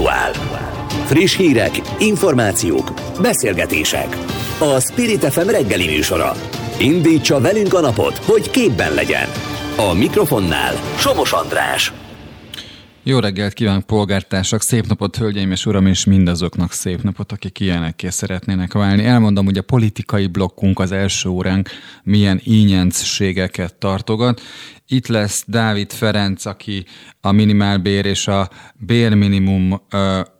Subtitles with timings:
[0.00, 0.32] Aktuál.
[1.06, 4.16] Friss hírek, információk, beszélgetések.
[4.58, 6.32] A Spirit FM reggeli műsora.
[6.78, 9.28] Indítsa velünk a napot, hogy képben legyen.
[9.76, 11.92] A mikrofonnál Somos András.
[13.02, 14.62] Jó reggelt kívánok, polgártársak!
[14.62, 19.04] Szép napot, hölgyeim és uram, és mindazoknak szép napot, akik ilyenekké szeretnének válni.
[19.04, 21.68] Elmondom, hogy a politikai blokkunk az első óránk
[22.02, 24.40] milyen ínyencségeket tartogat,
[24.90, 26.84] itt lesz Dávid Ferenc, aki
[27.20, 29.80] a minimálbér és a bérminimum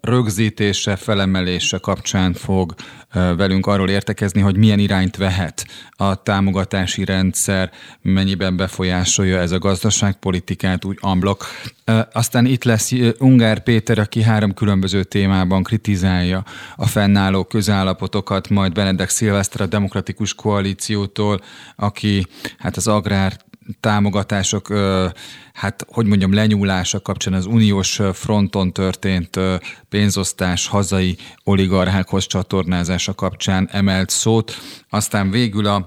[0.01, 2.75] rögzítése, felemelése kapcsán fog
[3.13, 7.71] velünk arról értekezni, hogy milyen irányt vehet a támogatási rendszer,
[8.03, 11.47] mennyiben befolyásolja ez a gazdaságpolitikát úgy amblok.
[12.13, 16.45] Aztán itt lesz Ungár Péter, aki három különböző témában kritizálja
[16.77, 21.41] a fennálló közállapotokat, majd Benedek Szilveszter a Demokratikus Koalíciótól,
[21.77, 22.27] aki
[22.59, 23.37] hát az agrár
[23.81, 24.69] támogatások,
[25.53, 29.41] hát hogy mondjam, lenyúlása kapcsán az uniós fronton történt
[29.89, 34.53] pénzosztás hazai oligarchákhoz csatornázása kapcsán emelt szót.
[34.91, 35.87] Aztán végül a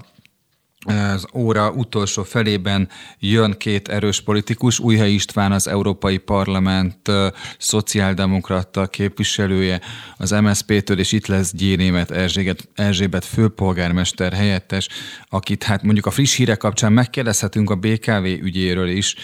[0.84, 7.10] az óra utolsó felében jön két erős politikus, Újhely István az Európai Parlament
[7.58, 9.80] szociáldemokrata képviselője
[10.16, 14.88] az MSZP-től, és itt lesz Gyénémet Erzsébet, Erzsébet főpolgármester helyettes,
[15.28, 19.14] akit hát mondjuk a friss hírek kapcsán megkérdezhetünk a BKV ügyéről is,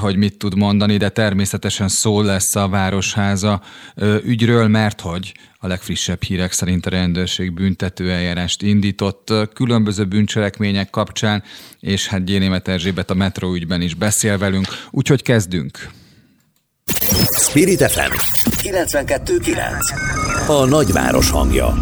[0.00, 3.60] hogy mit tud mondani, de természetesen szó lesz a Városháza
[4.24, 11.42] ügyről, mert hogy a legfrissebb hírek szerint a rendőrség büntető eljárást indított különböző bűncselekmények kapcsán,
[11.80, 15.90] és hát Gyénémet Erzsébet a metro ügyben is beszél velünk, úgyhogy kezdünk.
[17.38, 18.12] Spirit FM
[18.62, 21.74] 92.9 A nagyváros hangja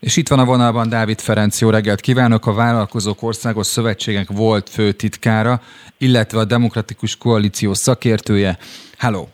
[0.00, 4.68] és itt van a vonalban Dávid Ferenc, jó reggelt kívánok, a Vállalkozók Országos Szövetségek volt
[4.68, 5.60] főtitkára,
[5.98, 8.58] illetve a Demokratikus Koalíció szakértője.
[8.98, 9.26] Hello!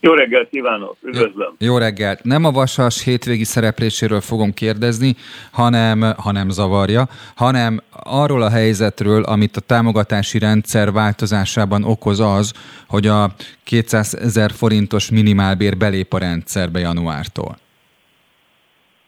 [0.00, 1.54] Jó reggelt kívánok, üdvözlöm.
[1.58, 2.24] Jó, jó reggelt.
[2.24, 5.16] Nem a Vasas hétvégi szerepléséről fogom kérdezni,
[5.50, 12.52] hanem, hanem zavarja, hanem arról a helyzetről, amit a támogatási rendszer változásában okoz az,
[12.88, 17.62] hogy a 200 ezer forintos minimálbér belép a rendszerbe januártól.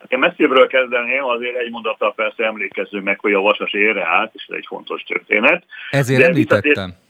[0.06, 4.34] Hát én messzibbről kezdeném, azért egy mondattal persze emlékezzünk meg, hogy a Vasas érre állt,
[4.34, 5.64] és ez egy fontos történet.
[5.90, 6.62] Ezért De említettem.
[6.62, 7.04] Visszatér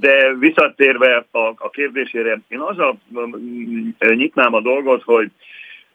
[0.00, 2.98] de visszatérve a, a kérdésére, én azzal
[3.98, 5.30] nyitnám a dolgot, hogy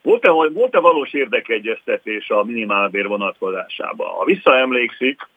[0.02, 4.06] volt-e, volt-e valós érdekegyeztetés a minimálbér vonatkozásában?
[4.06, 5.28] Ha visszaemlékszik,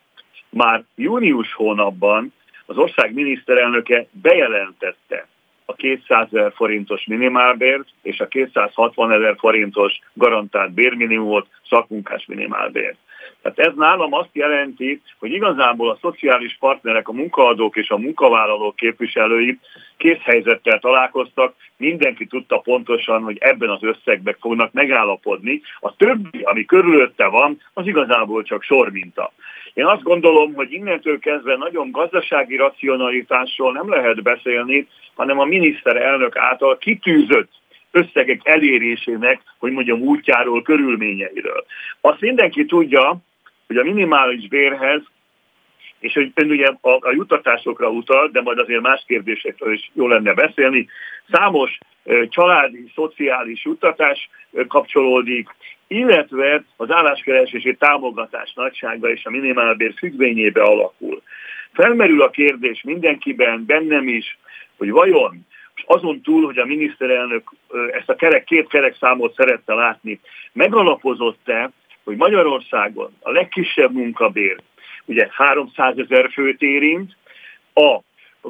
[0.49, 2.33] már június hónapban
[2.65, 5.27] az ország miniszterelnöke bejelentette
[5.65, 12.97] a 200 ezer forintos minimálbért és a 260 ezer forintos garantált bérminimumot szakmunkás minimálbért.
[13.45, 18.75] Tehát ez nálam azt jelenti, hogy igazából a szociális partnerek, a munkaadók és a munkavállalók
[18.75, 19.59] képviselői
[19.97, 25.61] készhelyzettel találkoztak, mindenki tudta pontosan, hogy ebben az összegben fognak megállapodni.
[25.79, 29.31] A többi, ami körülötte van, az igazából csak sorminta.
[29.73, 36.37] Én azt gondolom, hogy innentől kezdve nagyon gazdasági racionalitásról nem lehet beszélni, hanem a miniszterelnök
[36.37, 37.51] által kitűzött
[37.91, 41.65] összegek elérésének, hogy mondjam, útjáról, körülményeiről.
[42.01, 43.17] Azt mindenki tudja,
[43.67, 45.01] hogy a minimális bérhez,
[45.99, 50.07] és hogy ön ugye a, a jutatásokra utal, de majd azért más kérdésekről is jó
[50.07, 50.87] lenne beszélni,
[51.31, 51.77] számos
[52.29, 54.29] családi, szociális juttatás
[54.67, 55.49] kapcsolódik,
[55.87, 61.21] illetve az álláskeresési támogatás nagysága és a minimálbér függvényébe alakul.
[61.73, 64.37] Felmerül a kérdés mindenkiben, bennem is,
[64.77, 65.45] hogy vajon
[65.85, 67.51] azon túl, hogy a miniszterelnök
[67.91, 70.19] ezt a kerek, két kerek számot szerette látni,
[70.53, 71.71] megalapozott-e
[72.05, 74.57] hogy Magyarországon a legkisebb munkabér,
[75.05, 77.15] ugye 300 ezer főt érint,
[77.73, 77.99] a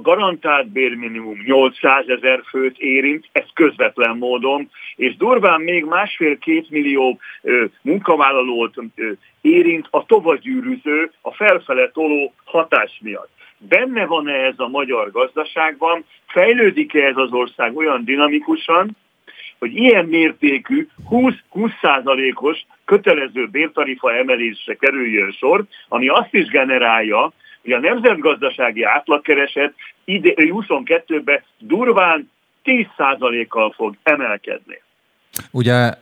[0.02, 7.66] garantált bérminimum 800 ezer főt érint, ez közvetlen módon, és durván még másfél-két millió ö,
[7.82, 9.12] munkavállalót ö,
[9.42, 13.30] érint a tovagyűrűző, a felfele toló hatás miatt.
[13.58, 18.98] Benne van-e ez a magyar gazdaságban, fejlődik-e ez az ország olyan dinamikusan,
[19.60, 27.80] hogy ilyen mértékű 20-20%-os kötelező bértarifa emelésre kerüljön sor, ami azt is generálja, hogy a
[27.80, 29.74] nemzetgazdasági átlagkereset
[30.04, 32.32] ide 22-ben durván
[32.64, 34.82] 10%-kal fog emelkedni.
[35.52, 35.94] Ugye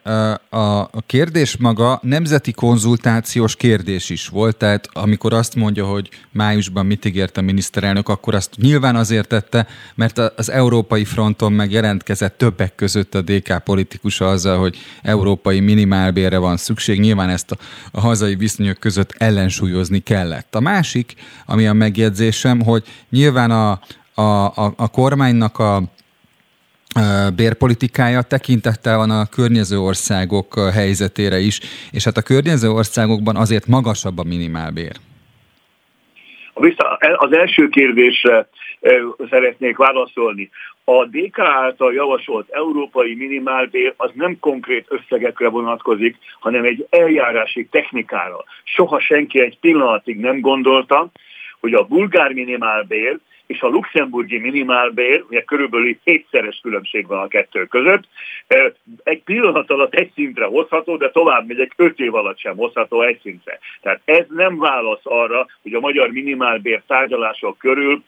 [0.50, 7.06] a kérdés maga nemzeti konzultációs kérdés is volt, tehát amikor azt mondja, hogy májusban mit
[7.06, 12.76] ígért a miniszterelnök, akkor azt nyilván azért tette, mert az európai fronton meg jelentkezett többek
[12.76, 17.58] között a DK politikusa azzal, hogy európai minimálbérre van szükség, nyilván ezt a,
[17.92, 20.56] a hazai viszonyok között ellensúlyozni kellett.
[20.56, 21.14] A másik,
[21.46, 23.80] ami a megjegyzésem, hogy nyilván a,
[24.14, 25.84] a, a, a kormánynak a
[27.36, 31.60] bérpolitikája tekintettel van a környező országok helyzetére is,
[31.92, 34.96] és hát a környező országokban azért magasabb a minimálbér.
[37.16, 38.48] Az első kérdésre
[39.30, 40.50] szeretnék válaszolni.
[40.84, 48.44] A DK által javasolt európai minimálbér az nem konkrét összegekre vonatkozik, hanem egy eljárási technikára.
[48.64, 51.10] Soha senki egy pillanatig nem gondolta,
[51.60, 57.66] hogy a bulgár minimálbér és a luxemburgi minimálbér, ugye körülbelül hétszeres különbség van a kettő
[57.66, 58.04] között,
[59.04, 63.20] egy pillanat alatt egy szintre hozható, de tovább megyek, öt év alatt sem hozható egy
[63.22, 63.60] szintre.
[63.82, 68.04] Tehát ez nem válasz arra, hogy a magyar minimálbér tárgyalások körül,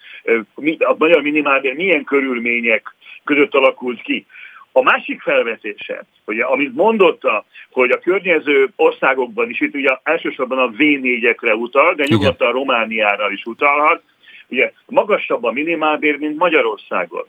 [0.80, 4.26] a magyar minimálbér milyen körülmények között alakult ki.
[4.72, 10.70] A másik felvetése, hogy amit mondotta, hogy a környező országokban is, itt ugye elsősorban a
[10.70, 14.02] V4-ekre utal, de nyugodtan Romániára is utalhat,
[14.48, 17.26] Ugye magasabb a minimálbér, mint Magyarországon.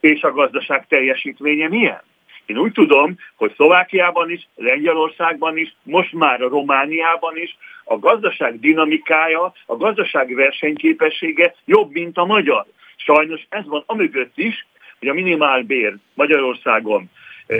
[0.00, 2.02] És a gazdaság teljesítménye milyen?
[2.46, 8.60] Én úgy tudom, hogy Szlovákiában is, Lengyelországban is, most már a Romániában is a gazdaság
[8.60, 12.66] dinamikája, a gazdaság versenyképessége jobb, mint a magyar.
[12.96, 14.66] Sajnos ez van amögött is,
[14.98, 17.10] hogy a minimálbér Magyarországon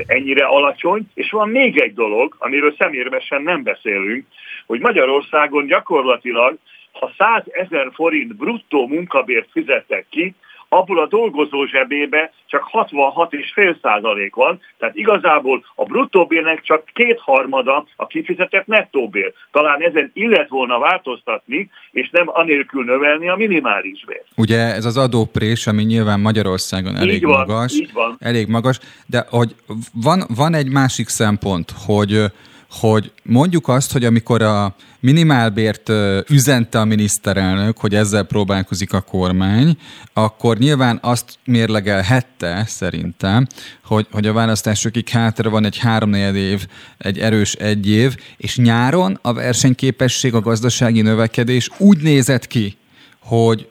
[0.07, 4.27] ennyire alacsony, és van még egy dolog, amiről szemérmesen nem beszélünk,
[4.67, 6.59] hogy Magyarországon gyakorlatilag
[7.01, 10.35] ha 100 ezer forint bruttó munkabért fizettek ki,
[10.69, 18.07] abból a dolgozó zsebébe csak 66,5 százalék van, tehát igazából a bruttóbérnek csak kétharmada a
[18.07, 19.33] kifizetett nettóbér.
[19.53, 24.27] Talán ezen illet volna változtatni, és nem anélkül növelni a minimális bért.
[24.37, 28.17] Ugye ez az adóprés, ami nyilván Magyarországon elég így van, magas, így van.
[28.21, 29.55] elég magas, de hogy
[29.95, 32.25] van, van egy másik szempont, hogy
[32.71, 35.89] hogy mondjuk azt, hogy amikor a minimálbért
[36.29, 39.77] üzente a miniszterelnök, hogy ezzel próbálkozik a kormány,
[40.13, 43.47] akkor nyilván azt mérlegelhette szerintem,
[43.85, 46.67] hogy, hogy a választásokig hátra van egy háromnegyed év,
[46.99, 52.77] egy erős egy év, és nyáron a versenyképesség, a gazdasági növekedés úgy nézett ki,
[53.19, 53.69] hogy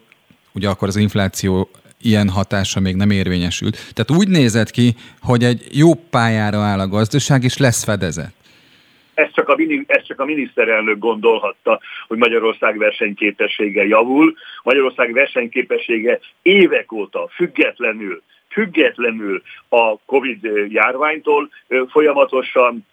[0.53, 1.69] ugye akkor az infláció
[2.01, 3.77] ilyen hatása még nem érvényesült.
[3.93, 8.36] Tehát úgy nézett ki, hogy egy jó pályára áll a gazdaság, és lesz fedezet
[9.17, 9.55] ezt csak, a,
[9.87, 14.33] ezt csak a miniszterelnök gondolhatta, hogy Magyarország versenyképessége javul.
[14.63, 21.49] Magyarország versenyképessége évek óta függetlenül, függetlenül a Covid járványtól
[21.89, 22.85] folyamatosan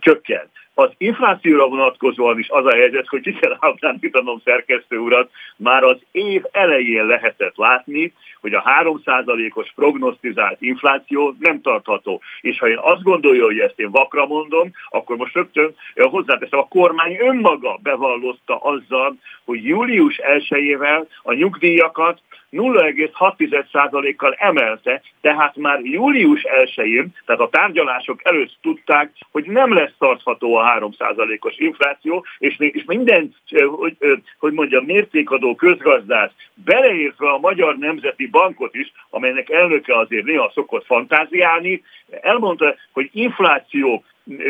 [0.00, 0.50] csökkent.
[0.74, 5.98] Az inflációra vonatkozóan is az a helyzet, hogy ki kell állítanom szerkesztő urat, már az
[6.10, 8.12] év elején lehetett látni,
[8.44, 12.20] hogy a 3%-os prognosztizált infláció nem tartható.
[12.40, 16.68] És ha én azt gondolja, hogy ezt én vakra mondom, akkor most rögtön hozzáteszem, a
[16.68, 22.20] kormány önmaga bevallozta azzal, hogy július 1-ével a nyugdíjakat
[22.54, 30.54] 0,6%-kal emelte, tehát már július 1-én, tehát a tárgyalások előtt tudták, hogy nem lesz tartható
[30.54, 33.34] a 3%-os infláció, és, és minden,
[33.66, 33.96] hogy,
[34.38, 40.84] hogy mondjam, mértékadó közgazdász, beleértve a Magyar Nemzeti Bankot is, amelynek elnöke azért néha szokott
[40.84, 41.82] fantáziálni,
[42.20, 44.04] elmondta, hogy infláció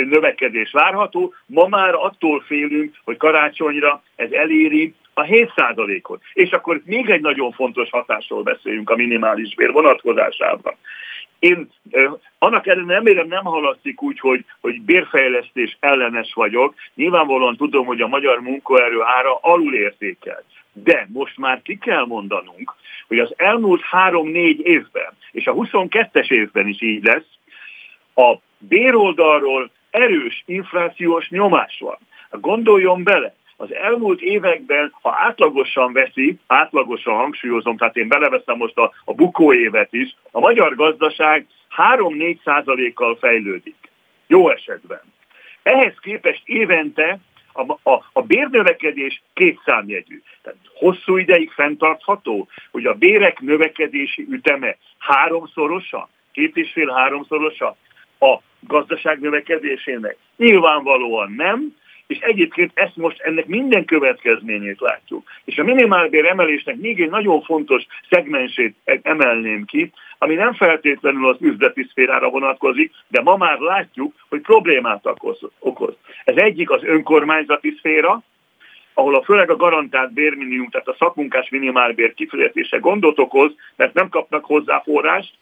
[0.08, 6.22] növekedés várható, ma már attól félünk, hogy karácsonyra ez eléri a 7%-ot.
[6.32, 10.74] És akkor még egy nagyon fontos hatásról beszéljünk a minimális bér vonatkozásában.
[11.38, 11.70] Én
[12.38, 16.74] annak ellenére remélem nem hallatszik úgy, hogy, hogy bérfejlesztés ellenes vagyok.
[16.94, 20.44] Nyilvánvalóan tudom, hogy a magyar munkaerő ára alulértékelt.
[20.72, 22.74] De most már ki kell mondanunk,
[23.08, 27.28] hogy az elmúlt három-négy évben, és a 22-es évben is így lesz,
[28.14, 31.98] a béroldalról erős inflációs nyomás van.
[32.30, 38.92] Gondoljon bele, az elmúlt években, ha átlagosan veszi, átlagosan hangsúlyozom, tehát én beleveszem most a,
[39.04, 41.46] a bukó évet is, a magyar gazdaság
[41.96, 43.76] 3-4 százalékkal fejlődik.
[44.26, 45.00] Jó esetben.
[45.62, 47.18] Ehhez képest évente
[47.52, 50.22] a, a, a bérnövekedés két számjegyű.
[50.42, 57.76] Tehát hosszú ideig fenntartható, hogy a bérek növekedési üteme háromszorosa, két és fél háromszorosa
[58.20, 60.16] a gazdaság növekedésének?
[60.36, 65.28] Nyilvánvalóan nem, és egyébként ezt most ennek minden következményét látjuk.
[65.44, 71.36] És a minimálbér emelésnek még egy nagyon fontos szegmensét emelném ki, ami nem feltétlenül az
[71.40, 75.06] üzleti szférára vonatkozik, de ma már látjuk, hogy problémát
[75.58, 75.96] okoz.
[76.24, 78.22] Ez egyik az önkormányzati szféra,
[78.94, 84.08] ahol a főleg a garantált bérminimum, tehát a szakmunkás minimálbér kifizetése gondot okoz, mert nem
[84.08, 85.32] kapnak hozzá forrást,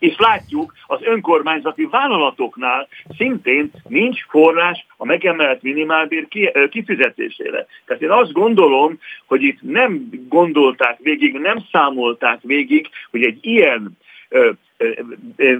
[0.00, 6.28] és látjuk, az önkormányzati vállalatoknál szintén nincs forrás a megemelt minimálbér
[6.70, 7.66] kifizetésére.
[7.84, 13.98] Tehát én azt gondolom, hogy itt nem gondolták végig, nem számolták végig, hogy egy ilyen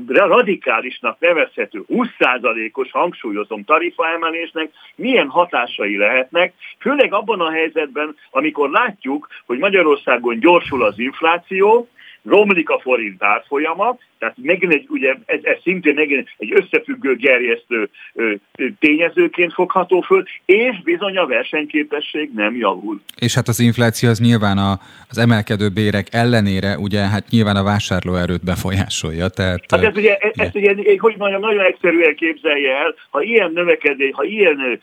[0.08, 9.58] radikálisnak nevezhető 20%-os hangsúlyozom tarifaemelésnek milyen hatásai lehetnek, főleg abban a helyzetben, amikor látjuk, hogy
[9.58, 11.88] Magyarországon gyorsul az infláció,
[12.24, 17.90] romlik a forint árfolyama, tehát megint egy, ugye, ez, ez szintén megint egy összefüggő, gerjesztő
[18.14, 18.32] ö,
[18.78, 23.00] tényezőként fogható föl, és bizony a versenyképesség nem javul.
[23.16, 27.62] És hát az infláció az nyilván a, az emelkedő bérek ellenére, ugye, hát nyilván a
[27.62, 29.28] vásárlóerőt befolyásolja.
[29.28, 30.44] Tehát, hát ez ugye, ugye.
[30.44, 34.80] ezt ugye, hogy mondjam, nagyon egyszerűen képzelje el, ha ilyen növekedés, ha ilyen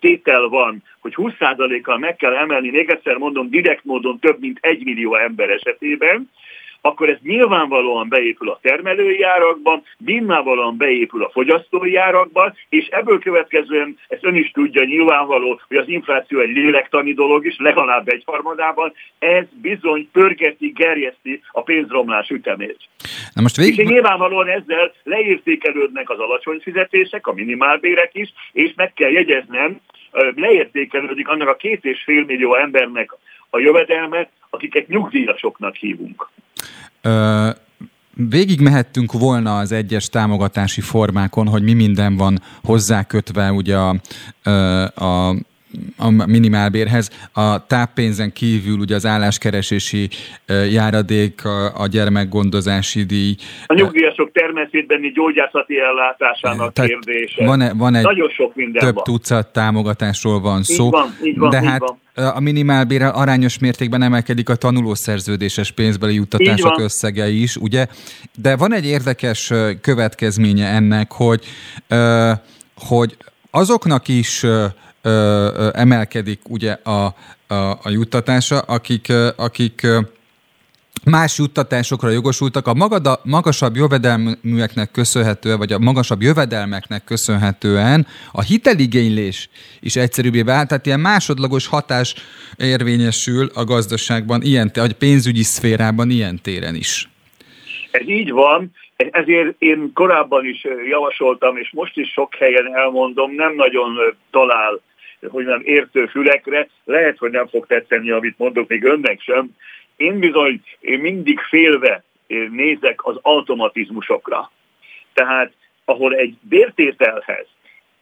[0.00, 4.84] tétel van, hogy 20%-kal meg kell emelni, még egyszer mondom, direkt módon több mint egy
[4.84, 6.30] millió ember esetében,
[6.86, 13.98] akkor ez nyilvánvalóan beépül a termelői árakban, nyilvánvalóan beépül a fogyasztói árakban, és ebből következően,
[14.08, 18.92] ezt ön is tudja nyilvánvaló, hogy az infláció egy lélektani dolog is, legalább egy harmadában,
[19.18, 22.78] ez bizony pörgeti, gerjeszti a pénzromlás ütemét.
[23.32, 23.78] Na most végig...
[23.78, 29.80] És nyilvánvalóan ezzel leértékelődnek az alacsony fizetések, a minimálbérek is, és meg kell jegyeznem,
[30.36, 33.14] leértékelődik annak a két és fél millió embernek
[33.50, 36.28] a jövedelmet, akiket nyugdíjasoknak hívunk.
[38.16, 44.00] Végig mehettünk volna az egyes támogatási formákon, hogy mi minden van hozzákötve ugye a,
[45.04, 45.36] a
[45.96, 47.10] a minimálbérhez.
[47.32, 50.08] A táppénzen kívül ugye az álláskeresési
[50.70, 53.34] járadék, a gyermekgondozási díj.
[53.66, 57.44] A nyugdíjasok természetbeni gyógyászati ellátásának Tehát kérdése.
[57.44, 59.04] Van, van egy Nagyon sok minden több van.
[59.04, 60.84] tucat támogatásról van szó.
[60.84, 65.70] Így van, így van, de így hát van a minimálbérrel arányos mértékben emelkedik a tanulószerződéses
[65.70, 67.86] pénzbeli juttatások összege is, ugye?
[68.42, 71.44] De van egy érdekes következménye ennek, hogy,
[72.76, 73.16] hogy
[73.50, 74.44] azoknak is
[75.72, 77.14] emelkedik ugye a,
[77.46, 79.86] a, a juttatása, akik, akik
[81.04, 89.48] más juttatásokra jogosultak, a magada, magasabb jövedelműeknek köszönhetően, vagy a magasabb jövedelmeknek köszönhetően a hiteligénylés
[89.80, 92.14] is egyszerűbbé vált, tehát ilyen másodlagos hatás
[92.58, 97.08] érvényesül a gazdaságban, ilyen, a pénzügyi szférában ilyen téren is.
[97.90, 103.54] Ez így van, ezért én korábban is javasoltam, és most is sok helyen elmondom, nem
[103.54, 104.80] nagyon talál
[105.28, 109.48] hogy nem értő fülekre, lehet, hogy nem fog tetszeni, amit mondok, még önnek sem.
[109.96, 112.02] Én bizony én mindig félve
[112.50, 114.50] nézek az automatizmusokra.
[115.12, 115.52] Tehát
[115.84, 117.46] ahol egy bértételhez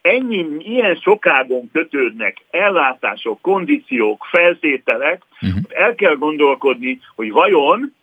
[0.02, 5.62] ennyi, ilyen sokágon kötődnek ellátások, kondíciók, feltételek, uh-huh.
[5.68, 7.94] el kell gondolkodni, hogy vajon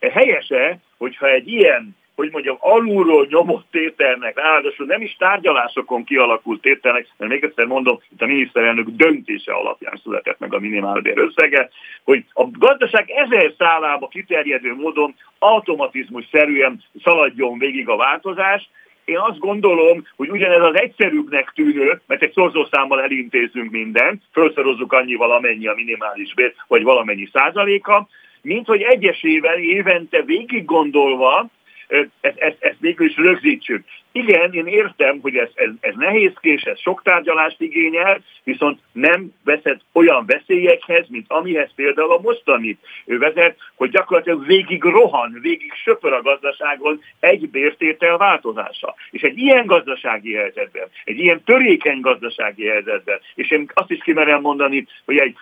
[0.00, 7.08] helyese, hogyha egy ilyen hogy mondjam, alulról nyomott tételnek, ráadásul nem is tárgyalásokon kialakult tételnek,
[7.16, 11.68] mert még egyszer mondom, itt a miniszterelnök döntése alapján született meg a minimálbér összege,
[12.04, 18.70] hogy a gazdaság ezer szálába kiterjedő módon automatizmus szerűen szaladjon végig a változás,
[19.04, 25.30] én azt gondolom, hogy ugyanez az egyszerűbbnek tűnő, mert egy szorzószámmal elintézünk mindent, felszorozzuk annyival,
[25.30, 28.08] amennyi a minimális bér, vagy valamennyi százaléka,
[28.42, 31.46] mint hogy egyesével évente végig gondolva
[31.88, 33.84] ezt, ezt, ezt végül is rögzítsük.
[34.12, 39.80] Igen, én értem, hogy ez, ez, ez nehézkés, ez sok tárgyalást igényel, viszont nem vezet
[39.92, 46.22] olyan veszélyekhez, mint amihez például a mostani vezet, hogy gyakorlatilag végig rohan, végig söpör a
[46.22, 48.94] gazdaságon egy bértétel változása.
[49.10, 54.40] És egy ilyen gazdasági helyzetben, egy ilyen törékeny gazdasági helyzetben, és én azt is kimerem
[54.40, 55.36] mondani, hogy egy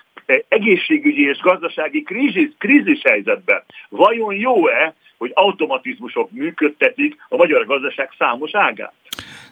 [0.49, 8.51] egészségügyi és gazdasági krízis, krízis helyzetben vajon jó-e, hogy automatizmusok működtetik a magyar gazdaság számos
[8.55, 8.95] ágát.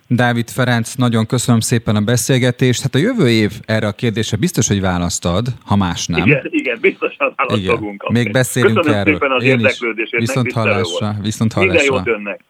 [0.08, 2.82] Dávid Ferenc, nagyon köszönöm szépen a beszélgetést.
[2.82, 6.26] Hát a jövő év erre a kérdésre biztos, hogy választ ad, ha más nem.
[6.26, 7.74] Igen, igen biztosan választ igen.
[7.74, 8.10] fogunk.
[8.10, 9.12] Még beszélünk köszönöm erről.
[9.14, 10.20] szépen az Én érdeklődését.
[10.20, 11.14] Viszont hallásra.
[11.22, 11.94] Viszont hallásra.
[11.94, 12.40] Minden jót önnek.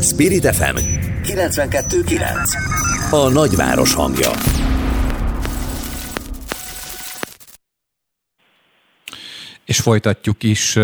[0.00, 0.76] Spirit FM
[1.22, 4.30] 92.9 A nagyváros hangja.
[9.64, 10.78] És folytatjuk is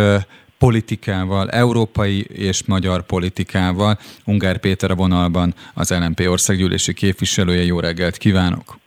[0.60, 3.98] politikával, európai és magyar politikával.
[4.24, 7.64] Ungár Péter a vonalban, az LNP országgyűlési képviselője.
[7.64, 8.78] Jó reggelt kívánok!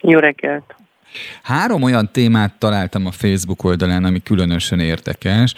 [0.00, 0.74] Jó reggelt!
[1.42, 5.54] Három olyan témát találtam a Facebook oldalán, ami különösen érdekes.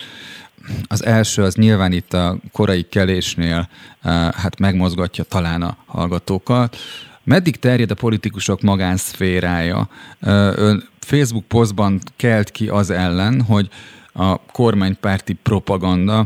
[0.87, 3.69] Az első az nyilván itt a korai kelésnél
[4.03, 6.77] eh, hát megmozgatja talán a hallgatókat.
[7.25, 9.89] Meddig terjed a politikusok magánszférája?
[10.21, 13.69] Eh, ön Facebook posztban kelt ki az ellen, hogy
[14.15, 16.25] a kormánypárti propaganda,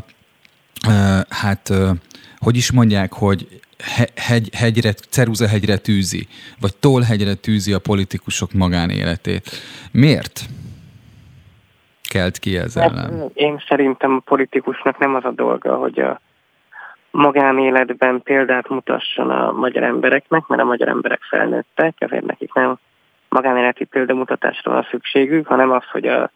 [1.28, 1.73] hát
[2.38, 3.61] hogy is mondják, hogy
[4.14, 4.95] hegy, hegyre,
[5.49, 6.26] hegyre tűzi,
[6.61, 9.50] vagy hegyre tűzi a politikusok magánéletét.
[9.93, 10.40] Miért?
[12.09, 13.31] kelt ki ez hát, ellen?
[13.35, 16.21] Én szerintem a politikusnak nem az a dolga, hogy a
[17.11, 22.78] magánéletben példát mutasson a magyar embereknek, mert a magyar emberek felnőttek, ezért nekik nem
[23.28, 26.31] magánéleti példamutatásra van szükségük, hanem az, hogy a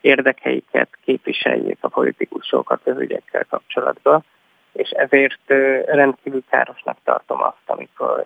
[0.00, 4.24] érdekeiket képviseljék a politikusok a közügyekkel kapcsolatban,
[4.72, 5.48] és ezért
[5.86, 8.24] rendkívül károsnak tartom azt, amikor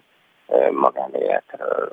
[0.71, 1.93] magánéletről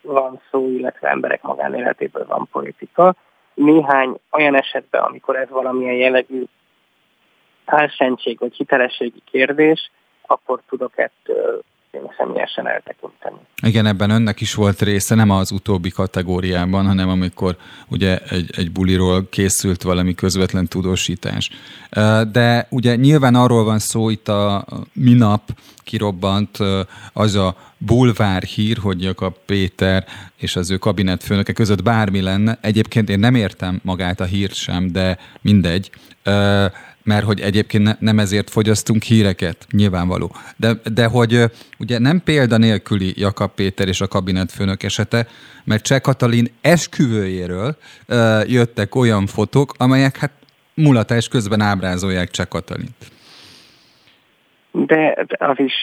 [0.00, 3.14] van szó, illetve emberek magánéletéből van politika.
[3.54, 6.44] Néhány olyan esetben, amikor ez valamilyen jellegű
[7.64, 9.90] álszentség vagy hitelességi kérdés,
[10.26, 11.62] akkor tudok ettől
[12.16, 13.36] személyesen eltekinteni.
[13.62, 17.56] Igen, ebben önnek is volt része, nem az utóbbi kategóriában, hanem amikor
[17.88, 21.50] ugye egy, egy buliról készült valami közvetlen tudósítás.
[22.32, 25.42] De ugye nyilván arról van szó, itt a minap
[25.84, 26.58] kirobbant
[27.12, 30.04] az a bulvár hír, hogy Jakab Péter
[30.36, 32.58] és az ő kabinetfőnöke között bármi lenne.
[32.60, 35.90] Egyébként én nem értem magát a hírt sem, de mindegy
[37.04, 40.30] mert hogy egyébként ne, nem ezért fogyasztunk híreket, nyilvánvaló.
[40.56, 41.44] De, de hogy
[41.78, 45.26] ugye nem példa nélküli Jakab Péter és a kabinetfőnök esete,
[45.64, 47.76] mert Cseh Katalin esküvőjéről
[48.06, 50.32] ö, jöttek olyan fotók, amelyek hát
[50.74, 52.96] mulatás közben ábrázolják Cseh Katalint.
[54.70, 55.74] De az is,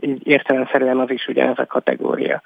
[0.00, 2.42] így értelemszerűen az is ugyanez a kategória.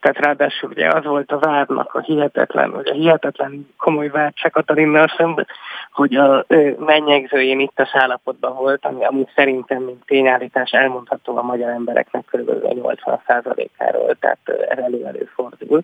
[0.00, 5.06] Tehát ráadásul ugye az volt a várnak a hihetetlen, ugye hihetetlen komoly vár Cseh Katalinnal
[5.16, 5.46] szemben,
[5.96, 6.46] hogy a
[6.78, 12.50] mennyegzőjén itt a állapotban volt, ami amúgy szerintem, mint tényállítás elmondható a magyar embereknek kb.
[12.50, 14.38] 80%-áról, tehát
[14.68, 15.82] ez elő fordul.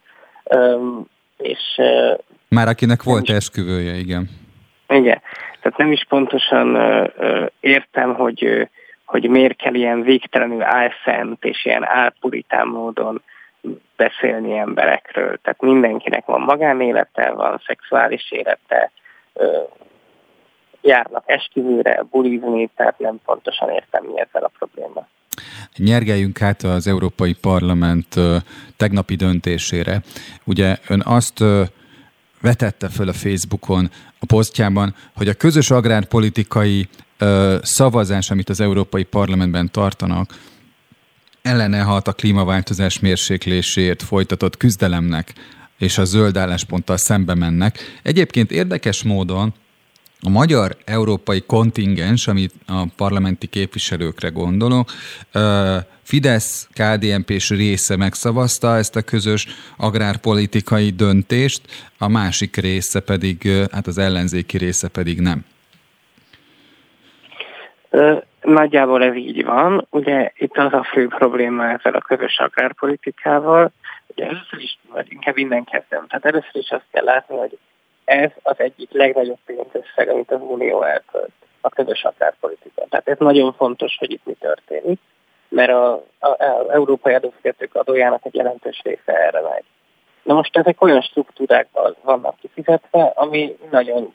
[1.36, 1.80] És,
[2.48, 4.28] Már akinek volt is, esküvője, igen.
[4.88, 5.20] Igen,
[5.60, 6.76] tehát nem is pontosan
[7.60, 8.68] értem, hogy,
[9.04, 13.22] hogy miért kell ilyen végtelenül álszent és ilyen álpuritán módon
[13.96, 15.38] beszélni emberekről.
[15.42, 18.90] Tehát mindenkinek van magánélete, van szexuális élete,
[20.82, 25.06] járnak esküvőre, bulizni, tehát nem pontosan értem, mi ezzel a probléma.
[25.76, 28.14] Nyergeljünk át az Európai Parlament
[28.76, 30.02] tegnapi döntésére.
[30.44, 31.44] Ugye ön azt
[32.40, 36.88] vetette föl a Facebookon a posztjában, hogy a közös agrárpolitikai
[37.62, 40.30] szavazás, amit az Európai Parlamentben tartanak,
[41.42, 45.32] ellene halt a klímaváltozás mérsékléséért folytatott küzdelemnek
[45.78, 47.78] és a zöld állásponttal szembe mennek.
[48.02, 49.54] Egyébként érdekes módon
[50.26, 54.90] a magyar európai kontingens, amit a parlamenti képviselőkre gondolok,
[56.02, 61.60] Fidesz KDNP s része megszavazta ezt a közös agrárpolitikai döntést,
[61.98, 65.44] a másik része pedig, hát az ellenzéki része pedig nem.
[68.40, 69.86] Nagyjából ez így van.
[69.90, 73.72] Ugye itt az a fő probléma ezzel a közös agrárpolitikával,
[74.06, 76.06] ugye először is, vagy inkább minden kezdem.
[76.06, 77.58] Tehát először is azt kell látni, hogy
[78.04, 82.84] ez az egyik legnagyobb pénzösszeg, amit az Unió elkölt a közös agrárpolitika.
[82.88, 85.00] Tehát ez nagyon fontos, hogy itt mi történik,
[85.48, 85.72] mert
[86.18, 86.34] az
[86.68, 89.64] európai adófizetők adójának egy jelentős része erre megy.
[90.22, 94.14] Na most ezek olyan struktúrákban vannak kifizetve, ami nagyon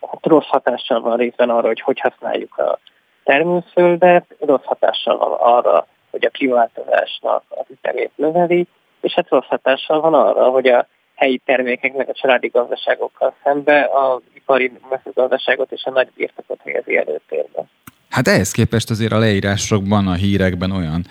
[0.00, 2.78] hát rossz hatással van részben arra, hogy hogy használjuk a
[3.24, 8.66] termőföldet, rossz hatással van arra, hogy a klímaváltozásnak az ütemét növeli,
[9.00, 10.86] és hát rossz hatással van arra, hogy a
[11.18, 17.64] helyi termékeknek a családi gazdaságokkal szembe az ipari mezőgazdaságot és a nagy birtokot helyezi előtérbe.
[18.08, 21.06] Hát ehhez képest azért a leírásokban, a hírekben olyan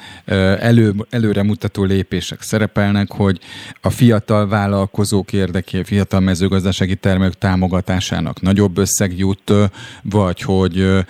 [0.59, 3.39] elő, előre mutató lépések szerepelnek, hogy
[3.81, 9.53] a fiatal vállalkozók érdeké, fiatal mezőgazdasági termelők támogatásának nagyobb összeg jut,
[10.01, 11.05] vagy hogy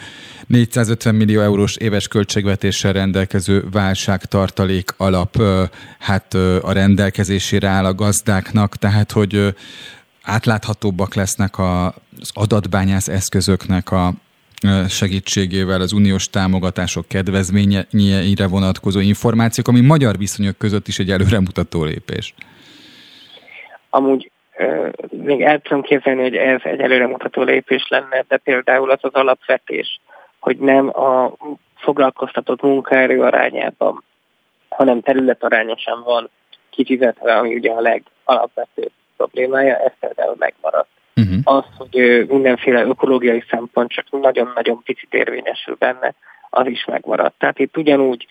[0.48, 5.42] 450 millió eurós éves költségvetéssel rendelkező válságtartalék alap
[6.00, 9.56] hát a rendelkezésére áll a gazdáknak, tehát hogy
[10.22, 14.14] átláthatóbbak lesznek az adatbányász eszközöknek a,
[14.88, 22.34] segítségével az uniós támogatások kedvezményeire vonatkozó információk, ami magyar viszonyok között is egy előremutató lépés.
[23.90, 24.32] Amúgy
[25.10, 30.00] még el tudom képzelni, hogy ez egy előremutató lépés lenne, de például az az alapvetés,
[30.40, 31.34] hogy nem a
[31.76, 34.04] foglalkoztatott munkaerő arányában,
[34.70, 36.30] hanem területarányosan van
[36.70, 40.90] kifizetve, ami ugye a legalapvetőbb problémája, ez például megmaradt.
[41.18, 41.40] Uh-huh.
[41.44, 46.14] Az, hogy mindenféle ökológiai szempont csak nagyon-nagyon picit érvényesül benne,
[46.50, 47.36] az is megmaradt.
[47.38, 48.26] Tehát itt ugyanúgy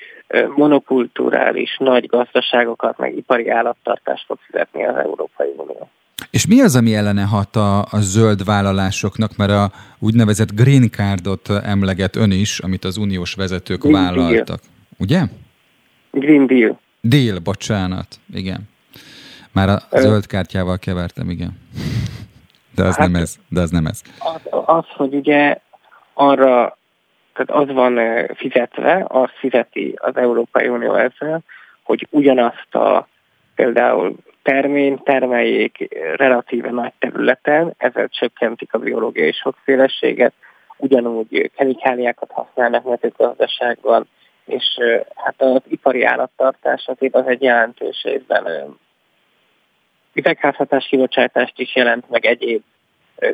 [0.57, 5.90] monokulturális nagy gazdaságokat, meg ipari állattartást fog fizetni az Európai Unió.
[6.31, 11.49] És mi az, ami ellene hat a, a zöld vállalásoknak, mert a úgynevezett green cardot
[11.49, 14.61] emleget ön is, amit az uniós vezetők green vállaltak.
[14.61, 14.61] Deal.
[14.99, 15.20] Ugye?
[16.11, 16.79] Green Deal.
[17.01, 18.61] Deal, bocsánat, igen.
[19.53, 21.59] Már a zöld kártyával kevertem, igen.
[22.77, 23.37] De az hát, nem ez.
[23.49, 24.03] De az nem ez.
[24.19, 25.59] Az, az, hogy ugye
[26.15, 26.79] arra,
[27.35, 28.01] tehát az van
[28.35, 31.41] fizetve, az fizeti az Európai Unió ezzel,
[31.83, 33.09] hogy ugyanazt a
[33.55, 40.33] például termény termeljék relatíve nagy területen, ezzel csökkentik a biológiai sokféleséget,
[40.77, 44.09] ugyanúgy kemikáliákat használnak mezőgazdaságban,
[44.45, 44.65] és
[45.15, 48.47] hát az ipari állattartás azért az egy jelentős részben
[50.16, 52.62] üvegházhatás kibocsátást is jelent, meg egyéb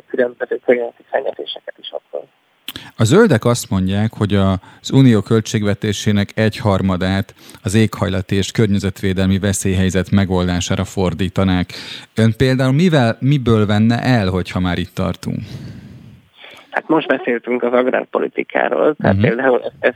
[0.07, 2.27] különböző környezeti szennyezéseket is okoz.
[2.97, 10.83] A zöldek azt mondják, hogy az unió költségvetésének egyharmadát az éghajlati és környezetvédelmi veszélyhelyzet megoldására
[10.83, 11.65] fordítanák.
[12.15, 15.39] Ön például mivel, miből venne el, hogyha már itt tartunk?
[16.69, 19.29] Hát most beszéltünk az agrárpolitikáról, tehát uh-huh.
[19.29, 19.95] például ez, ez,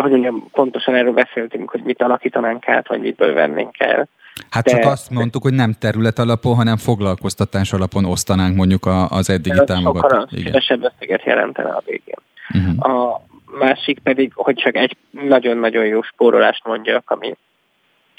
[0.00, 4.08] hogy mondjam, pontosan erről beszéltünk, hogy mit alakítanánk át, vagy mitből vennénk el.
[4.50, 9.30] Hát de, csak azt mondtuk, hogy nem terület alapon, hanem foglalkoztatás alapon osztanánk mondjuk az
[9.30, 10.44] eddigi támogatást.
[10.44, 12.18] Kevesebb összeget jelentene a végén.
[12.54, 12.94] Uh-huh.
[12.94, 13.22] A
[13.58, 17.36] másik pedig, hogy csak egy nagyon-nagyon jó spórolást mondjak, ami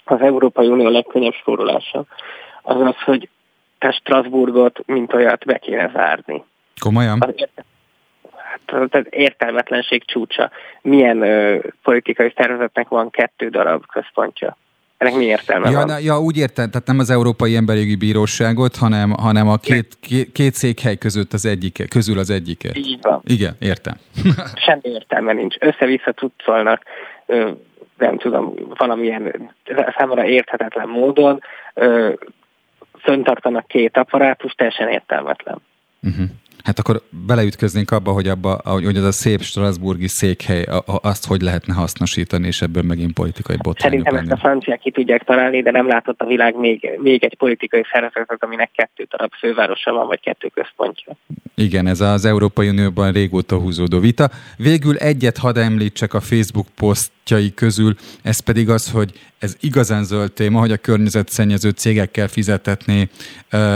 [0.06, 2.04] az Európai Unió legkönnyebb spórolása,
[2.62, 3.30] az az, hogy
[3.78, 6.44] te Strasbourgot, mint olyat be kéne zárni.
[6.80, 7.18] Komolyan?
[7.22, 7.34] Az
[8.66, 10.52] hát, az értelmetlenség csúcsa.
[10.82, 14.58] Milyen ö, politikai szervezetnek van kettő darab központja?
[15.02, 15.86] Ennek mi értelme ja, van?
[15.86, 19.98] Na, ja, úgy értem, tehát nem az Európai Emberi Jogi Bíróságot, hanem, hanem a két,
[20.00, 22.70] két, két székhely között az egyike, közül az egyike.
[22.74, 23.22] Így van.
[23.26, 23.94] Igen, értem.
[24.66, 25.56] Semmi értelme nincs.
[25.60, 26.84] Össze-vissza tudszolnak,
[27.98, 29.52] nem tudom, valamilyen
[29.98, 31.40] számomra érthetetlen módon,
[33.00, 35.62] föntartanak két apparátus, teljesen értelmetlen.
[36.02, 36.26] Uh-huh.
[36.64, 41.74] Hát akkor beleütköznénk abba, hogy, abba, hogy az a szép Strasburgi székhely, azt hogy lehetne
[41.74, 44.32] hasznosítani, és ebből megint politikai botrányok Szerintem lenni.
[44.32, 47.84] ezt a franciák ki tudják találni, de nem látott a világ még, még egy politikai
[47.92, 51.16] szervezetet, aminek kettő darab fővárosa van, vagy kettő központja.
[51.56, 54.30] Igen, ez az Európai Unióban régóta húzódó vita.
[54.58, 60.32] Végül egyet hadd említsek a Facebook posztjai közül, ez pedig az, hogy ez igazán zöld
[60.32, 63.08] téma, hogy a környezetszennyező cégekkel fizetetné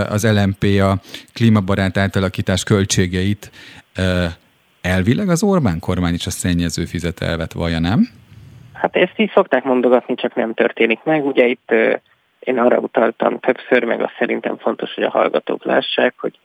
[0.10, 0.98] az LMP a
[1.34, 3.52] klímabarát átalakítás költségeit.
[4.82, 8.08] Elvileg az Orbán kormány is a szennyező fizet elvet, vajon nem?
[8.74, 11.26] Hát ezt így szokták mondogatni, csak nem történik meg.
[11.26, 11.72] Ugye itt
[12.40, 16.40] én arra utaltam többször, meg azt szerintem fontos, hogy a hallgatók lássák, hogy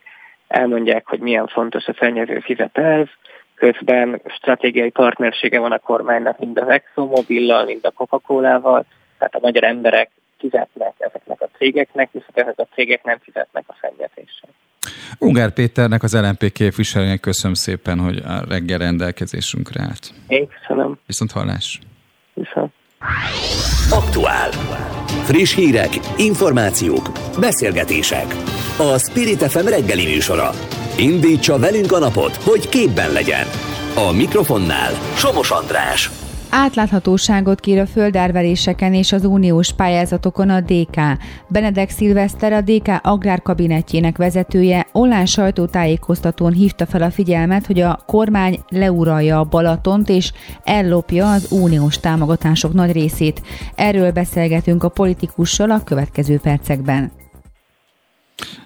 [0.49, 3.09] elmondják, hogy milyen fontos a szennyező fizetelv,
[3.55, 8.85] közben stratégiai partnersége van a kormánynak mind az ExxonMobillal, mind a Coca-Colával,
[9.21, 13.75] tehát a magyar emberek fizetnek ezeknek a cégeknek, viszont ezek a cégek nem fizetnek a
[13.81, 14.49] szennyezésre.
[15.19, 20.11] Ungár Péternek, az LNP képviselőnek köszönöm szépen, hogy a reggel rendelkezésünkre állt.
[20.29, 20.99] Én köszönöm.
[21.07, 21.79] Viszont hallás.
[22.35, 22.73] Viszont.
[23.91, 24.51] Aktuál.
[25.25, 27.09] Friss hírek, információk,
[27.41, 28.27] beszélgetések.
[28.79, 30.51] A Spirit FM reggeli műsora.
[30.99, 33.47] Indítsa velünk a napot, hogy képben legyen.
[34.09, 36.20] A mikrofonnál Somos András.
[36.51, 40.97] Átláthatóságot kér a földárveréseken és az uniós pályázatokon a DK.
[41.49, 48.59] Benedek Szilveszter, a DK agrárkabinetjének vezetője online sajtótájékoztatón hívta fel a figyelmet, hogy a kormány
[48.69, 50.33] leuralja a Balatont és
[50.65, 53.43] ellopja az uniós támogatások nagy részét.
[53.75, 57.13] Erről beszélgetünk a politikussal a következő percekben.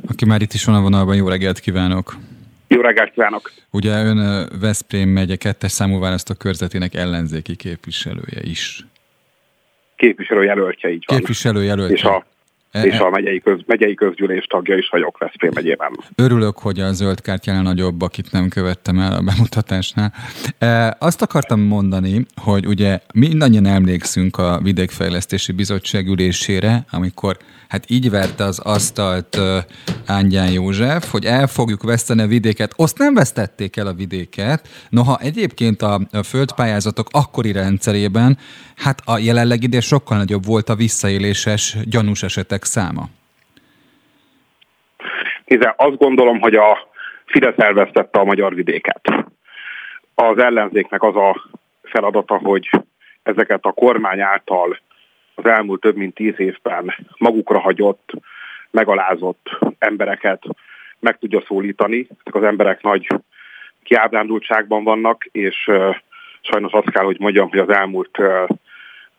[0.07, 2.16] Aki már itt is van a vonalban, jó reggelt kívánok!
[2.68, 3.53] Jó reggelt kívánok!
[3.70, 8.87] Ugye ön Veszprém megye kettes számú választókörzetének ellenzéki képviselője is.
[9.96, 11.18] Képviselőjelöltje, így van.
[11.18, 11.96] Képviselőjelöltje.
[11.96, 12.27] És a
[12.82, 15.90] és a megyei, köz, megyei közgyűlés tagja is vagyok Veszprém megyében.
[16.14, 20.12] Örülök, hogy a zöld kártyánál nagyobb, akit nem követtem el a bemutatásnál.
[20.58, 27.37] E, azt akartam mondani, hogy ugye mindannyian emlékszünk a Vidékfejlesztési Bizottság ülésére, amikor
[27.68, 29.38] hát így verte az asztalt
[30.06, 32.72] Ángyán József, hogy el fogjuk veszteni a vidéket.
[32.76, 38.38] Azt nem vesztették el a vidéket, noha egyébként a, a földpályázatok akkori rendszerében,
[38.76, 43.05] hát a jelenleg ide sokkal nagyobb volt a visszaéléses, gyanús esetek száma.
[45.44, 46.92] Hiszen azt gondolom, hogy a
[47.24, 49.00] Fidesz elvesztette a magyar vidéket.
[50.14, 51.48] Az ellenzéknek az a
[51.83, 52.70] feladata, hogy
[53.22, 54.79] ezeket a kormány által
[55.35, 58.12] az elmúlt több mint tíz évben magukra hagyott,
[58.70, 60.42] megalázott embereket
[60.98, 62.07] meg tudja szólítani.
[62.11, 63.07] Ezek az emberek nagy
[63.83, 65.70] kiábrándultságban vannak, és
[66.40, 68.18] sajnos azt kell, hogy mondjam, hogy az elmúlt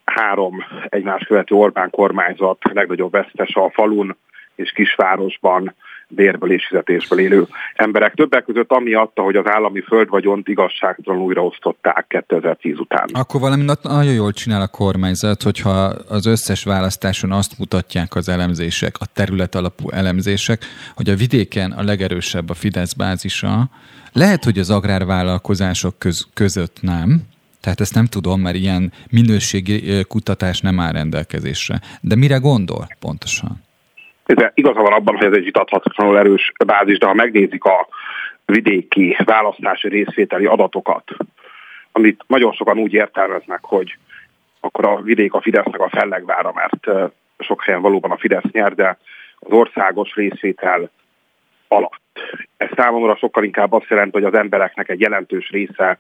[0.06, 4.18] három egymás követő Orbán kormányzat legnagyobb vesztes a falun
[4.56, 5.76] és kisvárosban
[6.08, 8.14] bérből és fizetésből élő emberek.
[8.14, 13.10] Többek között amiatt, hogy az állami földvagyont igazságtalanul újraosztották 2010 után.
[13.14, 18.96] Akkor valami nagyon jól csinál a kormányzat, hogyha az összes választáson azt mutatják az elemzések,
[19.00, 20.66] a terület alapú elemzések,
[20.96, 23.70] hogy a vidéken a legerősebb a Fidesz bázisa,
[24.14, 27.22] lehet, hogy az agrárvállalkozások köz, között nem,
[27.66, 31.76] tehát ezt nem tudom, mert ilyen minőségi kutatás nem áll rendelkezésre.
[32.02, 33.64] De mire gondol pontosan?
[34.54, 37.88] Igaza van abban, hogy ez egy vitathatatlanul erős bázis, de ha megnézik a
[38.46, 41.04] vidéki választási részvételi adatokat,
[41.92, 43.98] amit nagyon sokan úgy értelmeznek, hogy
[44.60, 48.98] akkor a vidék a Fidesznek a fellegvára, mert sok helyen valóban a Fidesz nyer, de
[49.40, 50.90] az országos részvétel
[51.68, 52.02] alatt.
[52.58, 56.00] Ez számomra sokkal inkább azt jelenti, hogy az embereknek egy jelentős része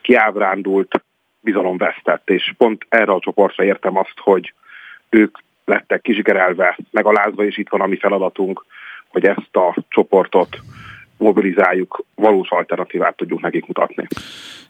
[0.00, 1.02] kiábrándult,
[1.40, 4.52] bizalomvesztett, és pont erre a csoportra értem azt, hogy
[5.08, 8.64] ők lettek kizsigerelve, megalázva, és itt van a mi feladatunk,
[9.08, 10.58] hogy ezt a csoportot
[11.16, 14.06] mobilizáljuk, valós alternatívát tudjuk nekik mutatni.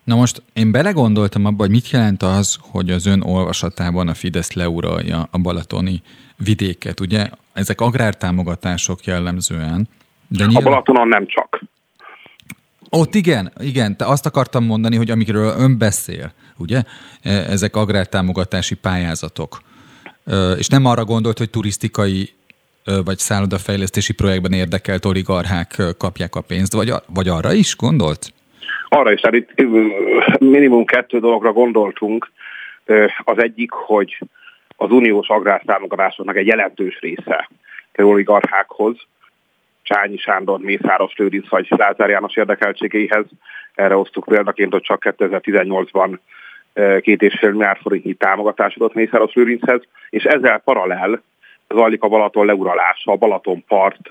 [0.05, 4.53] Na most én belegondoltam abba, hogy mit jelent az, hogy az ön olvasatában a Fidesz
[4.53, 6.03] leuralja a balatoni
[6.37, 7.01] vidéket.
[7.01, 9.88] Ugye ezek agrártámogatások jellemzően.
[10.29, 10.62] De nyilván...
[10.62, 11.61] A Balatonon nem csak.
[12.90, 16.83] Ott igen, igen, te azt akartam mondani, hogy amikről ön beszél, ugye,
[17.22, 19.59] e, ezek agrártámogatási pályázatok.
[20.59, 22.31] És nem arra gondolt, hogy turisztikai
[23.05, 28.33] vagy szállodafejlesztési projektben érdekelt oligarchák kapják a pénzt, vagy, vagy arra is gondolt?
[28.88, 29.55] Arra is, tehát itt
[30.40, 32.31] minimum kettő dologra gondoltunk.
[33.24, 34.18] Az egyik, hogy
[34.76, 37.48] az uniós agrártámogatásoknak egy jelentős része
[37.96, 38.96] oligarchákhoz,
[39.90, 43.24] Csányi Sándor, Mészáros Lőrinc vagy Lázár János érdekeltségeihez.
[43.74, 46.18] Erre osztuk példaként, hogy csak 2018-ban
[47.00, 51.22] két és fél milliárd forintnyi támogatás adott Mészáros Lőrinchez, és ezzel paralel
[51.68, 54.09] zajlik a Balaton leuralása, a Balatonpart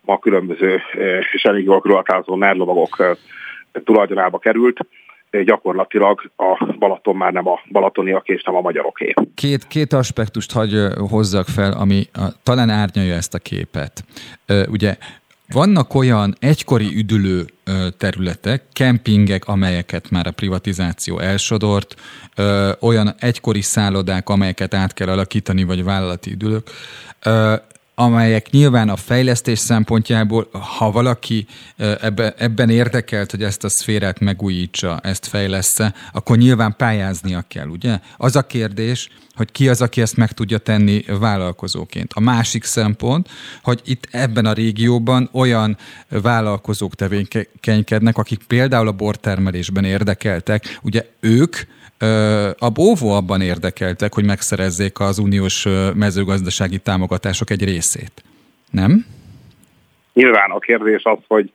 [0.00, 0.82] ma különböző
[1.32, 2.38] és elég jól körülhatározó
[3.84, 4.78] tulajdonába került
[5.42, 9.12] gyakorlatilag a Balaton már nem a balatoniak és nem a magyaroké.
[9.34, 14.04] Két, két aspektust hagy hozzak fel, ami a, talán árnyalja ezt a képet.
[14.68, 14.96] Ugye
[15.52, 17.44] vannak olyan egykori üdülő
[17.98, 21.94] területek, kempingek, amelyeket már a privatizáció elsodort,
[22.80, 26.70] olyan egykori szállodák, amelyeket át kell alakítani, vagy vállalati üdülők,
[27.94, 35.00] amelyek nyilván a fejlesztés szempontjából, ha valaki ebbe, ebben érdekelt, hogy ezt a szférát megújítsa,
[35.02, 35.78] ezt fejlesz
[36.12, 37.98] akkor nyilván pályáznia kell, ugye?
[38.16, 42.12] Az a kérdés, hogy ki az, aki ezt meg tudja tenni vállalkozóként.
[42.14, 43.28] A másik szempont,
[43.62, 45.76] hogy itt ebben a régióban olyan
[46.08, 51.56] vállalkozók tevékenykednek, akik például a bortermelésben érdekeltek, ugye ők
[52.58, 58.22] a bóvó abban érdekeltek, hogy megszerezzék az uniós mezőgazdasági támogatások egy részét.
[58.70, 59.06] Nem?
[60.12, 61.52] Nyilván a kérdés az, hogy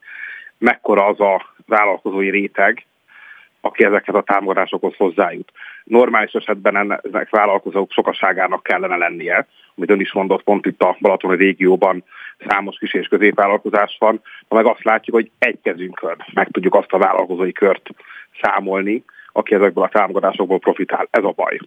[0.57, 2.85] mekkora az a vállalkozói réteg,
[3.61, 5.51] aki ezeket a támogatásokhoz hozzájut.
[5.83, 11.35] Normális esetben ennek vállalkozók sokaságának kellene lennie, amit ön is mondott, pont itt a Balatoni
[11.35, 12.03] régióban
[12.47, 16.91] számos kis és középvállalkozás van, ha meg azt látjuk, hogy egy kezünkön meg tudjuk azt
[16.91, 17.89] a vállalkozói kört
[18.41, 21.07] számolni, aki ezekből a támogatásokból profitál.
[21.11, 21.59] Ez a baj.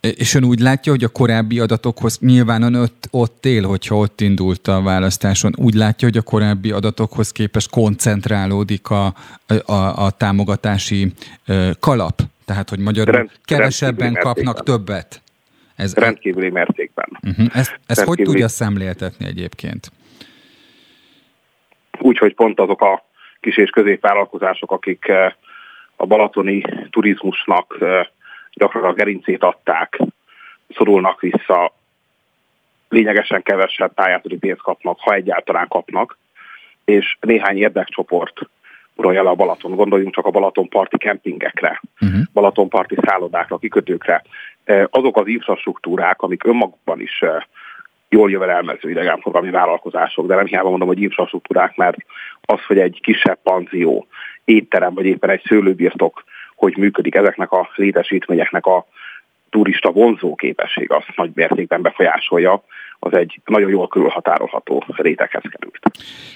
[0.00, 4.20] És ön úgy látja, hogy a korábbi adatokhoz nyilván ön ott, ott él, hogyha ott
[4.20, 9.06] indult a választáson, úgy látja, hogy a korábbi adatokhoz képest koncentrálódik a,
[9.66, 11.12] a, a támogatási
[11.80, 12.20] kalap?
[12.44, 15.22] Tehát, hogy magyarul Rend, kevesebben kapnak többet?
[15.76, 17.06] Ez rendkívüli mértékben.
[17.22, 17.46] Uh-huh.
[17.46, 18.06] Ezt, ezt rendkívüli...
[18.06, 19.92] hogy tudja szemléltetni egyébként?
[21.98, 23.04] Úgy, hogy pont azok a
[23.40, 25.12] kis és középvállalkozások, akik
[25.96, 27.78] a balatoni turizmusnak
[28.52, 29.98] gyakran a gerincét adták,
[30.68, 31.72] szorulnak vissza,
[32.88, 36.18] lényegesen kevesebb pályázati pénzt kapnak, ha egyáltalán kapnak,
[36.84, 38.40] és néhány érdekcsoport
[38.94, 39.74] uralja le a Balaton.
[39.74, 42.20] Gondoljunk csak a Balatonparti kempingekre, uh-huh.
[42.32, 44.22] Balatonparti szállodákra, kikötőkre.
[44.90, 47.24] Azok az infrastruktúrák, amik önmagukban is
[48.08, 51.96] jól jövedelmező idegenforgalmi vállalkozások, de nem hiába mondom, hogy infrastruktúrák, mert
[52.40, 54.06] az, hogy egy kisebb panzió,
[54.46, 58.86] étterem, vagy éppen egy szőlőbirtok, hogy működik ezeknek a létesítményeknek a
[59.50, 62.62] turista vonzó képesség, az nagy mértékben befolyásolja,
[62.98, 65.80] az egy nagyon jól körülhatárolható réteghez került.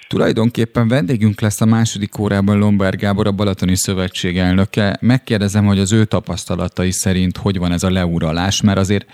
[0.09, 4.99] Tulajdonképpen vendégünk lesz a második órában Lombard Gábor, a Balatoni Szövetség elnöke.
[5.01, 9.07] Megkérdezem, hogy az ő tapasztalatai szerint hogy van ez a leuralás, mert azért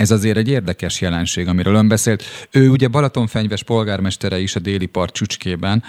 [0.00, 2.22] ez azért egy érdekes jelenség, amiről ön beszélt.
[2.50, 5.82] Ő ugye Balatonfenyves polgármestere is a déli part csücskében,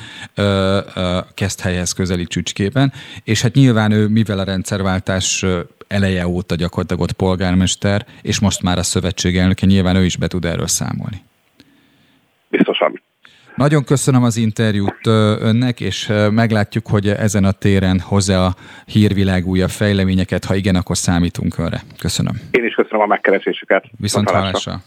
[1.34, 2.94] kezd helyhez közeli csücskében,
[3.24, 5.46] és hát nyilván ő, mivel a rendszerváltás
[5.88, 10.28] eleje óta gyakorlatilag ott polgármester, és most már a szövetség elnöke, nyilván ő is be
[10.28, 11.24] tud erről számolni.
[13.62, 15.08] Nagyon köszönöm az interjút
[15.40, 20.46] önnek, és meglátjuk, hogy ezen a téren hozzá a hírvilág újabb fejleményeket.
[20.46, 21.82] Ha igen, akkor számítunk önre.
[22.00, 22.34] Köszönöm.
[22.52, 23.86] Én is köszönöm a megkeresésüket.
[23.98, 24.82] Viszont hallásra.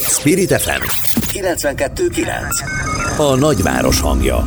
[0.00, 0.82] Spirit FM
[1.38, 4.44] 92.9 A nagyváros hangja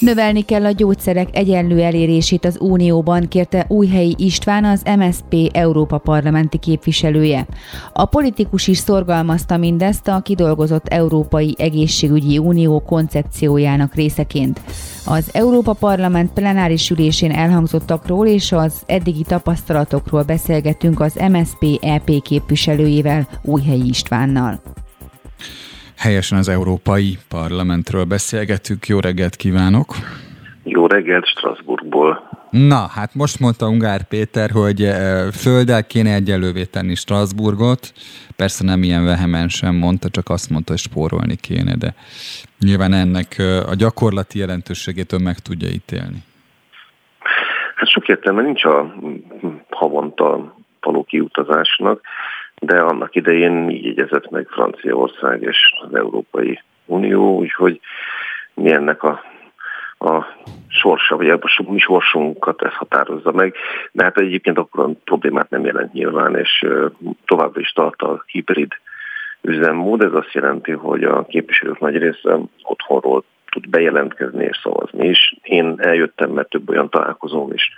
[0.00, 6.58] Növelni kell a gyógyszerek egyenlő elérését az Unióban, kérte Újhelyi István, az MSP Európa parlamenti
[6.58, 7.46] képviselője.
[7.92, 14.60] A politikus is szorgalmazta mindezt a kidolgozott Európai Egészségügyi Unió koncepciójának részeként.
[15.06, 23.28] Az Európa Parlament plenáris ülésén elhangzottakról és az eddigi tapasztalatokról beszélgetünk az MSP EP képviselőjével,
[23.42, 24.60] Újhelyi Istvánnal.
[26.00, 28.86] Helyesen az Európai Parlamentről beszélgetünk.
[28.86, 29.94] Jó reggelt kívánok!
[30.64, 32.28] Jó reggelt Strasbourgból.
[32.50, 37.92] Na, hát most mondta Ungár Péter, hogy eh, földdel kéne egyelővé tenni Strasbourgot.
[38.36, 41.94] Persze nem ilyen vehemensen mondta, csak azt mondta, hogy spórolni kéne, de
[42.58, 46.18] nyilván ennek eh, a gyakorlati jelentőségét ön meg tudja ítélni.
[47.76, 48.94] Hát sok értelme nincs a
[49.70, 52.00] havonta való kiutazásnak
[52.60, 57.80] de annak idején így jegyezett meg Franciaország és az Európai Unió, úgyhogy
[58.54, 59.20] mi ennek a,
[59.98, 60.26] a
[60.68, 63.54] sorsa, vagy a mi sorsunkat ez határozza meg,
[63.92, 66.66] de hát egyébként akkor a problémát nem jelent nyilván, és
[67.24, 68.72] továbbra is tart a hibrid
[69.40, 75.36] üzemmód, ez azt jelenti, hogy a képviselők nagy része otthonról tud bejelentkezni és szavazni is.
[75.42, 77.72] Én eljöttem, mert több olyan találkozóm is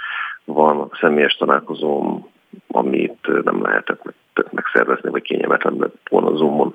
[0.45, 2.32] van, személyes találkozóm,
[2.69, 4.03] amit nem lehetett
[4.51, 6.75] megszervezni, vagy kényelmetlen lett volna Zoomon.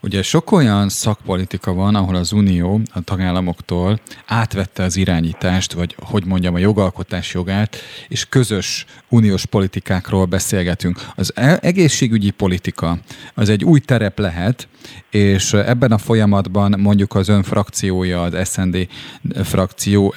[0.00, 6.24] Ugye sok olyan szakpolitika van, ahol az Unió a tagállamoktól átvette az irányítást, vagy hogy
[6.26, 7.76] mondjam, a jogalkotás jogát,
[8.08, 10.98] és közös uniós politikákról beszélgetünk.
[11.16, 12.96] Az e- egészségügyi politika
[13.34, 14.68] az egy új terep lehet,
[15.10, 18.88] és ebben a folyamatban mondjuk az ön frakciója, az SND
[19.42, 20.14] frakció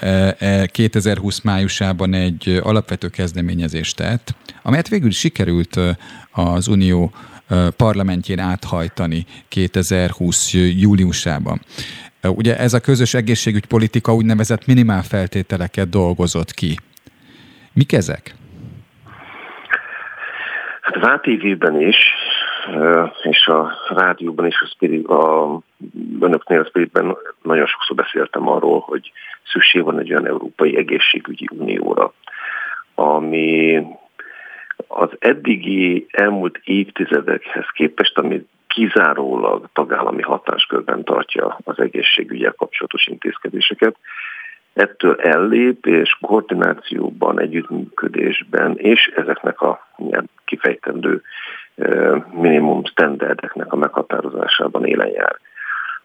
[0.65, 5.79] 2020 e- májusában egy alapvető kezdeményezést tett, amelyet végül sikerült
[6.31, 7.11] az Unió
[7.77, 11.59] parlamentjén áthajtani 2020 júliusában.
[12.23, 16.75] Ugye ez a közös egészségügypolitika úgynevezett minimál feltételeket dolgozott ki.
[17.73, 18.35] Mik ezek?
[20.81, 21.97] Hát az ATV-ben is,
[23.23, 25.59] és a rádióban is, a, Spirit, a
[26.19, 29.11] önöknél a Spiritben nagyon sokszor beszéltem arról, hogy
[29.51, 32.13] szükség van egy olyan Európai Egészségügyi Unióra,
[32.95, 33.83] ami
[34.87, 43.95] az eddigi elmúlt évtizedekhez képest, ami kizárólag tagállami hatáskörben tartja az egészségügyel kapcsolatos intézkedéseket,
[44.73, 49.87] ettől ellép, és koordinációban, együttműködésben, és ezeknek a
[50.45, 51.21] kifejtendő
[52.31, 55.39] minimum standardeknek a meghatározásában élen jár.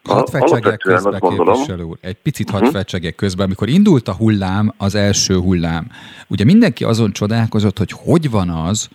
[0.02, 1.98] Hadd fecsegek közbe, képviselő úr.
[2.00, 2.76] Egy picit hadd uh-huh.
[2.76, 3.42] fecsegek közbe.
[3.42, 5.90] Amikor indult a hullám, az első hullám,
[6.28, 8.88] ugye mindenki azon csodálkozott, hogy hogy van az,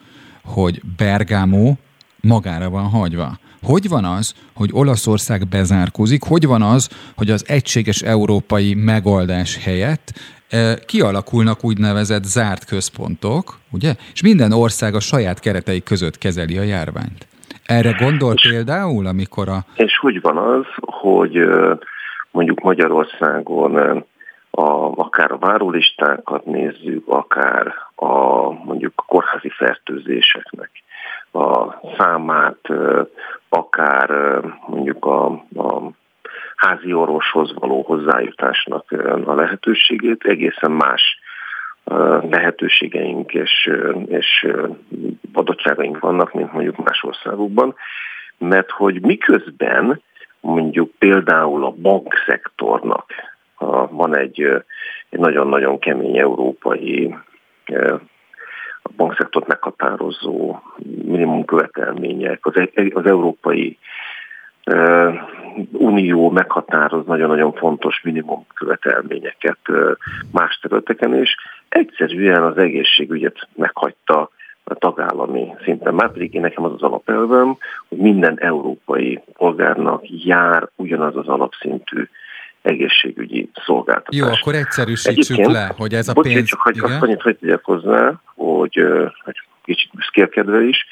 [0.44, 1.76] hogy Bergamo
[2.22, 3.39] magára van hagyva.
[3.63, 6.24] Hogy van az, hogy Olaszország bezárkózik?
[6.24, 10.13] Hogy van az, hogy az egységes európai megoldás helyett
[10.50, 13.96] e, kialakulnak úgynevezett zárt központok, ugye?
[14.13, 17.28] És minden ország a saját keretei között kezeli a járványt.
[17.65, 19.58] Erre gondol és, például, amikor a...
[19.75, 21.38] És hogy van az, hogy
[22.32, 23.75] mondjuk Magyarországon
[24.51, 28.15] a, akár a várólistákat nézzük, akár a
[28.51, 30.69] mondjuk a kórházi fertőzéseknek
[31.32, 32.60] a számát,
[33.49, 34.10] akár
[34.67, 35.25] mondjuk a,
[35.56, 35.91] a
[36.56, 38.91] házi orvoshoz való hozzájutásnak
[39.25, 41.19] a lehetőségét egészen más
[42.30, 43.71] lehetőségeink és,
[44.06, 44.48] és
[45.34, 47.76] adottságaink vannak, mint mondjuk más országokban,
[48.38, 50.02] mert hogy miközben
[50.39, 53.06] mondjuk például a bankszektornak
[53.89, 54.41] van egy,
[55.10, 57.15] egy nagyon-nagyon kemény európai
[58.82, 60.60] a bankszektort meghatározó
[61.06, 62.54] minimum követelmények, az,
[62.93, 63.78] az európai
[65.71, 69.60] Unió meghatároz nagyon-nagyon fontos minimum követelményeket
[70.32, 71.36] más területeken is.
[71.69, 74.30] Egyszerűen az egészségügyet meghagyta
[74.63, 75.93] a tagállami szinten.
[75.93, 77.58] Már pedig én nekem az az alapelvem,
[77.89, 82.07] hogy minden európai polgárnak jár ugyanaz az alapszintű
[82.61, 84.20] egészségügyi szolgáltatás.
[84.20, 86.49] Jó, akkor egyszerűsítsük le, hogy ez a bocsánat, pénz...
[86.49, 88.84] csak hogy azt annyit hogy hozzá, hogy,
[89.24, 90.86] hogy kicsit büszkélkedve is,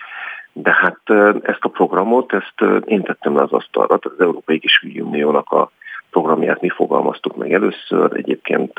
[0.53, 0.99] de hát
[1.41, 5.71] ezt a programot, ezt én tettem le az asztalra, az Európai Kisügyi Uniónak a
[6.09, 8.73] programját mi fogalmaztuk meg először, egyébként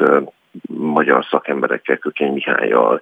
[0.69, 3.01] magyar szakemberekkel, Kökény Mihályjal,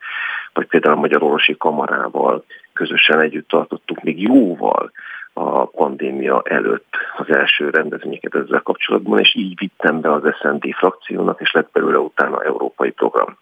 [0.53, 4.91] vagy például a Magyar Orvosi Kamarával közösen együtt tartottuk még jóval
[5.33, 11.41] a pandémia előtt az első rendezvényeket ezzel kapcsolatban, és így vittem be az SND frakciónak,
[11.41, 13.37] és lett belőle utána európai program.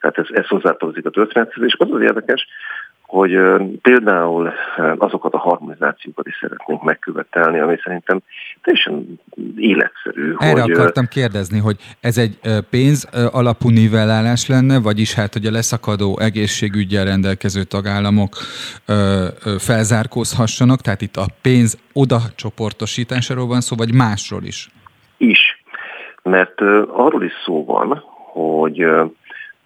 [0.00, 2.46] Tehát ez, ez hozzátartozik a történethez, és az az érdekes,
[3.06, 3.38] hogy
[3.82, 4.52] például
[4.98, 8.20] azokat a harmonizációkat is szeretnénk megkövetelni, ami szerintem
[8.62, 9.20] teljesen
[9.56, 10.34] életszerű.
[10.38, 12.38] Erre hogy, akartam kérdezni, hogy ez egy
[12.70, 18.34] pénz alapú nivellálás lenne, vagyis hát, hogy a leszakadó egészségügyel rendelkező tagállamok
[19.58, 24.70] felzárkózhassanak, tehát itt a pénz oda csoportosításáról van szó, vagy másról is?
[25.16, 25.62] Is.
[26.22, 28.02] Mert arról is szó van,
[28.32, 28.86] hogy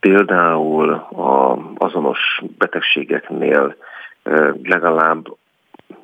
[0.01, 3.76] például a azonos betegségeknél
[4.62, 5.26] legalább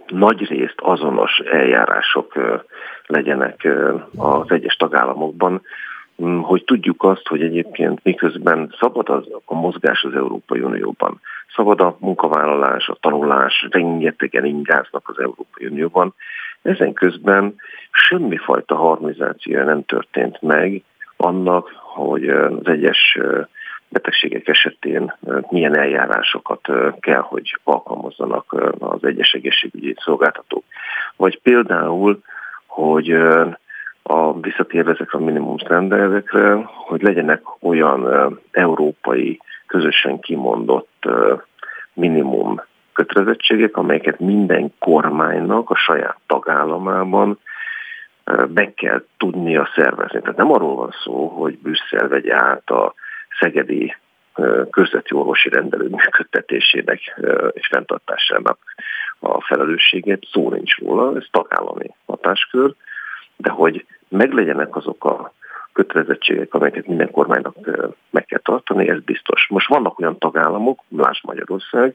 [0.06, 2.32] nagy részt azonos eljárások
[3.06, 3.68] legyenek
[4.16, 5.62] az egyes tagállamokban,
[6.22, 11.20] mm, hogy tudjuk azt, hogy egyébként miközben szabad az, a mozgás az Európai Unióban,
[11.54, 16.14] szabad a munkavállalás, a tanulás, rengetegen ingáznak az Európai Unióban,
[16.62, 17.54] ezen közben
[17.90, 20.82] semmifajta harmonizáció nem történt meg
[21.16, 23.18] annak, hogy az egyes
[23.94, 25.14] betegségek esetén
[25.50, 26.68] milyen eljárásokat
[27.00, 30.64] kell, hogy alkalmazzanak az egyes egészségügyi szolgáltatók.
[31.16, 32.20] Vagy például,
[32.66, 33.10] hogy
[34.02, 38.08] a, visszatérve ezekre a minimum standardekre, hogy legyenek olyan
[38.50, 41.08] európai, közösen kimondott
[41.92, 42.60] minimum
[42.92, 47.38] kötelezettségek, amelyeket minden kormánynak a saját tagállamában
[48.54, 50.20] meg kell tudnia szervezni.
[50.20, 52.94] Tehát nem arról van szó, hogy Brüsszel vegye át a
[53.40, 53.94] szegedi
[54.70, 57.00] közveti orvosi rendelő működtetésének
[57.52, 58.58] és fenntartásának
[59.18, 62.74] a felelősséget, szó nincs róla, ez tagállami hatáskör,
[63.36, 65.32] de hogy meglegyenek azok a
[65.72, 67.54] kötelezettségek, amelyeket minden kormánynak
[68.10, 69.46] meg kell tartani, ez biztos.
[69.48, 71.94] Most vannak olyan tagállamok, más Magyarország,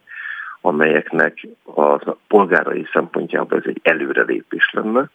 [0.61, 5.09] amelyeknek a polgárai szempontjából ez egy előrelépés lenne,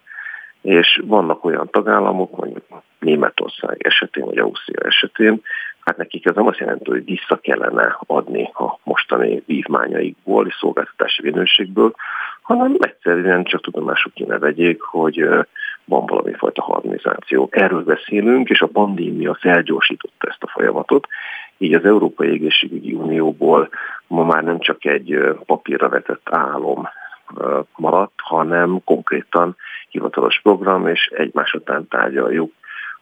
[0.61, 2.65] és vannak olyan tagállamok, mondjuk
[2.99, 5.43] Németország esetén, vagy Ausztria esetén,
[5.85, 11.23] hát nekik ez nem azt jelenti, hogy vissza kellene adni a mostani vívmányaikból és szolgáltatási
[11.23, 11.95] minőségből,
[12.43, 15.29] hanem egyszerűen csak tudomásuk kéne vegyék, hogy
[15.85, 17.49] van valami fajta harmonizáció.
[17.51, 21.07] Erről beszélünk, és a pandémia felgyorsította ezt a folyamatot,
[21.59, 23.69] így az Európai Egészségügyi Unióból
[24.07, 26.89] ma már nem csak egy papírra vetett álom
[27.77, 29.57] maradt, hanem konkrétan
[29.89, 32.53] hivatalos program, és egymás után tárgyaljuk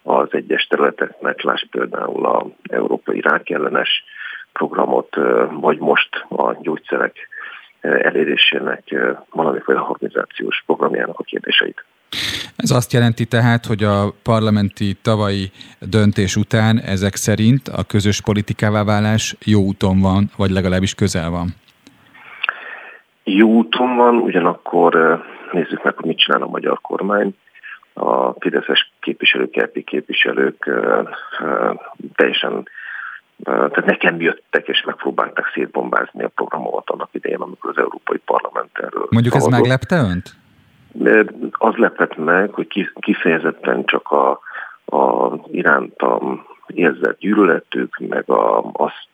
[0.03, 4.05] az egyes területeknek, láss például a európai rákellenes
[4.53, 5.17] programot,
[5.61, 7.17] vagy most a gyógyszerek
[7.81, 8.95] elérésének
[9.31, 11.85] valamiféle harmonizációs programjának a kérdéseit.
[12.57, 18.85] Ez azt jelenti tehát, hogy a parlamenti tavalyi döntés után ezek szerint a közös politikává
[18.85, 21.49] válás jó úton van, vagy legalábbis közel van?
[23.25, 25.23] Jó úton van, ugyanakkor
[25.53, 27.35] nézzük meg, hogy mit csinál a magyar kormány
[27.95, 30.71] a Fideszes képviselők, LP képviselők
[32.15, 32.69] teljesen
[33.45, 39.07] tehát nekem jöttek és megpróbálták szétbombázni a programomat annak idején, amikor az Európai Parlament erről
[39.11, 39.53] Mondjuk szavazott.
[39.53, 40.35] ez meglepte önt?
[41.51, 44.41] Az lepett meg, hogy kifejezetten csak a,
[44.97, 49.09] a irántam érzett gyűlöletük, meg a, azt,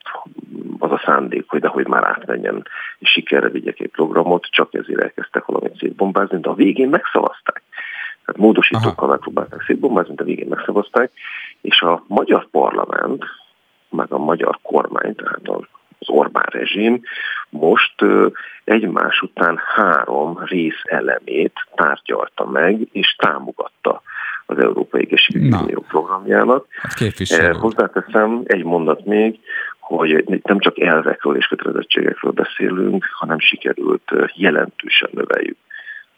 [0.79, 2.67] az a szándék, hogy de hogy már átmenjen
[2.99, 7.61] és sikerre vigyek egy programot, csak ezért elkezdtek valamit szétbombázni, de a végén megszavazták.
[8.29, 11.11] Tehát módosítókkal megpróbálták szétbombázni, de végén megszavazták,
[11.61, 13.25] és a magyar parlament,
[13.89, 15.41] meg a magyar kormány, tehát
[15.99, 17.01] az Orbán rezsim
[17.49, 18.05] most
[18.63, 24.01] egymás után három rész elemét tárgyalta meg, és támogatta
[24.45, 26.65] az Európai Egészségügyi Unió programjának.
[26.81, 29.39] Hát Hozzáteszem egy mondat még,
[29.79, 35.57] hogy nem csak elvekről és kötelezettségekről beszélünk, hanem sikerült jelentősen növeljük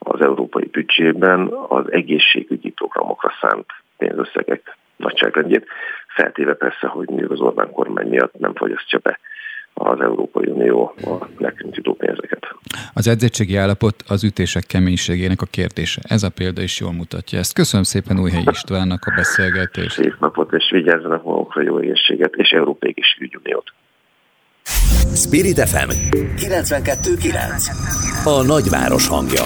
[0.05, 3.65] az európai büdzsében az egészségügyi programokra szánt
[3.97, 5.65] pénzösszegek nagyságrendjét,
[6.07, 9.19] feltéve persze, hogy még az Orbán kormány miatt nem fogyasztja be
[9.73, 12.55] az Európai Unió a nekünk jutó pénzeket.
[12.93, 16.01] Az edzettségi állapot az ütések keménységének a kérdése.
[16.07, 17.53] Ez a példa is jól mutatja ezt.
[17.53, 19.95] Köszönöm szépen Újhelyi Istvánnak a beszélgetést.
[19.95, 23.73] Szép napot, és vigyázzanak magukra jó egészséget, és Európai Egészségügyi Uniót.
[25.15, 25.89] Spirit FM
[26.35, 29.43] 92.9 A nagyváros hangja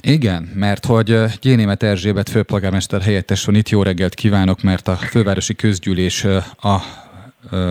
[0.00, 3.68] Igen, mert hogy Gyénémet Erzsébet főpolgármester helyettes van itt.
[3.68, 6.24] Jó reggelt kívánok, mert a fővárosi közgyűlés
[6.60, 6.76] a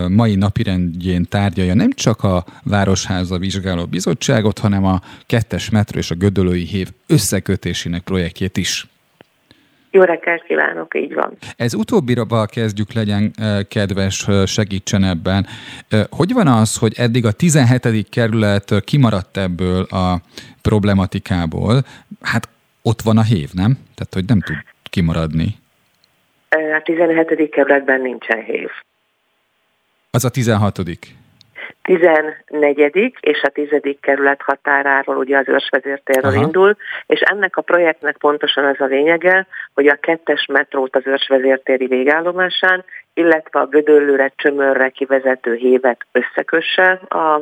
[0.08, 6.14] mai napirendjén tárgyalja nem csak a Városháza Vizsgáló Bizottságot, hanem a kettes metró és a
[6.14, 8.86] Gödölői Hév összekötésének projektjét is.
[9.90, 11.36] Jó reggelt kívánok, így van.
[11.56, 13.34] Ez utóbbira kezdjük, legyen
[13.68, 15.46] kedves, segítsen ebben.
[16.10, 18.08] Hogy van az, hogy eddig a 17.
[18.08, 20.20] kerület kimaradt ebből a
[20.68, 21.74] problematikából?
[22.22, 22.48] Hát
[22.82, 23.72] ott van a hév, nem?
[23.96, 25.48] Tehát, hogy nem tud kimaradni.
[26.48, 27.48] A 17.
[27.50, 28.68] kerületben nincsen hév.
[30.10, 30.78] Az a 16.
[31.82, 33.14] 14.
[33.20, 33.68] és a 10.
[34.00, 36.42] kerület határáról ugye az őrsvezértérről Aha.
[36.42, 41.86] indul, és ennek a projektnek pontosan az a lényege, hogy a kettes metrót az őrsvezértéri
[41.86, 47.40] végállomásán, illetve a Gödöllőre, Csömörre kivezető hévet összekösse a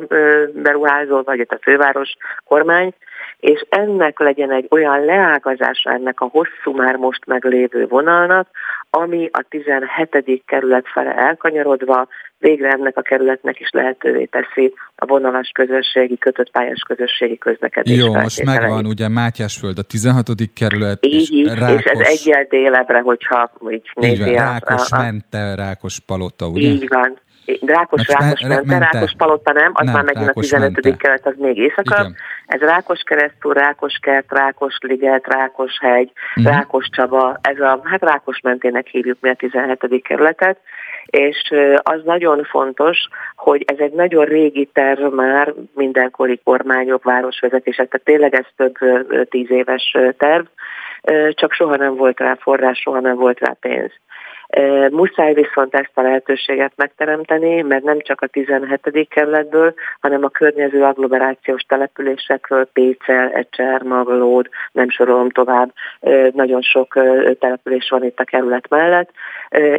[0.53, 2.93] beruházó, vagy a főváros kormány,
[3.39, 8.47] és ennek legyen egy olyan leágazása ennek a hosszú már most meglévő vonalnak,
[8.89, 10.43] ami a 17.
[10.45, 12.07] kerület fele elkanyarodva
[12.39, 17.97] végre ennek a kerületnek is lehetővé teszi a vonalas közösségi, kötött pályás közösségi közlekedés.
[17.97, 20.27] Jó, most megvan ugye Mátyásföld a 16.
[20.53, 24.11] kerület, így, és, Rákos, és ez egyel délebbre, hogyha így nézi.
[24.13, 26.67] Így van, Rákos a, a, mente, Rákos palota, ugye?
[26.67, 27.17] Így van,
[27.65, 30.83] Rákos, Rákos, mente, mente, Rákos Palota nem, az nem, már megint Rákos a 15.
[30.83, 30.97] Mente.
[30.97, 32.13] kelet, az még éjszakabb.
[32.45, 36.53] Ez Rákos keresztúr, Rákos kert, Rákos liget, Rákos hegy, uh-huh.
[36.53, 40.01] Rákos Csaba, ez a, hát Rákos mentének hívjuk mi a 17.
[40.03, 40.57] kerületet,
[41.05, 42.97] és az nagyon fontos,
[43.35, 48.77] hogy ez egy nagyon régi terv már mindenkori kormányok, városvezetések, tehát tényleg ez több
[49.29, 50.45] tíz éves terv,
[51.29, 53.91] csak soha nem volt rá forrás, soha nem volt rá pénz.
[54.91, 59.07] Muszáj viszont ezt a lehetőséget megteremteni, mert nem csak a 17.
[59.09, 65.73] kerületből, hanem a környező agglomerációs településekről, Pécel, Ecser, Maglód, nem sorolom tovább,
[66.33, 66.93] nagyon sok
[67.39, 69.09] település van itt a kerület mellett.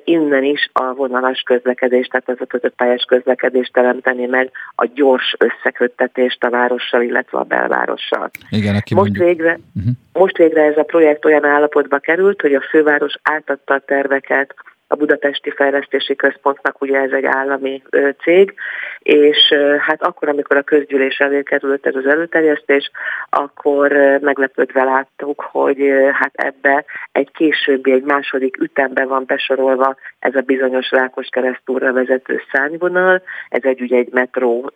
[0.04, 5.36] Innen is a vonalas közlekedés, tehát az a kötött pályás közlekedést teremteni meg a gyors
[5.38, 8.30] összeköttetést a várossal, illetve a belvárossal.
[8.50, 9.26] Igen, aki most, mondjuk...
[9.26, 9.92] végre, uh-huh.
[10.12, 14.54] most végre ez a projekt olyan állapotba került, hogy a főváros átadta a terveket
[14.88, 17.82] a Budapesti Fejlesztési Központnak, ugye ez egy állami
[18.22, 18.54] cég,
[18.98, 22.90] és hát akkor, amikor a közgyűlés elé került ez az előterjesztés,
[23.30, 30.40] akkor meglepődve láttuk, hogy hát ebbe egy későbbi, egy második ütemben van besorolva ez a
[30.40, 34.70] bizonyos Rákos keresztúra vezető szányvonal, ez egy ugye egy metró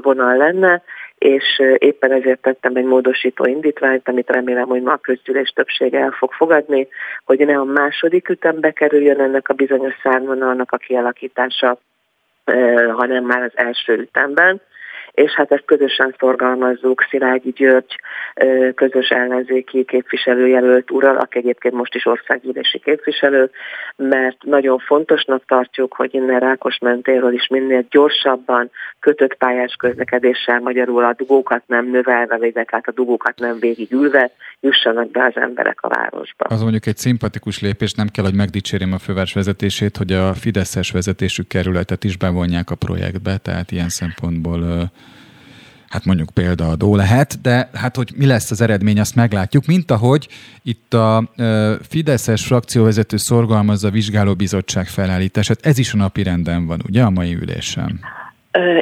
[0.00, 0.82] vonal lenne,
[1.20, 6.10] és éppen ezért tettem egy módosító indítványt, amit remélem, hogy ma a közgyűlés többsége el
[6.10, 6.88] fog fogadni,
[7.24, 11.78] hogy ne a második ütembe kerüljön ennek a bizonyos szárvonalnak a kialakítása,
[12.96, 14.60] hanem már az első ütemben
[15.12, 18.00] és hát ezt közösen szorgalmazzuk Szilágyi György
[18.74, 23.50] közös ellenzéki képviselőjelölt ural, aki egyébként most is országgyűlési képviselő,
[23.96, 31.04] mert nagyon fontosnak tartjuk, hogy innen Rákos mentéről is minél gyorsabban kötött pályás közlekedéssel, magyarul
[31.04, 34.30] a dugókat nem növelve, vagy hát a dugókat nem végigülve
[34.60, 36.44] jussanak be az emberek a városba.
[36.44, 40.90] Az mondjuk egy szimpatikus lépés, nem kell, hogy megdicsérjem a főváros vezetését, hogy a Fideszes
[40.90, 44.90] vezetésű kerületet is bevonják a projektbe, tehát ilyen szempontból
[45.90, 50.28] hát mondjuk példaadó lehet, de hát hogy mi lesz az eredmény, azt meglátjuk, mint ahogy
[50.62, 51.22] itt a
[51.88, 55.58] Fideszes frakcióvezető szorgalmazza a vizsgálóbizottság felállítását.
[55.62, 58.00] Ez is a napi renden van, ugye, a mai ülésen?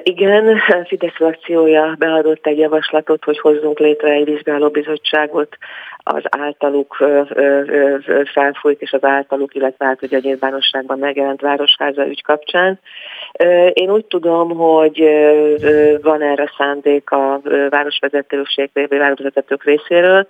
[0.02, 5.56] Igen, Fidesz frakciója beadott egy javaslatot, hogy hozzunk létre egy vizsgálóbizottságot
[6.02, 6.96] az általuk
[8.32, 12.78] felfújt és az általuk, illetve hát ugye a nyilvánosságban megjelent Városháza ügy kapcsán.
[13.72, 14.98] Én úgy tudom, hogy
[16.02, 20.28] van erre szándék a városvezetőség, városvezetők részéről,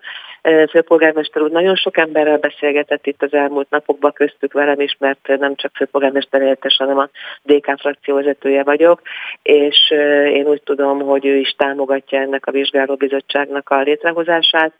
[0.71, 5.55] főpolgármester úr nagyon sok emberrel beszélgetett itt az elmúlt napokban, köztük velem is, mert nem
[5.55, 7.09] csak főpolgármester helyettes, hanem a
[7.43, 9.03] DK frakció vezetője vagyok,
[9.43, 9.91] és
[10.33, 14.73] én úgy tudom, hogy ő is támogatja ennek a vizsgálóbizottságnak a létrehozását,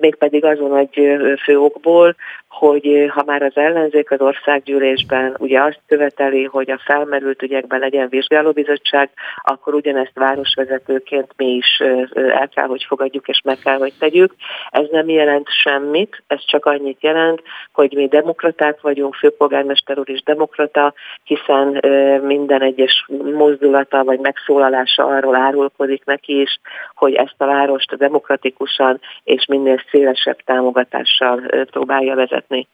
[0.00, 2.16] mégpedig azon egy fő okból,
[2.48, 8.08] hogy ha már az ellenzék az országgyűlésben ugye azt követeli, hogy a felmerült ügyekben legyen
[8.08, 11.82] vizsgálóbizottság, akkor ugyanezt városvezetőként mi is
[12.14, 14.34] el kell, hogy fogadjuk és meg kell, hogy tegyük.
[14.70, 17.42] Ez nem jelent semmit, ez csak annyit jelent,
[17.72, 20.94] hogy mi demokraták vagyunk, főpolgármester úr is demokrata,
[21.24, 21.84] hiszen
[22.22, 26.60] minden egyes mozdulata vagy megszólalása arról árulkodik neki is,
[26.94, 31.40] hogy ezt a várost demokratikusan és minél szélesebb támogatással
[31.70, 32.68] próbálja vezetni.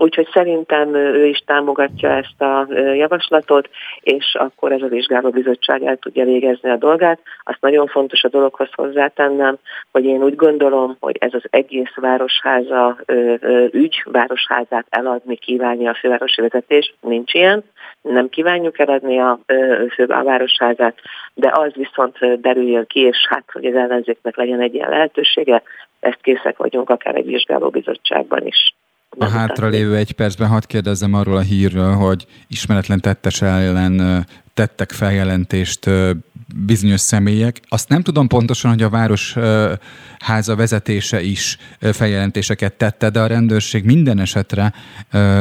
[0.00, 3.68] Úgyhogy szerintem ő is támogatja ezt a javaslatot,
[4.00, 7.20] és akkor ez a vizsgálóbizottság el tudja végezni a dolgát.
[7.42, 9.56] Azt nagyon fontos a dologhoz hozzátennem,
[9.92, 12.96] hogy én úgy gondolom, hogy ez az egész városháza
[13.70, 17.64] ügy, városházát eladni kívánja a fővárosi vezetés, nincs ilyen,
[18.02, 19.38] nem kívánjuk eladni a,
[19.94, 20.98] fő, a városházát,
[21.34, 25.62] de az viszont derüljön ki, és hát, hogy az ellenzéknek legyen egy ilyen lehetősége,
[26.00, 28.74] ezt készek vagyunk akár egy vizsgálóbizottságban is
[29.18, 35.90] A hátralévő egy percben hadd kérdezzem arról a hírről, hogy ismeretlen tettes ellen tettek feljelentést
[36.66, 37.60] bizonyos személyek.
[37.68, 44.18] Azt nem tudom pontosan, hogy a Városháza vezetése is feljelentéseket tette, de a rendőrség minden
[44.18, 44.72] esetre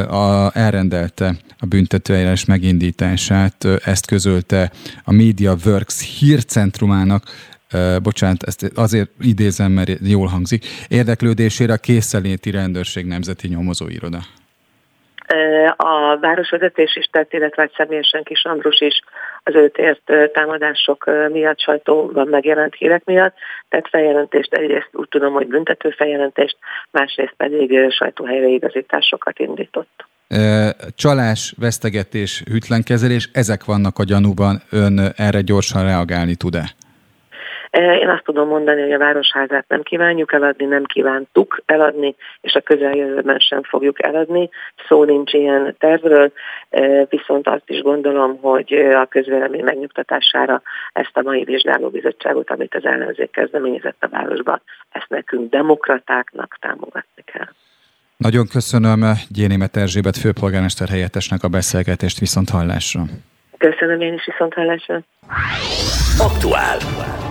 [0.09, 3.65] a, elrendelte a büntetőeljárás megindítását.
[3.83, 4.71] Ezt közölte
[5.03, 7.23] a Media Works hírcentrumának
[8.03, 14.19] bocsánat, ezt azért idézem, mert jól hangzik, érdeklődésére a készeléti rendőrség nemzeti nyomozóiroda.
[15.75, 18.99] A városvezetés is tett, illetve személyesen Kis Andrus is
[19.43, 23.35] az őt ért támadások miatt, sajtóban megjelent hírek miatt,
[23.69, 26.57] tehát feljelentést egyrészt úgy tudom, hogy büntető feljelentést,
[26.91, 27.71] másrészt pedig
[28.47, 30.05] igazításokat indított.
[30.95, 34.61] Csalás, vesztegetés, hűtlenkezelés, ezek vannak a gyanúban.
[34.69, 36.69] Ön erre gyorsan reagálni tud-e?
[37.71, 42.61] Én azt tudom mondani, hogy a Városházát nem kívánjuk eladni, nem kívántuk eladni, és a
[42.61, 44.49] közeljövőben sem fogjuk eladni.
[44.87, 46.31] Szó nincs ilyen tervről,
[47.09, 50.61] viszont azt is gondolom, hogy a közvélemény megnyugtatására
[50.93, 57.47] ezt a mai vizsgálóbizottságot, amit az ellenzék kezdeményezett a városba, ezt nekünk demokratáknak támogatni kell.
[58.17, 58.99] Nagyon köszönöm
[59.29, 63.01] Gyénémet Erzsébet főpolgármester helyettesnek a beszélgetést viszont hallásra.
[63.57, 65.01] Köszönöm én is viszont hallásra.
[66.19, 66.77] Aktuál.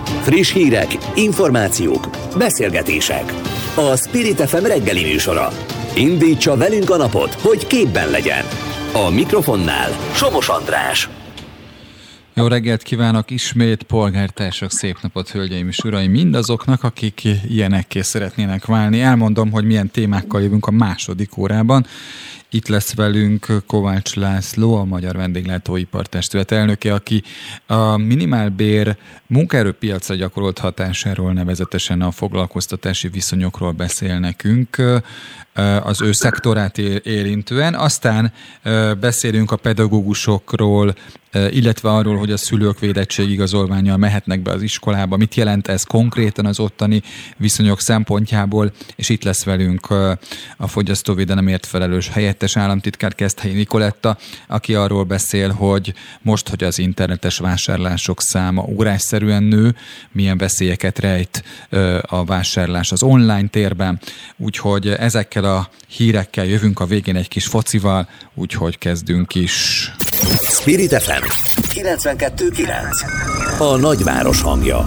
[0.07, 3.33] Friss hírek, információk, beszélgetések.
[3.75, 5.49] A Spirit FM reggeli műsora.
[5.95, 8.45] Indítsa velünk a napot, hogy képben legyen.
[8.93, 11.09] A mikrofonnál Somos András.
[12.33, 19.01] Jó reggelt kívánok ismét, polgártársak, szép napot, hölgyeim és uraim, mindazoknak, akik ilyenekké szeretnének válni.
[19.01, 21.85] Elmondom, hogy milyen témákkal jövünk a második órában.
[22.49, 27.23] Itt lesz velünk Kovács László, a Magyar Vendéglátóipar Testület elnöke, aki
[27.65, 34.81] a minimálbér munkaerőpiacra gyakorolt hatásáról, nevezetesen a foglalkoztatási viszonyokról beszél nekünk
[35.83, 37.75] az ő szektorát érintően.
[37.75, 38.33] Aztán
[38.99, 40.95] beszélünk a pedagógusokról,
[41.49, 46.59] illetve arról, hogy a szülők védettségigazolványjal mehetnek be az iskolába, mit jelent ez konkrétan az
[46.59, 47.01] ottani
[47.37, 49.89] viszonyok szempontjából, és itt lesz velünk
[50.57, 54.17] a fogyasztóvédelemért felelős helyettes államtitkár Keszthelyi Nikoletta,
[54.47, 59.75] aki arról beszél, hogy most, hogy az internetes vásárlások száma ugrásszerűen nő,
[60.11, 61.43] milyen veszélyeket rejt
[62.01, 63.99] a vásárlás az online térben,
[64.37, 69.91] úgyhogy ezekkel a hírekkel jövünk a végén egy kis focival, úgyhogy kezdünk is.
[70.35, 71.23] Spirit FM
[71.75, 74.85] 92.9 A nagyváros hangja.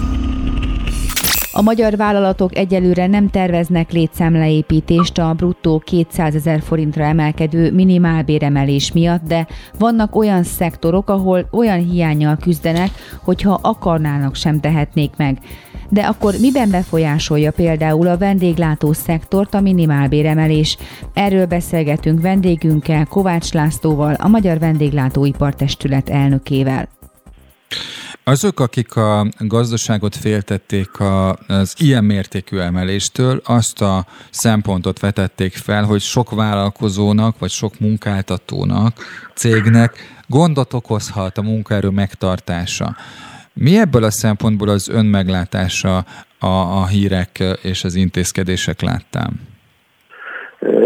[1.51, 9.23] A magyar vállalatok egyelőre nem terveznek létszámleépítést a bruttó 200 ezer forintra emelkedő minimálbéremelés miatt,
[9.23, 12.89] de vannak olyan szektorok, ahol olyan hiányjal küzdenek,
[13.23, 15.37] hogyha akarnának sem tehetnék meg.
[15.93, 20.77] De akkor miben befolyásolja például a vendéglátó szektort a minimálbéremelés?
[21.13, 26.89] Erről beszélgetünk vendégünkkel, Kovács Lászlóval, a Magyar Vendéglátóipartestület elnökével.
[28.23, 30.89] Azok, akik a gazdaságot féltették
[31.47, 38.97] az ilyen mértékű emeléstől, azt a szempontot vetették fel, hogy sok vállalkozónak, vagy sok munkáltatónak,
[39.35, 42.95] cégnek gondot okozhat a munkaerő megtartása.
[43.53, 45.97] Mi ebből a szempontból az önmeglátása
[46.39, 49.29] a, a hírek és az intézkedések láttám?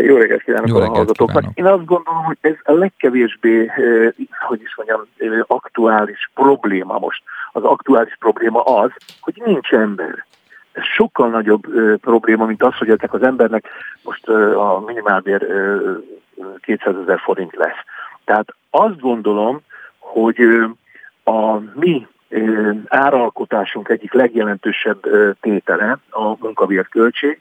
[0.01, 1.43] Jó reggelt kívánok Jó reggelt a hallgatóknak.
[1.53, 3.71] Én azt gondolom, hogy ez a legkevésbé,
[4.47, 5.01] hogy is mondjam,
[5.47, 7.23] aktuális probléma most.
[7.51, 8.91] Az aktuális probléma az,
[9.21, 10.25] hogy nincs ember.
[10.71, 11.61] Ez sokkal nagyobb
[12.01, 13.65] probléma, mint az, hogy ezek az embernek
[14.03, 15.47] most a minimálbér
[16.61, 17.79] 200 ezer forint lesz.
[18.25, 19.61] Tehát azt gondolom,
[19.97, 20.37] hogy
[21.23, 22.07] a mi
[22.87, 24.99] áralkotásunk egyik legjelentősebb
[25.41, 27.39] tétele a munkabérköltség.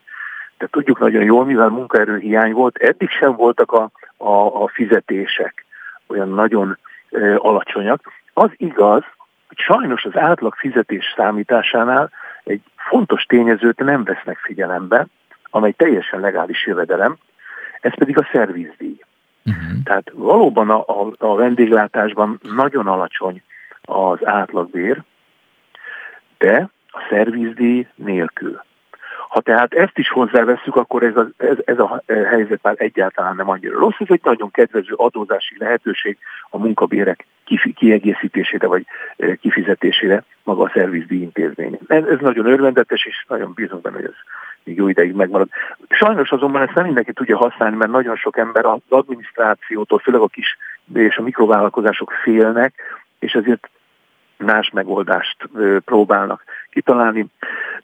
[0.58, 5.64] De tudjuk nagyon jól, mivel munkaerőhiány volt, eddig sem voltak a, a, a fizetések
[6.06, 6.78] olyan nagyon
[7.10, 8.12] e, alacsonyak.
[8.32, 9.02] Az igaz,
[9.48, 12.10] hogy sajnos az átlag fizetés számításánál
[12.44, 15.06] egy fontos tényezőt nem vesznek figyelembe,
[15.50, 17.16] amely teljesen legális jövedelem,
[17.80, 18.96] ez pedig a szervizdíj.
[19.44, 19.82] Uh-huh.
[19.84, 23.42] Tehát valóban a, a, a vendéglátásban nagyon alacsony
[23.84, 25.02] az átlagbér,
[26.38, 28.62] de a szervizdíj nélkül.
[29.28, 33.48] Ha tehát ezt is hozzáveszünk, akkor ez a, ez, ez a helyzet már egyáltalán nem
[33.50, 33.96] annyira rossz.
[33.98, 36.18] Ez egy nagyon kedvező adózási lehetőség
[36.50, 37.26] a munkabérek
[37.74, 41.78] kiegészítésére vagy eh, kifizetésére maga a szervizdíj intézmény.
[41.86, 44.14] Ez, nagyon örvendetes, és nagyon bízom benne, hogy ez
[44.64, 45.48] még jó ideig megmarad.
[45.88, 50.26] Sajnos azonban ezt nem mindenki tudja használni, mert nagyon sok ember az adminisztrációtól, főleg a
[50.26, 50.58] kis
[50.94, 52.74] és a mikrovállalkozások félnek,
[53.18, 53.68] és ezért
[54.36, 55.36] más megoldást
[55.84, 57.26] próbálnak kitalálni,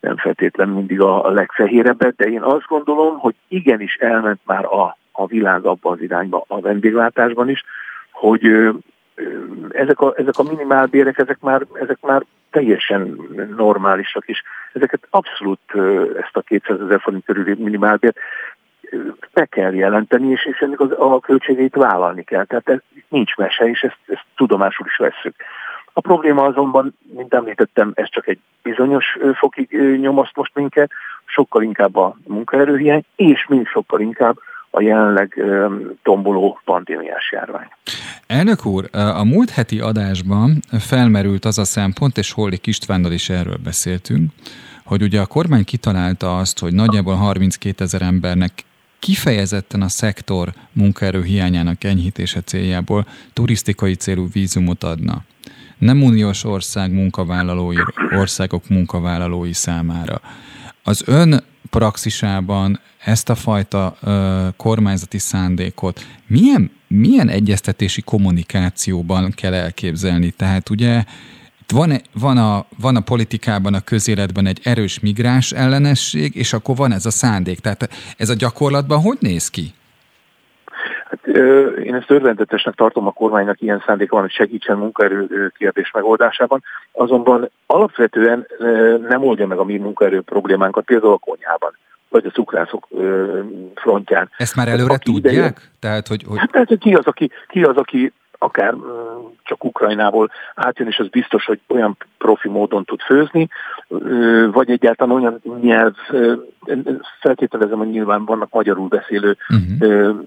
[0.00, 5.26] nem feltétlenül mindig a legfehérebbet, de én azt gondolom, hogy igenis elment már a a
[5.26, 7.64] világ abba az irányba a vendéglátásban is,
[8.10, 8.70] hogy
[9.70, 13.18] ezek a, ezek a minimálbérek, ezek már, ezek már teljesen
[13.56, 14.42] normálisak is.
[14.72, 15.60] Ezeket abszolút
[16.16, 18.18] ezt a 200 ezer forint körüli minimálbért
[19.32, 22.45] be kell jelenteni, és, és ennek az, a költségeit vállalni kell.
[22.45, 22.78] Tehát ez
[23.09, 25.34] nincs mese, és ezt, ezt tudomásul is vesszük.
[25.93, 29.70] A probléma azonban, mint említettem, ez csak egy bizonyos fokig
[30.01, 30.91] nyomaszt most minket,
[31.24, 34.38] sokkal inkább a munkaerőhiány, és mind sokkal inkább
[34.70, 35.43] a jelenleg
[36.03, 37.68] tomboló pandémiás járvány.
[38.26, 43.59] Elnök úr, a múlt heti adásban felmerült az a szempont, és Hollik Istvánnal is erről
[43.64, 44.30] beszéltünk,
[44.84, 48.53] hogy ugye a kormány kitalálta azt, hogy nagyjából 32 ezer embernek
[49.01, 55.24] kifejezetten a szektor munkaerő hiányának enyhítése céljából turisztikai célú vízumot adna.
[55.78, 57.76] Nem uniós ország munkavállalói,
[58.11, 60.20] országok munkavállalói számára.
[60.82, 70.30] Az ön praxisában ezt a fajta ö, kormányzati szándékot milyen, milyen egyeztetési kommunikációban kell elképzelni?
[70.30, 71.05] Tehát ugye
[71.70, 71.90] van,
[72.20, 77.06] van, a, van a politikában, a közéletben egy erős migráns ellenesség, és akkor van ez
[77.06, 77.58] a szándék.
[77.58, 79.74] Tehát ez a gyakorlatban hogy néz ki?
[81.10, 81.36] Hát,
[81.84, 86.62] én ezt örvendetesnek tartom a kormánynak ilyen szándéka van, hogy segítsen munkaerő kérdés megoldásában,
[86.92, 88.46] azonban alapvetően
[89.08, 91.76] nem oldja meg a mi munkaerő problémánkat, például a konyhában
[92.08, 92.88] vagy a cukrászok
[93.74, 94.30] frontján.
[94.36, 95.34] Ezt már előre aki tudják?
[95.34, 96.38] Ideje, Tehát, hogy, hogy...
[96.38, 98.12] Hát, tehát, ki az, aki, ki az, aki
[98.43, 98.74] akár
[99.43, 103.49] csak Ukrajnából átjön, és az biztos, hogy olyan profi módon tud főzni,
[104.53, 105.95] vagy egyáltalán olyan nyelv,
[107.20, 110.18] feltételezem, hogy nyilván vannak magyarul beszélő uh-huh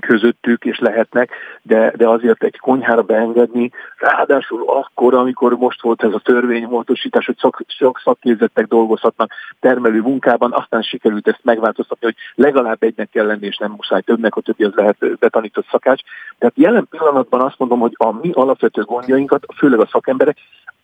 [0.00, 1.30] közöttük és lehetnek,
[1.62, 7.36] de, de azért egy konyhára beengedni, ráadásul akkor, amikor most volt ez a törvénymódosítás, hogy
[7.38, 9.30] szak, sok szakképzettek dolgozhatnak
[9.60, 14.36] termelő munkában, aztán sikerült ezt megváltoztatni, hogy legalább egynek kell lenni, és nem muszáj többnek,
[14.36, 16.02] a többi az lehet betanított szakács.
[16.38, 20.36] Tehát jelen pillanatban azt mondom, hogy a mi alapvető gondjainkat, főleg a szakemberek,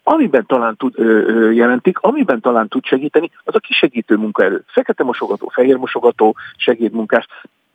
[0.02, 4.64] amiben talán tud ö, ö, jelentik, amiben talán tud segíteni, az a kisegítő munkaerő.
[4.66, 7.26] Fekete mosogató, fehér mosogató, segédmunkás.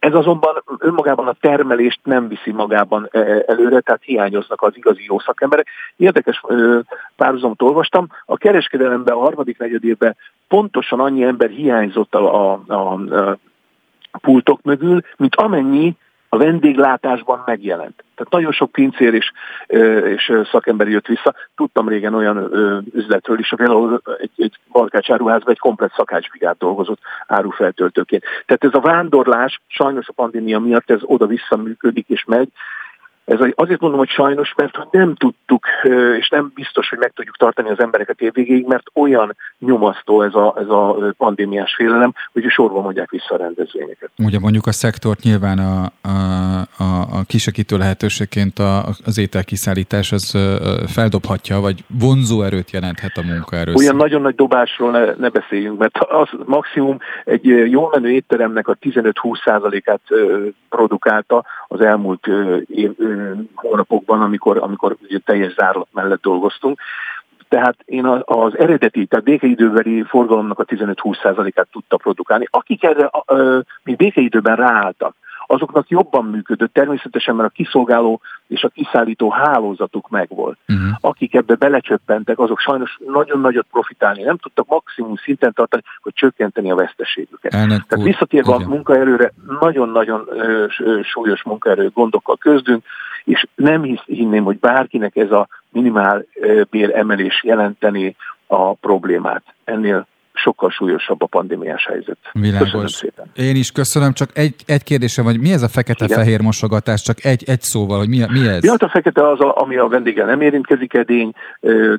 [0.06, 5.20] Ez azonban önmagában a termelést nem viszi magában e, előre, tehát hiányoznak az igazi jó
[5.20, 5.68] szakemberek.
[5.96, 6.42] Érdekes
[7.16, 10.16] párhuzamot olvastam, a kereskedelemben a harmadik negyedében
[10.48, 12.94] pontosan annyi ember hiányzott a, a, a,
[14.12, 15.96] a pultok mögül, mint amennyi
[16.36, 18.04] a vendéglátásban megjelent.
[18.16, 19.32] Tehát nagyon sok pincér és,
[20.16, 21.34] és szakember jött vissza.
[21.56, 22.50] Tudtam régen olyan
[22.94, 28.24] üzletről is, például egy, egy Balkács áruházban egy komplet szakácsbrigát dolgozott árufeltöltőként.
[28.46, 32.50] Tehát ez a vándorlás sajnos a pandémia miatt ez oda-vissza működik és megy,
[33.26, 35.66] ez azért mondom, hogy sajnos, mert nem tudtuk,
[36.20, 40.56] és nem biztos, hogy meg tudjuk tartani az embereket évvégéig, mert olyan nyomasztó ez a,
[40.58, 44.10] ez a pandémiás félelem, hogy sorban mondják vissza a rendezvényeket.
[44.18, 50.38] Ugye mondjuk a szektort nyilván a, a, a, a kisegítő lehetőségként a, az ételkiszállítás az
[50.88, 53.74] feldobhatja, vagy vonzó erőt jelenthet a munkaerő.
[53.74, 58.78] Olyan nagyon nagy dobásról ne, ne beszéljünk, mert az maximum egy jó menő étteremnek a
[58.82, 60.02] 15-20%-át
[60.70, 62.28] produkálta az elmúlt
[62.68, 62.92] év,
[63.54, 66.80] hónapokban, amikor, amikor ugye teljes zárlat mellett dolgoztunk.
[67.50, 72.48] Tehát én az eredeti, tehát békeidőbeli forgalomnak a 15-20%-át tudta produkálni.
[72.50, 73.12] Akik erre
[73.84, 75.16] még békeidőben ráálltak,
[75.48, 80.58] azoknak jobban működött, természetesen, mert a kiszolgáló és a kiszállító hálózatuk megvolt.
[80.68, 80.88] Uh-huh.
[81.02, 86.72] Akik ebbe belecsöppentek, azok sajnos nagyon nagyot profitálni nem tudtak maximum szinten tartani, hogy csökkenteni
[86.72, 87.54] a veszteségüket.
[87.54, 90.30] Elnök Tehát visszatérve a munkaerőre, nagyon-nagyon
[91.04, 92.84] súlyos munkaerő gondokkal közdünk,
[93.24, 96.26] és nem hisz, hinném, hogy bárkinek ez a minimál
[96.70, 98.16] bér emelés jelenteni
[98.48, 99.44] a problémát.
[99.64, 102.18] Ennél sokkal súlyosabb a pandémiás helyzet.
[102.32, 102.72] Világos.
[102.72, 103.26] Köszönöm szépen.
[103.36, 107.02] Én is köszönöm, csak egy, egy kérdésem vagy, mi ez a fekete-fehér mosogatás?
[107.02, 108.64] Csak egy, egy szóval, hogy mi, mi ez?
[108.64, 111.32] Ja, hát a fekete az, a, ami a vendéggel nem érintkezik edény,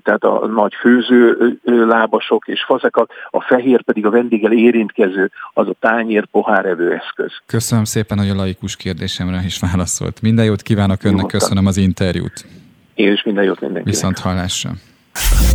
[0.03, 5.75] tehát a nagy főző lábasok és fazekat, a fehér pedig a vendéggel érintkező, az a
[5.81, 7.33] tányér pohárevő eszköz.
[7.47, 10.23] Köszönöm szépen, hogy a laikus kérdésemre is válaszolt.
[10.23, 12.47] Minden jót kívánok önnek, Jó, köszönöm az interjút.
[12.95, 13.95] Én is minden jót mindenkinek.
[13.95, 14.71] Viszont hallásra.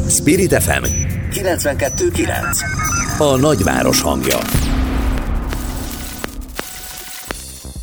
[0.08, 0.84] Spirit FM
[1.32, 4.38] 92.9 A nagyváros hangja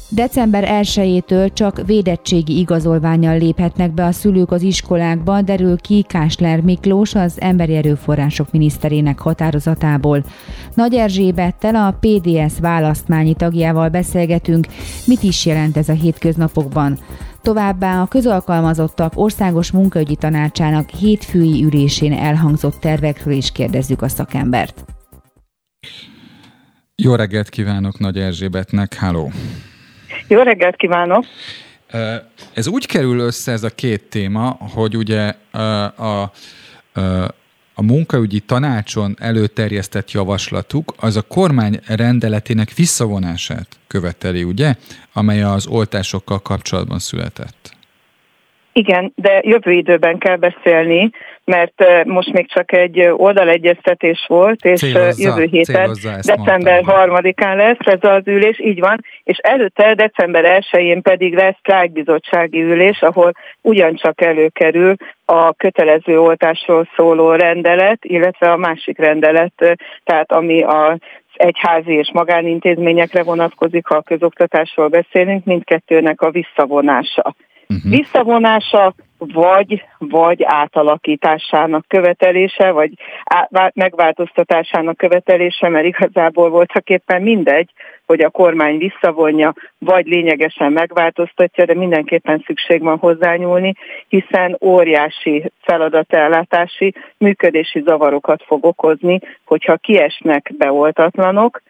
[0.08, 7.14] December 1-től csak védettségi igazolványjal léphetnek be a szülők az iskolákba, derül ki Kásler Miklós,
[7.14, 10.24] az Emberi Erőforrások miniszterének határozatából.
[10.74, 14.66] Nagy Erzsébettel, a PDS választmányi tagjával beszélgetünk,
[15.04, 16.98] mit is jelent ez a hétköznapokban.
[17.42, 24.84] Továbbá a közalkalmazottak országos munkaügyi tanácsának hétfői ülésén elhangzott tervekről is kérdezzük a szakembert.
[27.02, 29.30] Jó reggelt kívánok Nagy Erzsébetnek, háló!
[30.28, 31.24] Jó reggelt kívánok!
[32.54, 37.34] Ez úgy kerül össze ez a két téma, hogy ugye a, a, a
[37.80, 44.74] a munkaügyi tanácson előterjesztett javaslatuk az a kormány rendeletének visszavonását követeli, ugye,
[45.12, 47.76] amely az oltásokkal kapcsolatban született.
[48.72, 51.10] Igen, de jövő időben kell beszélni,
[51.48, 55.90] mert most még csak egy oldalegyeztetés volt, és célozza, jövő héten,
[56.22, 62.62] december 3-án lesz ez az ülés, így van, és előtte december 1-én pedig lesz sztrájkbizottsági
[62.62, 64.94] ülés, ahol ugyancsak előkerül
[65.24, 70.98] a kötelező oltásról szóló rendelet, illetve a másik rendelet, tehát ami a
[71.34, 77.34] egyházi és magánintézményekre vonatkozik, ha a közoktatásról beszélünk, mindkettőnek a visszavonása.
[77.68, 77.90] Uh-huh.
[77.90, 82.92] Visszavonása vagy, vagy átalakításának követelése, vagy
[83.24, 87.70] á, megváltoztatásának követelése, mert igazából voltak éppen mindegy,
[88.06, 93.74] hogy a kormány visszavonja, vagy lényegesen megváltoztatja, de mindenképpen szükség van hozzányúlni,
[94.08, 101.62] hiszen óriási feladatellátási, működési zavarokat fog okozni, hogyha kiesnek beoltatlanok,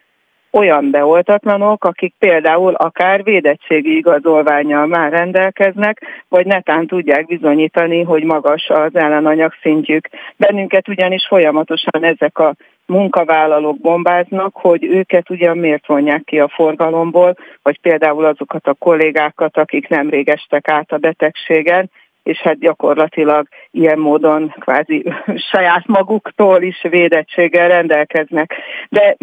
[0.51, 8.69] olyan beoltatlanok, akik például akár védettségi igazolványjal már rendelkeznek, vagy netán tudják bizonyítani, hogy magas
[8.69, 10.09] az ellenanyag szintjük.
[10.37, 12.53] Bennünket ugyanis folyamatosan ezek a
[12.85, 19.57] munkavállalók bombáznak, hogy őket ugyan miért vonják ki a forgalomból, vagy például azokat a kollégákat,
[19.57, 21.89] akik nemrég estek át a betegségen,
[22.29, 25.13] és hát gyakorlatilag ilyen módon kvázi
[25.51, 28.53] saját maguktól is védettséggel rendelkeznek.
[28.89, 29.15] De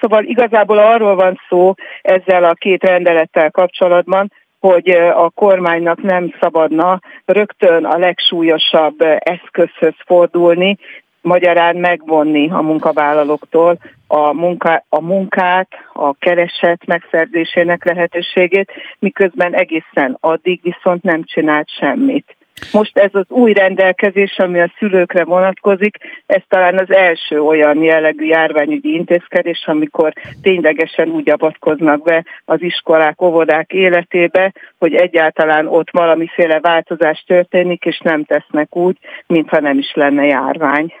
[0.00, 7.00] szóval igazából arról van szó ezzel a két rendelettel kapcsolatban, hogy a kormánynak nem szabadna
[7.24, 10.78] rögtön a legsúlyosabb eszközhöz fordulni,
[11.20, 20.60] magyarán megvonni a munkavállalóktól a, munka, a munkát, a kereset megszerzésének lehetőségét, miközben egészen addig
[20.62, 22.37] viszont nem csinált semmit.
[22.72, 25.96] Most ez az új rendelkezés, ami a szülőkre vonatkozik,
[26.26, 33.22] ez talán az első olyan jellegű járványügyi intézkedés, amikor ténylegesen úgy avatkoznak be az iskolák,
[33.22, 38.96] óvodák életébe, hogy egyáltalán ott valamiféle változás történik, és nem tesznek úgy,
[39.26, 40.92] mintha nem is lenne járvány.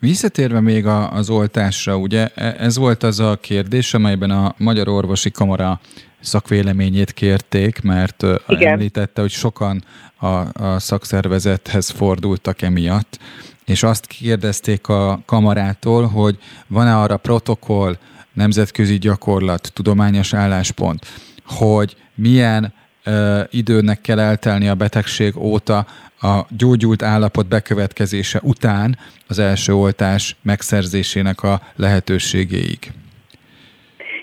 [0.00, 5.30] Visszatérve még az oltásra, ugye e, ez volt az a kérdés, amelyben a Magyar Orvosi
[5.30, 5.80] Kamara
[6.20, 8.72] szakvéleményét kérték, mert Igen.
[8.72, 9.84] említette, hogy sokan
[10.16, 10.26] a,
[10.64, 13.18] a szakszervezethez fordultak emiatt,
[13.64, 17.96] és azt kérdezték a kamarától, hogy van-e arra protokoll,
[18.32, 21.06] nemzetközi gyakorlat, tudományos álláspont,
[21.44, 22.72] hogy milyen
[23.04, 25.86] ö, időnek kell eltelni a betegség óta
[26.20, 28.98] a gyógyult állapot bekövetkezése után
[29.28, 32.92] az első oltás megszerzésének a lehetőségéig.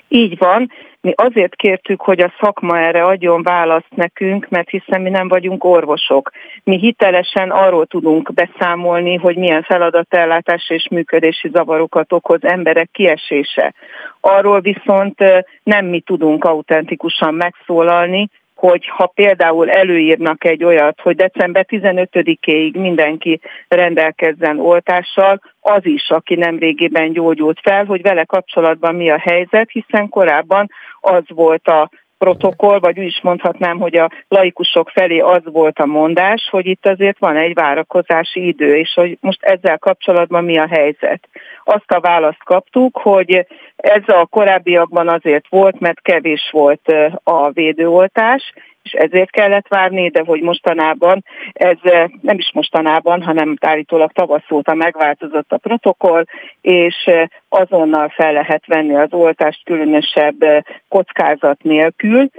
[0.07, 0.71] Így van,
[1.01, 5.63] mi azért kértük, hogy a szakma erre adjon választ nekünk, mert hiszen mi nem vagyunk
[5.63, 6.31] orvosok.
[6.63, 13.73] Mi hitelesen arról tudunk beszámolni, hogy milyen feladatellátás és működési zavarokat okoz emberek kiesése.
[14.19, 15.19] Arról viszont
[15.63, 23.39] nem mi tudunk autentikusan megszólalni, hogy ha például előírnak egy olyat, hogy december 15-éig mindenki
[23.67, 29.69] rendelkezzen oltással, az is, aki nem régiben gyógyult fel, hogy vele kapcsolatban mi a helyzet,
[29.71, 35.41] hiszen korábban az volt a protokoll, vagy úgy is mondhatnám, hogy a laikusok felé az
[35.43, 40.43] volt a mondás, hogy itt azért van egy várakozási idő, és hogy most ezzel kapcsolatban
[40.43, 41.27] mi a helyzet.
[41.69, 43.45] Azt a választ kaptuk, hogy
[43.75, 46.93] ez a korábbiakban azért volt, mert kevés volt
[47.23, 48.53] a védőoltás,
[48.83, 51.77] és ezért kellett várni, de hogy mostanában, ez
[52.21, 56.23] nem is mostanában, hanem állítólag tavasz óta megváltozott a protokoll,
[56.61, 57.09] és
[57.49, 62.29] azonnal fel lehet venni az oltást különösebb kockázat nélkül,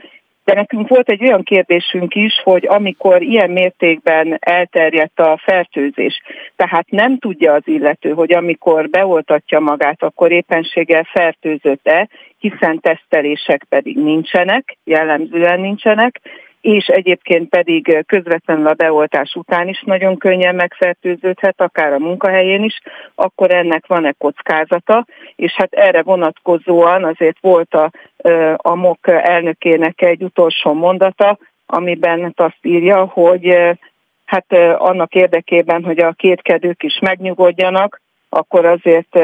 [0.49, 6.23] de nekünk volt egy olyan kérdésünk is, hogy amikor ilyen mértékben elterjedt a fertőzés,
[6.57, 13.97] tehát nem tudja az illető, hogy amikor beoltatja magát, akkor éppenséggel fertőzött-e, hiszen tesztelések pedig
[13.97, 16.21] nincsenek, jellemzően nincsenek,
[16.61, 22.81] és egyébként pedig közvetlenül a beoltás után is nagyon könnyen megfertőződhet, akár a munkahelyén is,
[23.15, 25.07] akkor ennek van-e kockázata,
[25.37, 27.91] és hát erre vonatkozóan azért volt a,
[28.57, 33.57] a MOK elnökének egy utolsó mondata, amiben azt írja, hogy
[34.25, 39.19] hát annak érdekében, hogy a kétkedők is megnyugodjanak, akkor azért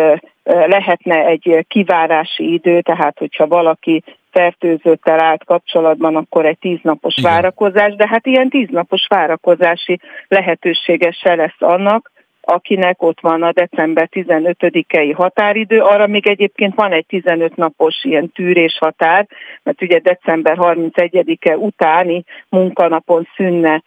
[0.44, 7.32] lehetne egy kivárási idő, tehát hogyha valaki fertőzöttel állt kapcsolatban, akkor egy tíznapos Igen.
[7.32, 14.08] várakozás, de hát ilyen tíznapos várakozási lehetősége se lesz annak, akinek ott van a december
[14.12, 19.26] 15-i határidő, arra még egyébként van egy 15 napos ilyen tűrés határ,
[19.62, 23.82] mert ugye december 31-e utáni munkanapon szűnne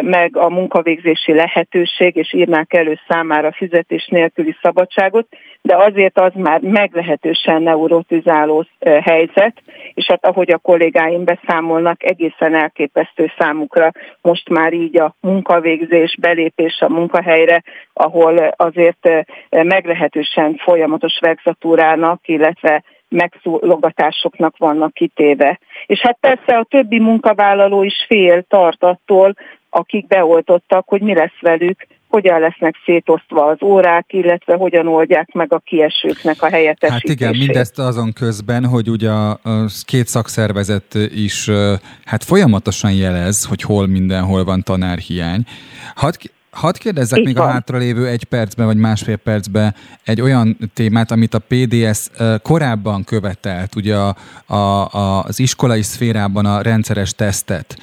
[0.00, 5.26] meg a munkavégzési lehetőség, és írnák elő számára fizetés nélküli szabadságot,
[5.62, 9.62] de azért az már meglehetősen neurotizáló helyzet,
[9.94, 16.80] és hát ahogy a kollégáim beszámolnak, egészen elképesztő számukra most már így a munkavégzés, belépés
[16.80, 17.62] a munkahelyre,
[17.92, 19.08] ahol azért
[19.50, 25.58] meglehetősen folyamatos vegzatúrának, illetve megszólogatásoknak vannak kitéve.
[25.86, 29.34] És hát persze a többi munkavállaló is fél tart attól,
[29.70, 35.52] akik beoltottak, hogy mi lesz velük, hogyan lesznek szétosztva az órák, illetve hogyan oldják meg
[35.52, 37.08] a kiesőknek a helyettesítését.
[37.08, 39.40] Hát igen, mindezt azon közben, hogy ugye a
[39.84, 41.50] két szakszervezet is
[42.04, 45.42] hát folyamatosan jelez, hogy hol mindenhol van tanárhiány.
[45.94, 46.14] Hadd
[46.50, 47.48] Hadd kérdezzek Itt még van.
[47.48, 52.08] a hátralévő egy percben vagy másfél percben egy olyan témát, amit a PDS
[52.42, 54.16] korábban követelt, ugye a,
[54.46, 57.76] a, a, az iskolai szférában a rendszeres tesztet.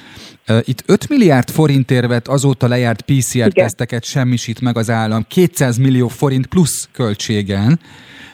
[0.64, 6.46] Itt 5 milliárd forintért vett azóta lejárt PCR-teszteket semmisít meg az állam 200 millió forint
[6.46, 7.80] plusz költségen.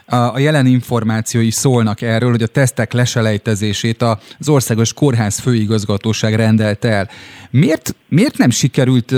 [0.06, 7.08] A jelen információi szólnak erről, hogy a tesztek leselejtezését az Országos Kórház Főigazgatóság rendelt el.
[7.50, 9.14] Miért, miért nem sikerült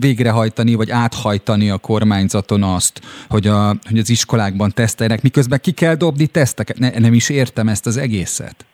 [0.00, 5.94] végrehajtani, vagy áthajtani a kormányzaton azt, hogy, a, hogy az iskolákban teszteljenek, miközben ki kell
[5.94, 6.78] dobni teszteket?
[6.78, 8.64] Ne, nem is értem ezt az egészet.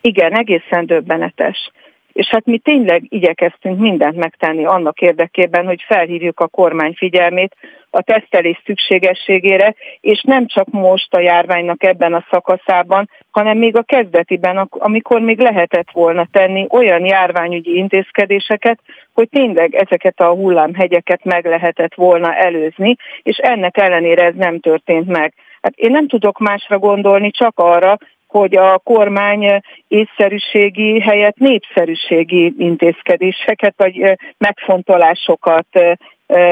[0.00, 1.70] Igen, egészen döbbenetes
[2.16, 7.56] és hát mi tényleg igyekeztünk mindent megtenni annak érdekében, hogy felhívjuk a kormány figyelmét
[7.90, 13.82] a tesztelés szükségességére, és nem csak most a járványnak ebben a szakaszában, hanem még a
[13.82, 18.78] kezdetiben, amikor még lehetett volna tenni olyan járványügyi intézkedéseket,
[19.12, 25.06] hogy tényleg ezeket a hullámhegyeket meg lehetett volna előzni, és ennek ellenére ez nem történt
[25.06, 25.34] meg.
[25.62, 27.98] Hát én nem tudok másra gondolni, csak arra,
[28.36, 35.66] hogy a kormány észszerűségi helyett népszerűségi intézkedéseket vagy megfontolásokat,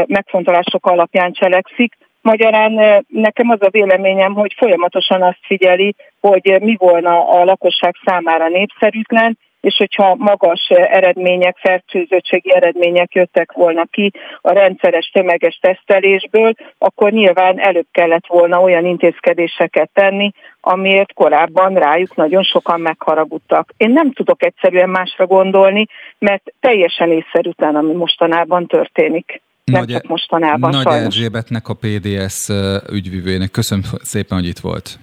[0.07, 1.97] megfontolások alapján cselekszik.
[2.21, 8.49] Magyarán nekem az a véleményem, hogy folyamatosan azt figyeli, hogy mi volna a lakosság számára
[8.49, 14.11] népszerűtlen, és hogyha magas eredmények, fertőzöttségi eredmények jöttek volna ki
[14.41, 20.31] a rendszeres tömeges tesztelésből, akkor nyilván előbb kellett volna olyan intézkedéseket tenni,
[20.67, 23.73] amiért korábban rájuk nagyon sokan megharagudtak.
[23.77, 25.87] Én nem tudok egyszerűen másra gondolni,
[26.19, 29.43] mert teljesen észszerűtlen, ami mostanában történik.
[29.65, 30.71] Nem Nagy, csak mostanában.
[30.71, 31.05] Nagy sajnos.
[31.05, 32.49] Erzsébetnek a PDS
[32.93, 33.51] ügyvivőjének.
[33.51, 34.99] Köszönöm szépen, hogy itt volt.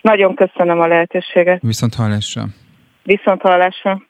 [0.00, 1.60] Nagyon köszönöm a lehetőséget.
[1.62, 2.44] Viszont hallásra.
[3.02, 4.02] Viszont hallásra.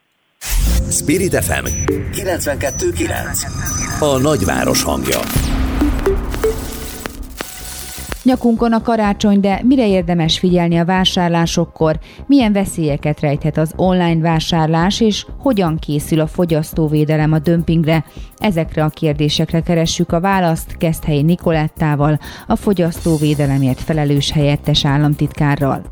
[0.91, 1.65] Spirit FM
[2.13, 5.19] 92.9 A nagyváros hangja.
[8.23, 11.99] Nyakunkon a karácsony, de mire érdemes figyelni a vásárlásokkor?
[12.27, 18.05] Milyen veszélyeket rejthet az online vásárlás, és hogyan készül a fogyasztóvédelem a dömpingre?
[18.39, 25.83] Ezekre a kérdésekre keressük a választ Keszthelyi Nikolettával, a fogyasztóvédelemért felelős helyettes államtitkárral.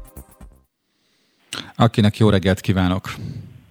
[1.77, 3.11] Akinek jó reggelt kívánok!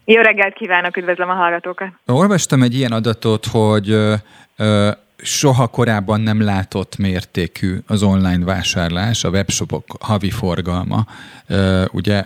[0.06, 1.88] Jó reggelt kívánok, üdvözlöm a hallgatókat!
[2.06, 4.14] Olvastam egy ilyen adatot, hogy ö,
[4.58, 11.06] ö, soha korábban nem látott mértékű az online vásárlás, a webshopok havi forgalma.
[11.92, 12.26] Ugye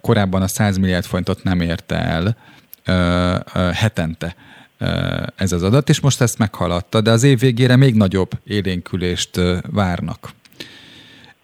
[0.00, 2.36] korábban a 100 milliárd forintot nem érte el
[3.72, 4.34] hetente
[5.36, 10.30] ez az adat, és most ezt meghaladta, de az év végére még nagyobb élénkülést várnak.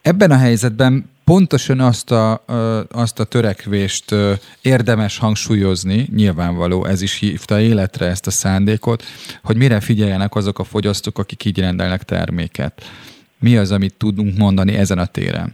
[0.03, 2.45] Ebben a helyzetben pontosan azt a,
[2.93, 4.15] azt a törekvést
[4.63, 9.03] érdemes hangsúlyozni, nyilvánvaló, ez is hívta életre ezt a szándékot,
[9.43, 12.83] hogy mire figyeljenek azok a fogyasztók, akik így rendelnek terméket.
[13.41, 15.49] Mi az, amit tudunk mondani ezen a téren?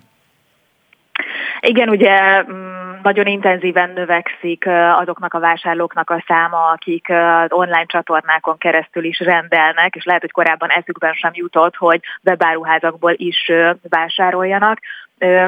[1.61, 4.65] Igen, ugye mm, nagyon intenzíven növekszik
[5.01, 7.07] azoknak a vásárlóknak a száma, akik
[7.49, 13.51] online csatornákon keresztül is rendelnek, és lehet, hogy korábban eszükben sem jutott, hogy webáruházakból is
[13.89, 14.79] vásároljanak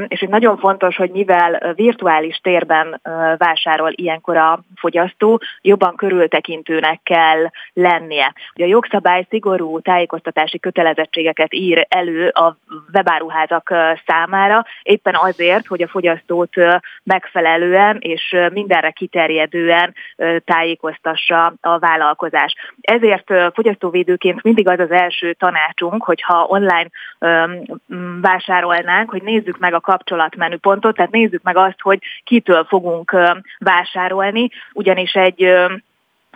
[0.09, 3.01] és egy nagyon fontos, hogy mivel virtuális térben
[3.39, 8.35] vásárol ilyenkor a fogyasztó, jobban körültekintőnek kell lennie.
[8.55, 12.57] Ugye a jogszabály szigorú tájékoztatási kötelezettségeket ír elő a
[12.93, 13.75] webáruházak
[14.07, 16.55] számára, éppen azért, hogy a fogyasztót
[17.03, 19.95] megfelelően és mindenre kiterjedően
[20.45, 22.55] tájékoztassa a vállalkozás.
[22.81, 26.89] Ezért fogyasztóvédőként mindig az az első tanácsunk, hogyha online
[28.20, 33.17] vásárolnánk, hogy nézzük meg a kapcsolatmenüpontot, tehát nézzük meg azt, hogy kitől fogunk
[33.59, 35.49] vásárolni, ugyanis egy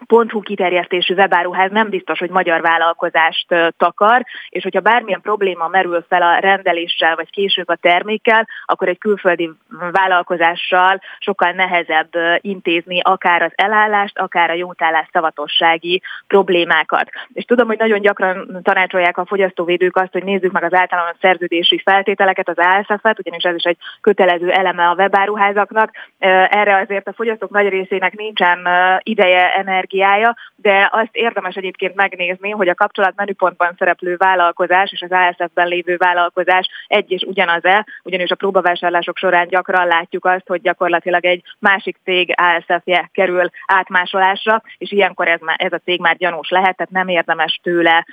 [0.06, 3.46] .hu kiterjesztésű webáruház nem biztos, hogy magyar vállalkozást
[3.76, 8.98] takar, és hogyha bármilyen probléma merül fel a rendeléssel, vagy később a termékkel, akkor egy
[8.98, 9.50] külföldi
[9.90, 17.10] vállalkozással sokkal nehezebb intézni akár az elállást, akár a jótállás szavatossági problémákat.
[17.32, 21.80] És tudom, hogy nagyon gyakran tanácsolják a fogyasztóvédők azt, hogy nézzük meg az általános szerződési
[21.84, 25.90] feltételeket, az ASF-et, ugyanis ez is egy kötelező eleme a webáruházaknak.
[26.18, 28.68] Erre azért a fogyasztók nagy részének nincsen
[29.02, 35.02] ideje, energia, stratégiája, de azt érdemes egyébként megnézni, hogy a kapcsolat menüpontban szereplő vállalkozás és
[35.02, 40.60] az ASF-ben lévő vállalkozás egy és ugyanaz-e, ugyanis a próbavásárlások során gyakran látjuk azt, hogy
[40.60, 46.48] gyakorlatilag egy másik cég ASF-je kerül átmásolásra, és ilyenkor ez, ez a cég már gyanús
[46.48, 48.06] lehet, tehát nem érdemes tőle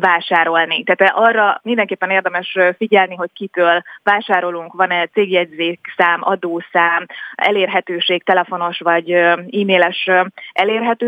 [0.00, 0.84] vásárolni.
[0.84, 10.10] Tehát arra mindenképpen érdemes figyelni, hogy kitől vásárolunk, van-e cégjegyzékszám, adószám, elérhetőség, telefonos vagy e-mailes
[10.52, 11.07] elérhetőség,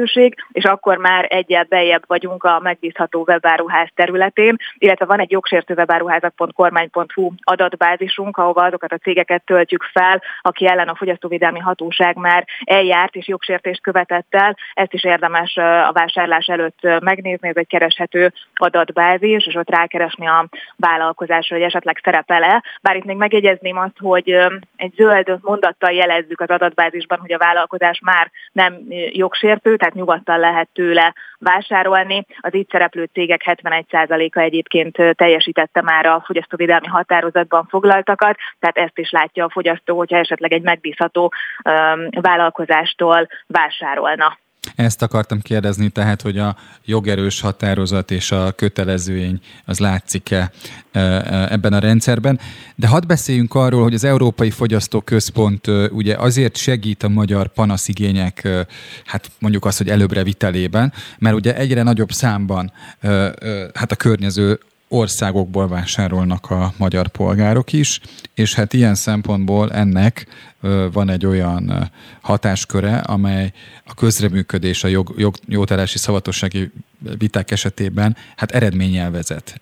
[0.53, 7.31] és akkor már egyet bejebb vagyunk a megbízható webáruház területén, illetve van egy jogsértő webáruházak.kormány.hu
[7.43, 13.29] adatbázisunk, ahova azokat a cégeket töltjük fel, aki ellen a fogyasztóvédelmi hatóság már eljárt és
[13.29, 14.57] jogsértést követett el.
[14.75, 20.49] Ezt is érdemes a vásárlás előtt megnézni, ez egy kereshető adatbázis, és ott rákeresni a
[20.77, 22.65] vállalkozásra, hogy esetleg szerepel-e.
[22.83, 24.31] Bár itt még megjegyezném azt, hogy
[24.77, 28.79] egy zöld mondattal jelezzük az adatbázisban, hogy a vállalkozás már nem
[29.13, 32.27] jogsértő, tehát nyugodtan lehet tőle vásárolni.
[32.41, 39.11] Az itt szereplő cégek 71%-a egyébként teljesítette már a fogyasztóvédelmi határozatban foglaltakat, tehát ezt is
[39.11, 41.33] látja a fogyasztó, hogyha esetleg egy megbízható
[42.11, 44.39] vállalkozástól vásárolna.
[44.81, 50.53] Ezt akartam kérdezni, tehát, hogy a jogerős határozat és a kötelezőény az látszik-e
[50.93, 52.41] e, e, ebben a rendszerben.
[52.77, 58.49] De hadd beszéljünk arról, hogy az Európai Fogyasztó Központ ugye azért segít a magyar panaszigények,
[59.05, 62.73] hát mondjuk azt, hogy előbbre vitelében, mert ugye egyre nagyobb számban
[63.75, 64.61] hát a környező
[64.93, 68.01] országokból vásárolnak a magyar polgárok is,
[68.35, 70.27] és hát ilyen szempontból ennek
[70.93, 73.53] van egy olyan hatásköre, amely
[73.85, 76.71] a közreműködés, a jog, jog, jótállási szavatossági
[77.19, 79.61] viták esetében hát eredménnyel vezet.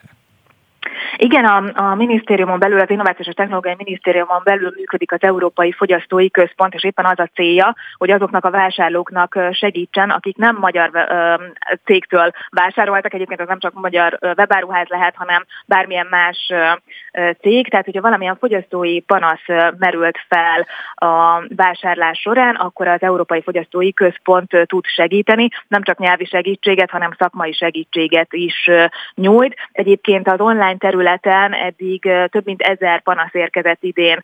[1.21, 6.31] Igen, a, a minisztériumon belül, az Innovációs és Technológiai Minisztériumon belül működik az Európai Fogyasztói
[6.31, 10.91] Központ, és éppen az a célja, hogy azoknak a vásárlóknak segítsen, akik nem magyar
[11.85, 16.53] cégtől vásároltak, egyébként az nem csak magyar webáruház lehet, hanem bármilyen más
[17.41, 19.47] cég, tehát hogyha valamilyen fogyasztói panasz
[19.79, 26.25] merült fel a vásárlás során, akkor az Európai Fogyasztói Központ tud segíteni, nem csak nyelvi
[26.25, 28.71] segítséget, hanem szakmai segítséget is
[29.15, 29.57] nyújt.
[29.73, 32.01] Egyébként az online terület területen eddig
[32.31, 34.21] több mint ezer panasz érkezett idén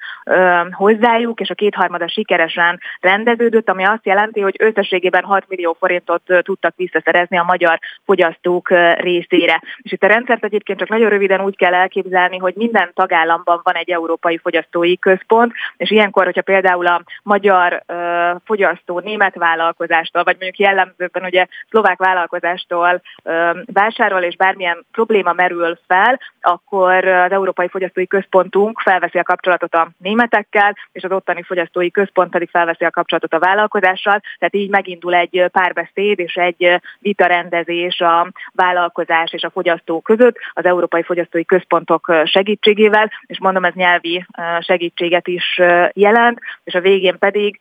[0.71, 6.75] hozzájuk, és a kétharmada sikeresen rendeződött, ami azt jelenti, hogy összességében 6 millió forintot tudtak
[6.77, 9.63] visszaszerezni a magyar fogyasztók részére.
[9.83, 13.75] És itt a rendszert egyébként csak nagyon röviden úgy kell elképzelni, hogy minden tagállamban van
[13.75, 17.83] egy európai fogyasztói központ, és ilyenkor, hogyha például a magyar
[18.45, 23.03] fogyasztó német vállalkozástól, vagy mondjuk jellemzőben ugye szlovák vállalkozástól
[23.73, 29.75] vásárol, és bármilyen probléma merül fel, akkor akkor az Európai Fogyasztói Központunk felveszi a kapcsolatot
[29.75, 34.71] a németekkel, és az ottani fogyasztói központ pedig felveszi a kapcsolatot a vállalkozással, tehát így
[34.71, 41.45] megindul egy párbeszéd és egy vitarendezés a vállalkozás és a fogyasztó között az Európai Fogyasztói
[41.45, 44.27] Központok segítségével, és mondom, ez nyelvi
[44.61, 45.61] segítséget is
[45.93, 47.61] jelent, és a végén pedig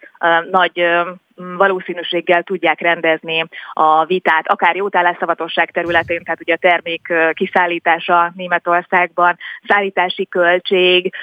[0.51, 0.88] nagy
[1.36, 10.28] valószínűséggel tudják rendezni a vitát, akár jótállásszavatosság területén, tehát ugye a termék kiszállítása Németországban, szállítási
[10.28, 11.14] költség,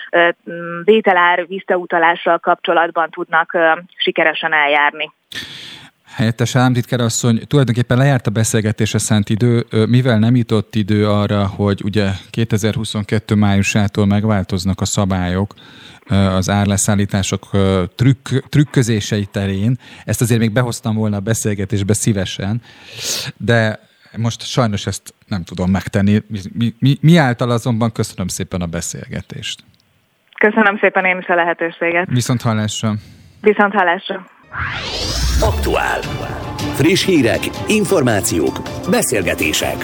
[0.85, 3.57] vételár visszautalással kapcsolatban tudnak
[3.97, 5.11] sikeresen eljárni.
[6.15, 11.81] Helyettes államtitkár asszony, tulajdonképpen lejárt a beszélgetésre szánt idő, mivel nem jutott idő arra, hogy
[11.85, 15.55] ugye 2022 májusától megváltoznak a szabályok
[16.11, 17.51] az árleszállítások
[17.97, 19.79] trükk, trükközései terén.
[20.05, 22.63] Ezt azért még behoztam volna a beszélgetésbe szívesen,
[23.37, 23.79] de
[24.17, 26.23] most sajnos ezt nem tudom megtenni.
[26.53, 29.65] Mi, mi, mi által azonban köszönöm szépen a beszélgetést.
[30.39, 32.09] Köszönöm szépen én is a lehetőséget.
[32.09, 32.95] Viszont hallásra.
[33.41, 34.27] Viszont hallásra.
[35.41, 36.01] Aktuál.
[36.75, 38.59] Friss hírek, információk,
[38.91, 39.77] beszélgetések.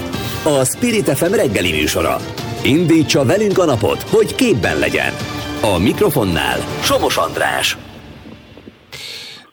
[0.45, 2.17] A Spirit FM reggeli műsora.
[2.65, 5.13] Indítsa velünk a napot, hogy képben legyen.
[5.61, 7.77] A mikrofonnál Somos András.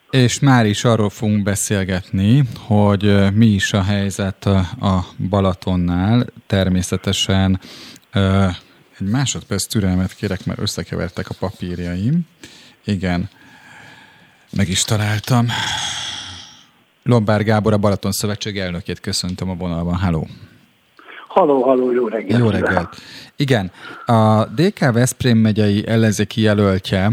[0.10, 6.26] És már is arról fogunk beszélgetni, hogy mi is a helyzet a Balatonnál.
[6.48, 7.60] Természetesen
[9.00, 12.22] egy másodperc türelmet kérek, mert összekevertek a papírjaim.
[12.86, 13.30] Igen,
[14.52, 15.48] meg is találtam.
[17.04, 19.96] Lombár Gábor, a Balaton Szövetség elnökét köszöntöm a vonalban.
[19.96, 20.28] Halló!
[21.34, 22.40] Haló, haló, jó reggelt!
[22.40, 22.90] Jó reggelt!
[23.36, 23.72] Igen,
[24.06, 27.10] a DK Veszprém megyei ellenzéki jelöltje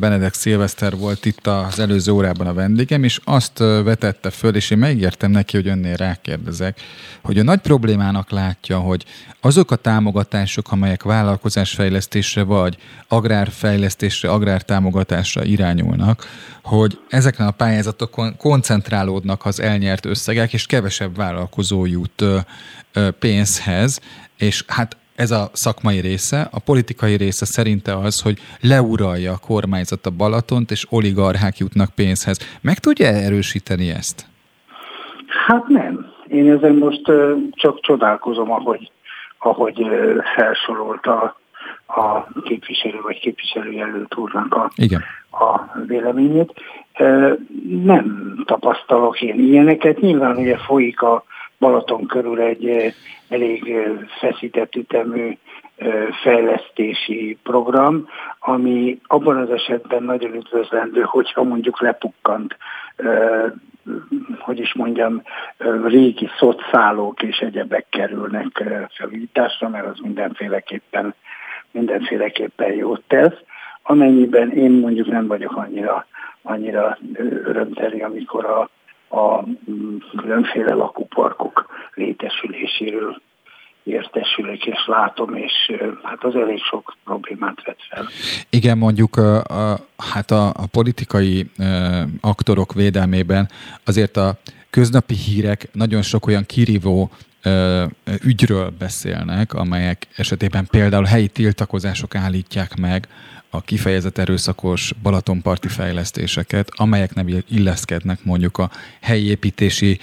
[0.00, 4.78] Benedek Szilveszter volt itt az előző órában a vendégem, és azt vetette föl, és én
[4.78, 6.80] megígértem neki, hogy önnél rákérdezek,
[7.22, 9.04] hogy a nagy problémának látja, hogy
[9.40, 12.76] azok a támogatások, amelyek vállalkozásfejlesztésre vagy
[13.08, 16.26] agrárfejlesztésre, agrártámogatásra irányulnak,
[16.62, 22.24] hogy ezeken a pályázatokon koncentrálódnak az elnyert összegek, és kevesebb vállalkozó jut
[23.18, 24.00] pénzhez,
[24.36, 30.06] és hát ez a szakmai része, a politikai része szerinte az, hogy leuralja a kormányzat
[30.06, 32.58] a Balatont, és oligarchák jutnak pénzhez.
[32.60, 34.26] Meg tudja erősíteni ezt?
[35.46, 36.06] Hát nem.
[36.28, 37.02] Én ezen most
[37.52, 38.90] csak csodálkozom, ahogy,
[39.38, 39.86] ahogy
[40.36, 41.36] felsorolta
[41.86, 45.02] a képviselő vagy képviselőjelölt úrnak a, Igen.
[45.30, 46.52] a véleményét.
[47.82, 50.00] Nem tapasztalok én ilyeneket.
[50.00, 51.24] Nyilván ugye folyik a
[51.58, 52.94] Balaton körül egy
[53.28, 53.76] elég
[54.20, 55.36] feszített ütemű
[56.22, 58.08] fejlesztési program,
[58.38, 62.56] ami abban az esetben nagyon üdvözlendő, hogyha mondjuk lepukkant,
[64.38, 65.22] hogy is mondjam,
[65.84, 71.14] régi szocszálók és egyebek kerülnek felújításra, mert az mindenféleképpen,
[71.70, 73.36] mindenféleképpen jót tesz.
[73.82, 76.06] Amennyiben én mondjuk nem vagyok annyira,
[76.42, 76.98] annyira
[77.44, 78.68] örömteli, amikor a
[79.10, 79.44] a
[80.16, 83.20] különféle lakóparkok létesüléséről
[83.82, 85.52] értesülök és látom, és
[86.02, 88.06] hát az elég sok problémát vet fel.
[88.50, 91.64] Igen, mondjuk a, a, hát a, a politikai a,
[92.20, 93.48] aktorok védelmében
[93.84, 94.34] azért a
[94.70, 97.10] köznapi hírek nagyon sok olyan kirívó
[98.24, 103.08] ügyről beszélnek, amelyek esetében például helyi tiltakozások állítják meg
[103.50, 108.68] a kifejezett erőszakos Balatonparti fejlesztéseket, amelyek nem illeszkednek mondjuk a
[109.00, 109.98] helyi építési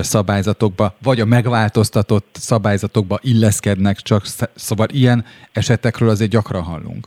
[0.00, 4.22] szabályzatokba, vagy a megváltoztatott szabályzatokba illeszkednek, csak
[4.54, 7.06] szóval ilyen esetekről azért gyakran hallunk.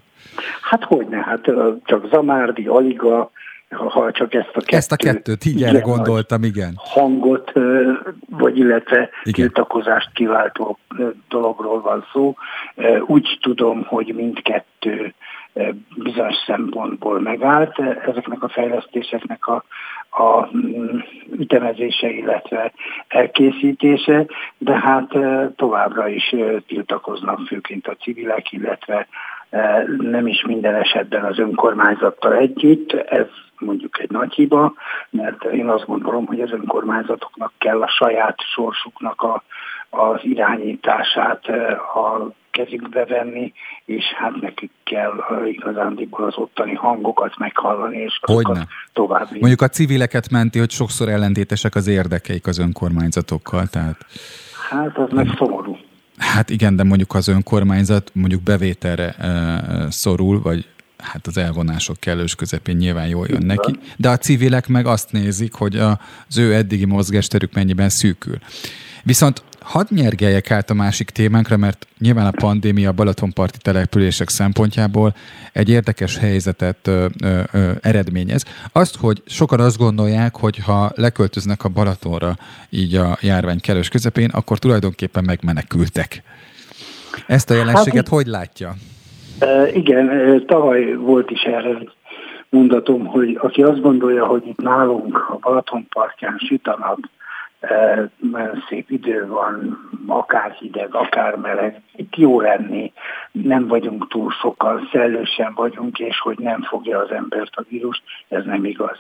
[0.62, 1.52] Hát hogyne, hát
[1.84, 3.32] csak Zamárdi, Aliga,
[3.70, 6.74] ha csak ezt a kettőt, ezt a kettőt így erre gondoltam, igen.
[6.76, 7.52] Hangot,
[8.30, 9.34] vagy illetve igen.
[9.34, 10.78] tiltakozást kiváltó
[11.30, 12.36] dologról van szó.
[13.06, 15.14] Úgy tudom, hogy mindkettő
[15.96, 17.80] bizonyos szempontból megállt.
[17.80, 19.64] Ezeknek a fejlesztéseknek a,
[20.10, 21.00] a mm,
[21.40, 22.74] ütemezése, illetve
[23.08, 24.26] elkészítése,
[24.58, 25.14] de hát
[25.56, 26.36] továbbra is
[26.68, 29.08] tiltakoznak főként a civilek, illetve
[29.98, 33.28] nem is minden esetben az önkormányzattal együtt, ez
[33.60, 34.74] mondjuk egy nagy hiba,
[35.10, 39.44] mert én azt gondolom, hogy az önkormányzatoknak kell a saját sorsuknak a,
[39.94, 41.48] az irányítását
[41.96, 43.54] a kezükbe venni,
[43.86, 45.14] és hát nekik kell
[45.48, 49.28] igazándiból az ottani hangokat meghallani, és azokat tovább.
[49.32, 54.06] Mondjuk a civileket menti, hogy sokszor ellentétesek az érdekeik az önkormányzatokkal, tehát...
[54.70, 55.78] Hát az meg szomorú.
[56.18, 60.68] Hát igen, de mondjuk az önkormányzat mondjuk bevételre e, szorul, vagy
[60.98, 65.54] hát az elvonások kellős közepén nyilván jól jön neki, de a civilek meg azt nézik,
[65.54, 68.38] hogy az ő eddigi mozgásterük mennyiben szűkül.
[69.04, 75.14] Viszont hadd nyergeljek át a másik témánkra, mert nyilván a pandémia a Balatonparti települések szempontjából
[75.54, 78.46] egy érdekes helyzetet ö, ö, ö, eredményez.
[78.72, 82.34] Azt, hogy sokan azt gondolják, hogy ha leköltöznek a Balatonra
[82.70, 86.24] így a járvány kellős közepén, akkor tulajdonképpen megmenekültek.
[87.28, 88.74] Ezt a jelenséget hát, hogy látja?
[89.74, 91.78] Igen, tavaly volt is erre
[92.50, 96.98] mondatom, hogy aki azt gondolja, hogy itt nálunk a Balatonpartján süt a nap,
[98.70, 102.94] szép idő van, akár hideg, akár meleg, itt jó lenni,
[103.32, 108.46] nem vagyunk túl sokan, szellősen vagyunk, és hogy nem fogja az embert a vírus, ez
[108.46, 108.98] nem igaz.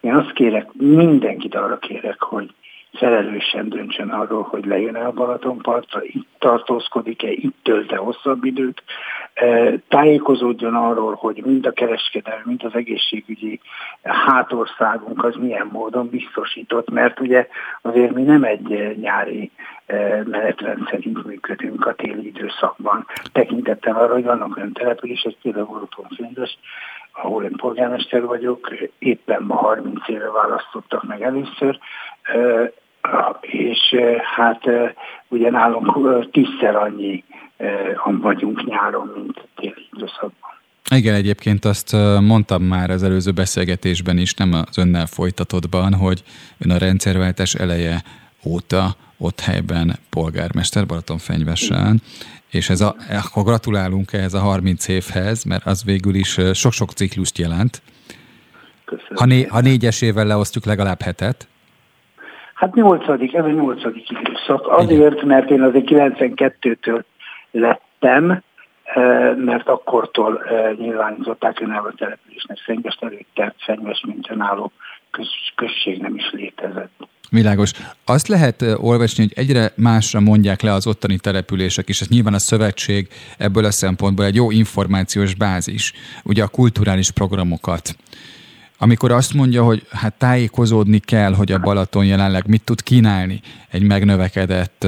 [0.00, 2.54] Én azt kérek, mindenkit arra kérek, hogy
[2.92, 8.82] felelősen döntsön arról, hogy lejön-e a Balatonpartra, itt tartózkodik-e, itt tölt-e hosszabb időt,
[9.88, 13.60] tájékozódjon arról, hogy mind a kereskedelmi, mind az egészségügyi
[14.02, 17.48] hátországunk az milyen módon biztosított, mert ugye
[17.82, 19.50] azért mi nem egy nyári
[19.86, 23.06] e, menetrend szerint működünk a téli időszakban.
[23.32, 26.58] Tekintettel arra, hogy vannak olyan települések, például Balatonfényes,
[27.12, 31.78] ahol én polgármester vagyok, éppen ma 30 éve választottak meg először,
[33.40, 33.96] és
[34.34, 34.70] hát
[35.28, 37.24] ugye nálunk tízszer annyi
[38.20, 40.50] vagyunk nyáron, mint téli időszakban.
[40.94, 46.22] Igen, egyébként azt mondtam már az előző beszélgetésben is, nem az önnel folytatottban, hogy
[46.58, 48.02] ön a rendszerváltás eleje
[48.46, 52.00] óta ott helyben polgármester Balatonfenyvesen,
[52.50, 57.38] és ez a, akkor gratulálunk ehhez a 30 évhez, mert az végül is sok-sok ciklust
[57.38, 57.82] jelent.
[59.14, 61.48] Ha, né, ha négyes évvel leosztjuk legalább hetet.
[62.54, 64.66] Hát nyolcadik, ez a nyolcadik időszak.
[64.68, 67.02] Azért, mert én azért 92-től
[67.50, 68.42] lettem,
[69.36, 70.42] mert akkortól
[70.78, 74.72] nyilvánították önálló településnek Szengest előtte, Szengest mint önálló
[75.54, 77.08] község nem is létezett.
[77.30, 77.72] Világos.
[78.04, 82.38] Azt lehet olvasni, hogy egyre másra mondják le az ottani települések, és ez nyilván a
[82.38, 83.08] szövetség
[83.38, 85.92] ebből a szempontból egy jó információs bázis,
[86.24, 87.96] ugye a kulturális programokat.
[88.78, 93.40] Amikor azt mondja, hogy hát tájékozódni kell, hogy a Balaton jelenleg mit tud kínálni
[93.70, 94.86] egy megnövekedett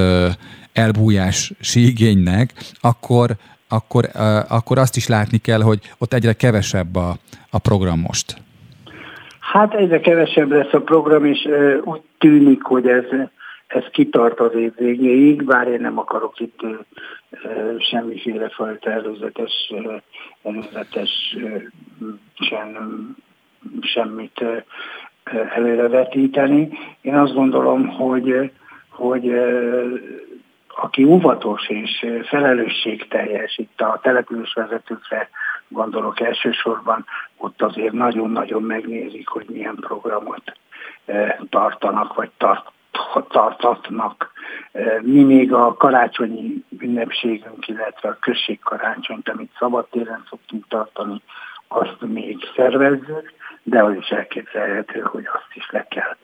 [0.72, 3.30] elbújás igénynek, akkor,
[3.68, 4.04] akkor,
[4.48, 7.16] akkor azt is látni kell, hogy ott egyre kevesebb a,
[7.50, 8.36] a program most.
[9.40, 11.48] Hát egyre kevesebb lesz a program, és
[11.84, 13.04] úgy tűnik, hogy ez,
[13.66, 16.60] ez kitart az év végéig, bár én nem akarok itt
[17.78, 19.72] semmiféle fajta előzetes,
[20.42, 21.36] előzetes
[22.34, 22.76] sem,
[23.80, 24.44] semmit
[25.54, 26.68] előrevetíteni.
[27.00, 28.50] Én azt gondolom, hogy,
[28.88, 29.32] hogy
[30.74, 35.28] aki óvatos és felelősségteljes, itt a településvezetőkre
[35.68, 37.04] gondolok elsősorban,
[37.36, 40.52] ott azért nagyon-nagyon megnézik, hogy milyen programot
[41.50, 42.70] tartanak, vagy tart,
[43.28, 44.32] tartatnak.
[45.00, 51.22] Mi még a karácsonyi ünnepségünk, illetve a községkarácsonyt, amit szabadtéren szoktunk tartani,
[51.68, 53.32] azt még szervezzük,
[53.62, 56.16] de az is elképzelhető, hogy azt is le kell,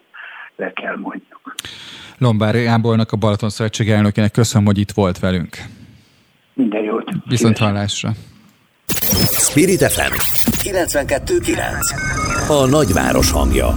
[0.56, 1.54] le kell mondjuk.
[2.18, 5.56] Lombár Gábornak, a Balaton Szövetség elnökének köszönöm, hogy itt volt velünk.
[6.54, 7.10] Minden jót.
[7.24, 8.12] Viszont hallásra.
[9.30, 10.12] Spirit FM
[10.68, 13.74] 92.9 A nagyváros hangja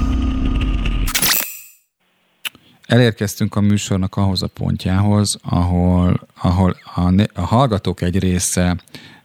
[2.92, 8.76] Elérkeztünk a műsornak ahhoz a pontjához, ahol, ahol a, a hallgatók egy része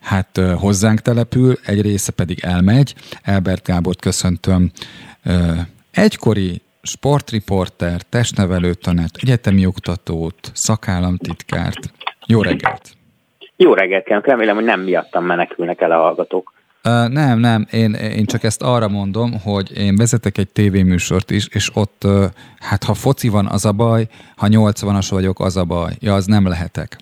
[0.00, 2.94] hát hozzánk települ, egy része pedig elmegy.
[3.22, 4.70] Elbert Gábort köszöntöm,
[5.90, 11.92] egykori sportriporter, testnevelő tanács, egyetemi oktatót, szakállamtitkárt.
[12.26, 12.96] Jó reggelt!
[13.56, 16.52] Jó reggelt remélem, hogy nem miattam menekülnek el a hallgatók.
[16.84, 21.48] Uh, nem, nem, én, én csak ezt arra mondom, hogy én vezetek egy tévéműsort is,
[21.50, 22.24] és ott, uh,
[22.58, 24.06] hát ha foci van, az a baj,
[24.36, 25.92] ha 80-as vagyok, az a baj.
[26.00, 26.96] Ja, az nem lehetek.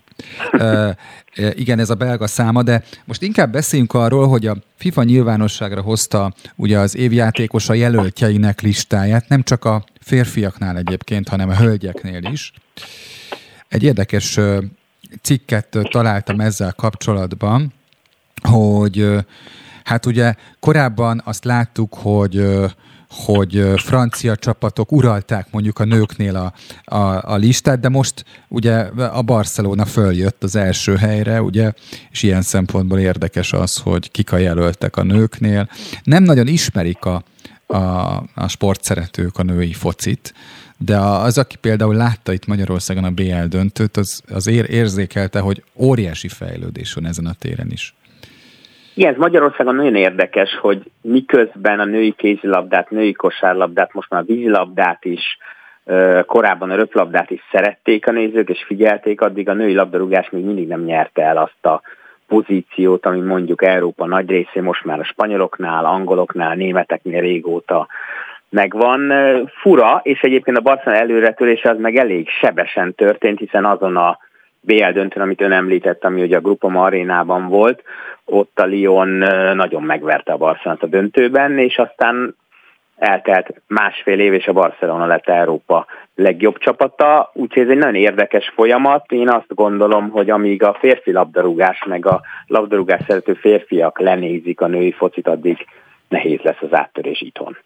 [1.55, 6.33] Igen, ez a belga száma, de most inkább beszéljünk arról, hogy a FIFA nyilvánosságra hozta
[6.55, 12.53] ugye az évjátékosa jelöltjeinek listáját, nem csak a férfiaknál egyébként, hanem a hölgyeknél is.
[13.67, 14.39] Egy érdekes
[15.21, 17.73] cikket találtam ezzel kapcsolatban,
[18.41, 19.09] hogy
[19.83, 22.45] hát ugye korábban azt láttuk, hogy
[23.09, 26.53] hogy francia csapatok uralták mondjuk a nőknél a,
[26.95, 31.71] a, a listát, de most ugye a Barcelona följött az első helyre, ugye,
[32.11, 35.69] és ilyen szempontból érdekes az, hogy kik a jelöltek a nőknél.
[36.03, 37.23] Nem nagyon ismerik a,
[37.65, 37.77] a,
[38.35, 40.33] a sportszeretők a női focit,
[40.77, 45.63] de az, aki például látta itt Magyarországon a BL döntőt, az, az ér, érzékelte, hogy
[45.73, 47.95] óriási fejlődés van ezen a téren is.
[48.95, 54.25] Igen, ez Magyarországon nagyon érdekes, hogy miközben a női kézilabdát, női kosárlabdát, most már a
[54.25, 55.37] vízilabdát is,
[56.25, 60.67] korábban a röplabdát is szerették a nézők, és figyelték, addig a női labdarúgás még mindig
[60.67, 61.81] nem nyerte el azt a
[62.27, 67.87] pozíciót, ami mondjuk Európa nagy részé most már a spanyoloknál, angoloknál, németeknél régóta
[68.49, 69.11] megvan.
[69.61, 74.17] Fura, és egyébként a Barcelona előretörése az meg elég sebesen történt, hiszen azon a
[74.65, 77.83] BL döntőn, amit ön említett, ami ugye a Grupama arénában volt,
[78.25, 79.07] ott a Lyon
[79.55, 82.35] nagyon megverte a Barcelonát a döntőben, és aztán
[82.97, 85.85] eltelt másfél év, és a Barcelona lett Európa
[86.15, 89.11] legjobb csapata, úgyhogy ez egy nagyon érdekes folyamat.
[89.11, 94.67] Én azt gondolom, hogy amíg a férfi labdarúgás, meg a labdarúgás szerető férfiak lenézik a
[94.67, 95.65] női focit, addig
[96.09, 97.57] nehéz lesz az áttörés itthon.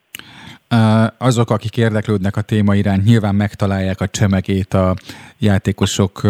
[1.18, 4.96] Azok, akik érdeklődnek a téma iránt, nyilván megtalálják a csemegét a
[5.38, 6.22] játékosok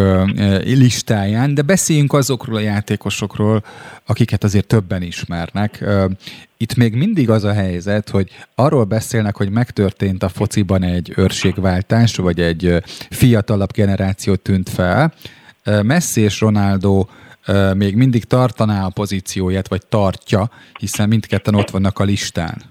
[0.63, 3.63] listáján, de beszéljünk azokról a játékosokról,
[4.05, 5.85] akiket azért többen ismernek.
[6.57, 12.15] Itt még mindig az a helyzet, hogy arról beszélnek, hogy megtörtént a fociban egy őrségváltás,
[12.15, 15.13] vagy egy fiatalabb generáció tűnt fel.
[15.81, 17.05] Messi és Ronaldo
[17.73, 20.49] még mindig tartaná a pozícióját, vagy tartja,
[20.79, 22.61] hiszen mindketten ott vannak a listán.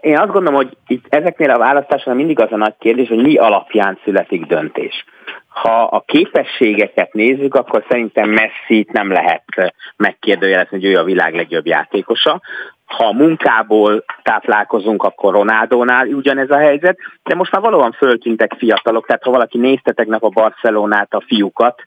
[0.00, 3.36] Én azt gondolom, hogy itt ezeknél a választásoknál mindig az a nagy kérdés, hogy mi
[3.36, 5.04] alapján születik döntés.
[5.48, 11.66] Ha a képességeket nézzük, akkor szerintem messi nem lehet megkérdőjelezni, hogy ő a világ legjobb
[11.66, 12.40] játékosa.
[12.84, 19.22] Ha munkából táplálkozunk, akkor Ronaldónál ugyanez a helyzet, de most már valóban föltűntek fiatalok, tehát
[19.22, 21.82] ha valaki nézte tegnap a Barcelonát, a fiúkat,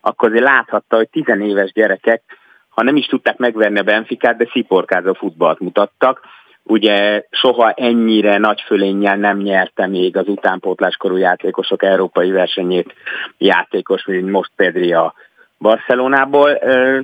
[0.00, 2.22] akkor azért láthatta, hogy tizenéves gyerekek,
[2.68, 6.20] ha nem is tudták megverni a Benficát, de sziporkázó futballt mutattak
[6.68, 12.94] ugye soha ennyire nagy fölénnyel nem nyerte még az utánpótláskorú játékosok európai versenyét
[13.38, 15.14] játékos, mint most Pedri a
[15.58, 16.58] Barcelonából.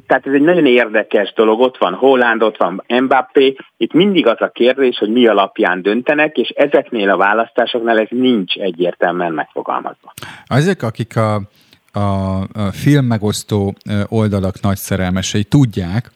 [0.06, 4.40] Tehát ez egy nagyon érdekes dolog, ott van Holland, ott van Mbappé, itt mindig az
[4.40, 10.12] a kérdés, hogy mi alapján döntenek, és ezeknél a választásoknál ez nincs egyértelműen megfogalmazva.
[10.46, 11.34] Azok, akik a,
[11.92, 13.74] a, a film megosztó
[14.08, 16.10] oldalak nagy szerelmesei tudják,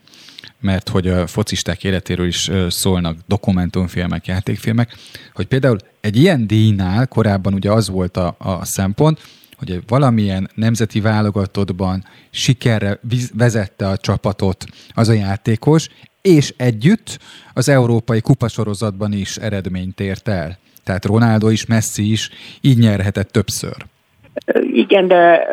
[0.60, 4.96] mert hogy a focisták életéről is szólnak dokumentumfilmek, játékfilmek,
[5.34, 9.20] hogy például egy ilyen díjnál korábban ugye az volt a, a szempont,
[9.58, 13.00] hogy valamilyen nemzeti válogatottban sikerre
[13.34, 14.64] vezette a csapatot
[14.94, 15.88] az a játékos,
[16.22, 17.18] és együtt
[17.52, 20.58] az európai kupasorozatban is eredményt ért el.
[20.84, 22.30] Tehát Ronaldo is, Messi is
[22.60, 23.86] így nyerhetett többször.
[24.60, 25.48] Igen, de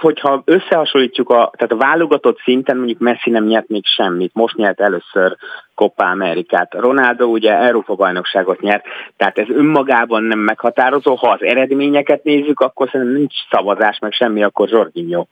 [0.00, 4.80] hogyha összehasonlítjuk, a, tehát a válogatott szinten mondjuk Messi nem nyert még semmit, most nyert
[4.80, 5.36] először
[5.74, 6.74] Copa Amerikát.
[6.74, 8.84] Ronaldo ugye Európa bajnokságot nyert,
[9.16, 11.14] tehát ez önmagában nem meghatározó.
[11.14, 15.26] Ha az eredményeket nézzük, akkor szerintem nincs szavazás, meg semmi, akkor Jorginho.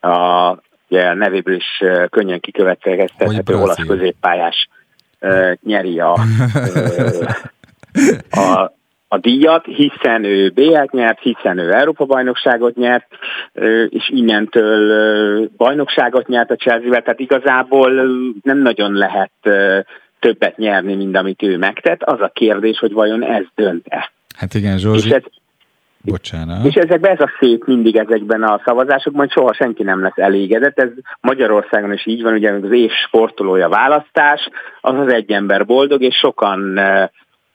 [0.00, 0.56] A,
[0.88, 4.68] ugye nevéből is könnyen kikövetkeztethető olasz középpályás
[5.62, 6.12] nyeri a,
[8.30, 8.78] a
[9.12, 13.06] a díjat, hiszen ő BL-t nyert, hiszen ő Európa-bajnokságot nyert,
[13.88, 17.90] és innentől bajnokságot nyert a Chelsea-vel, tehát igazából
[18.42, 19.32] nem nagyon lehet
[20.20, 22.02] többet nyerni, mint amit ő megtett.
[22.02, 24.10] Az a kérdés, hogy vajon ez dönt-e.
[24.36, 25.08] Hát igen, Zsózsi.
[25.08, 25.22] És ez,
[26.04, 26.66] Bocsánat.
[26.66, 30.78] És ezekben ez a szép mindig ezekben a szavazásokban, soha senki nem lesz elégedett.
[30.78, 30.88] Ez
[31.20, 34.48] Magyarországon is így van, ugye az év sportolója választás,
[34.80, 36.80] az az egy ember boldog, és sokan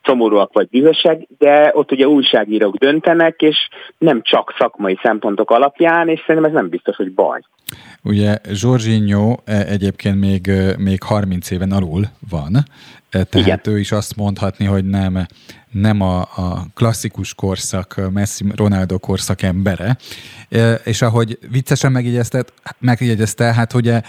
[0.05, 3.57] szomorúak vagy dühösek, de ott ugye újságírók döntenek, és
[3.97, 7.39] nem csak szakmai szempontok alapján, és szerintem ez nem biztos, hogy baj.
[8.03, 12.55] Ugye Jorginho e, egyébként még, még 30 éven alul van,
[13.23, 13.59] tehát Igen.
[13.63, 15.27] ő is azt mondhatni, hogy nem,
[15.71, 19.97] nem a, a klasszikus korszak, Messi Ronaldo korszak embere.
[20.83, 22.45] És ahogy viccesen megjegyezte,
[22.79, 24.01] megjegyezte hát ugye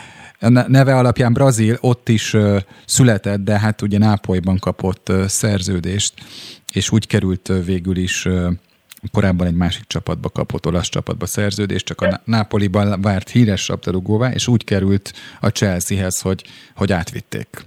[0.66, 2.36] neve alapján Brazil ott is
[2.84, 6.14] született, de hát ugye Nápolyban kapott szerződést,
[6.72, 8.28] és úgy került végül is
[9.12, 14.48] korábban egy másik csapatba kapott, olasz csapatba szerződést, csak a Nápoliban várt híres labdarúgóvá, és
[14.48, 17.64] úgy került a Chelseahez, hogy, hogy átvitték.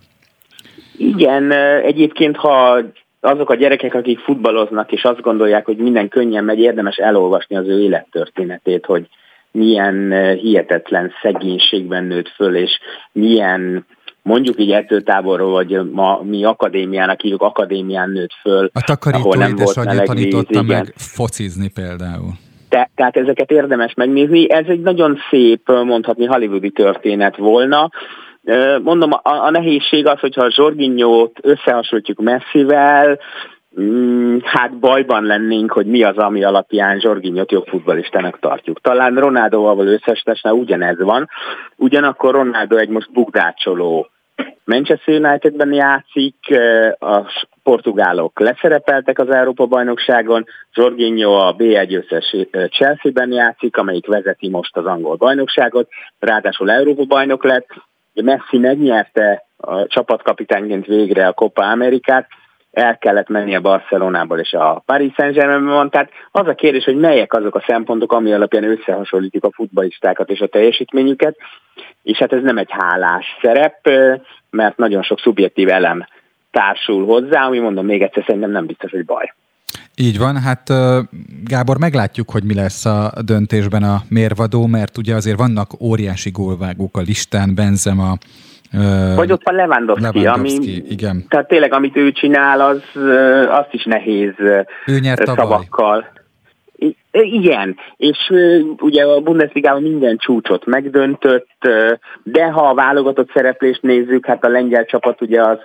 [0.99, 1.51] Igen,
[1.83, 2.81] egyébként ha
[3.19, 7.67] azok a gyerekek, akik futballoznak, és azt gondolják, hogy minden könnyen megy, érdemes elolvasni az
[7.67, 9.07] ő élettörténetét, hogy
[9.51, 12.79] milyen hihetetlen szegénységben nőtt föl, és
[13.11, 13.85] milyen
[14.21, 18.69] mondjuk így táborról, vagy ma mi akadémiának hívjuk, akadémián nőtt föl.
[18.73, 22.31] A takarító nem volt tanította meg focizni például.
[22.69, 24.51] Te, tehát ezeket érdemes megnézni.
[24.51, 27.89] Ez egy nagyon szép, mondhatni hollywoodi történet volna.
[28.83, 33.19] Mondom, a, a nehézség az, hogyha a Zsorginyót összehasonlítjuk Messivel,
[33.79, 38.81] Mm, hát bajban lennénk, hogy mi az, ami alapján Zsorginyot jobb futbalistának tartjuk.
[38.81, 41.29] Talán Ronaldoval összesítésnál ugyanez van,
[41.75, 44.09] ugyanakkor Ronaldo egy most bugdácsoló
[44.63, 46.35] Manchester Unitedben játszik,
[46.99, 47.31] a
[47.63, 52.35] portugálok leszerepeltek az Európa-bajnokságon, Jorginho a B1 győztes
[52.69, 55.87] Chelsea-ben játszik, amelyik vezeti most az angol bajnokságot,
[56.19, 57.67] ráadásul Európa-bajnok lett,
[58.23, 62.27] Messi megnyerte a csapatkapitányként végre a Copa Amerikát,
[62.71, 65.89] el kellett menni a Barcelonából és a Paris Saint-Germainben van.
[65.89, 70.39] Tehát az a kérdés, hogy melyek azok a szempontok, ami alapján összehasonlítjuk a futballistákat és
[70.39, 71.37] a teljesítményüket,
[72.03, 73.89] és hát ez nem egy hálás szerep,
[74.49, 76.05] mert nagyon sok szubjektív elem
[76.51, 79.33] társul hozzá, ami mondom még egyszer, szerintem nem biztos, hogy baj.
[80.01, 80.73] Így van, hát
[81.43, 86.97] Gábor, meglátjuk, hogy mi lesz a döntésben a mérvadó, mert ugye azért vannak óriási gólvágók
[86.97, 88.17] a listán, Benzema,
[89.15, 91.25] vagy ott van Lewandowski, Lewandowski ami, igen.
[91.29, 92.81] tehát tényleg amit ő csinál, az
[93.49, 94.33] azt is nehéz
[94.85, 96.05] ő nyert szavakkal.
[97.11, 98.17] Igen, és
[98.79, 101.67] ugye a Bundesligában minden csúcsot megdöntött,
[102.23, 105.59] de ha a válogatott szereplést nézzük, hát a lengyel csapat ugye az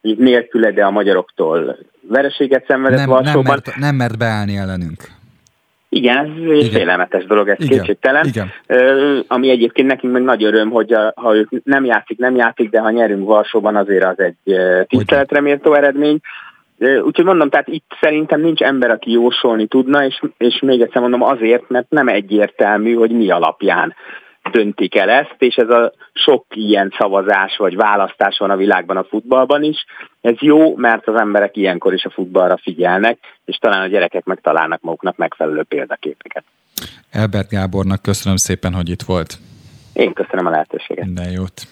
[0.00, 5.02] nélküle, de a magyaroktól vereséget szenvedett nem, Nem mert, nem mert beállni ellenünk.
[5.88, 6.70] Igen, ez egy Igen.
[6.70, 7.78] félelmetes dolog, ez Igen.
[7.78, 8.26] kétségtelen.
[8.26, 8.50] Igen.
[9.26, 12.80] Ami egyébként nekünk meg nagy öröm, hogy a, ha ők nem játszik, nem játszik, de
[12.80, 14.56] ha nyerünk Varsóban, azért az egy
[14.86, 16.20] tiszteletre méltó eredmény.
[16.78, 21.22] Úgyhogy mondom, tehát itt szerintem nincs ember, aki jósolni tudna, és, és még egyszer mondom
[21.22, 23.94] azért, mert nem egyértelmű, hogy mi alapján
[24.50, 29.04] döntik el ezt, és ez a sok ilyen szavazás vagy választás van a világban a
[29.04, 29.84] futballban is.
[30.20, 34.80] Ez jó, mert az emberek ilyenkor is a futballra figyelnek, és talán a gyerekek megtalálnak
[34.80, 36.44] maguknak megfelelő példaképeket.
[37.10, 39.38] Elbert Gábornak köszönöm szépen, hogy itt volt.
[39.92, 41.04] Én köszönöm a lehetőséget.
[41.04, 41.62] Minden jót.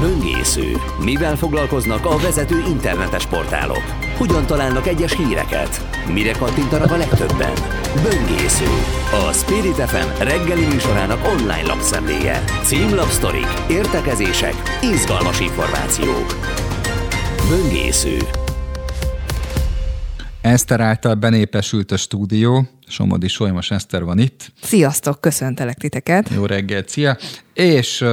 [0.00, 0.72] Böngésző.
[1.04, 3.82] Mivel foglalkoznak a vezető internetes portálok?
[4.16, 5.86] Hogyan találnak egyes híreket?
[6.12, 7.52] Mire kattintanak a legtöbben?
[8.02, 8.66] Böngésző.
[9.28, 12.44] A Spirit FM reggeli műsorának online lapszemléje.
[12.62, 16.34] Címlapsztorik, értekezések, izgalmas információk.
[17.48, 18.18] Böngésző.
[20.40, 24.52] Eszter által benépesült a stúdió, Somodi Solymos Eszter van itt.
[24.62, 26.28] Sziasztok, köszöntelek titeket.
[26.34, 27.16] Jó reggelt, szia!
[27.56, 28.04] És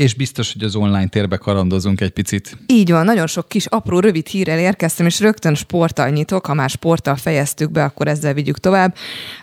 [0.00, 2.56] és biztos, hogy az online térbe kalandozunk egy picit.
[2.66, 6.46] Így van, nagyon sok kis apró, rövid hírrel érkeztem, és rögtön sporttal nyitok.
[6.46, 8.94] Ha már sporttal fejeztük be, akkor ezzel vigyük tovább.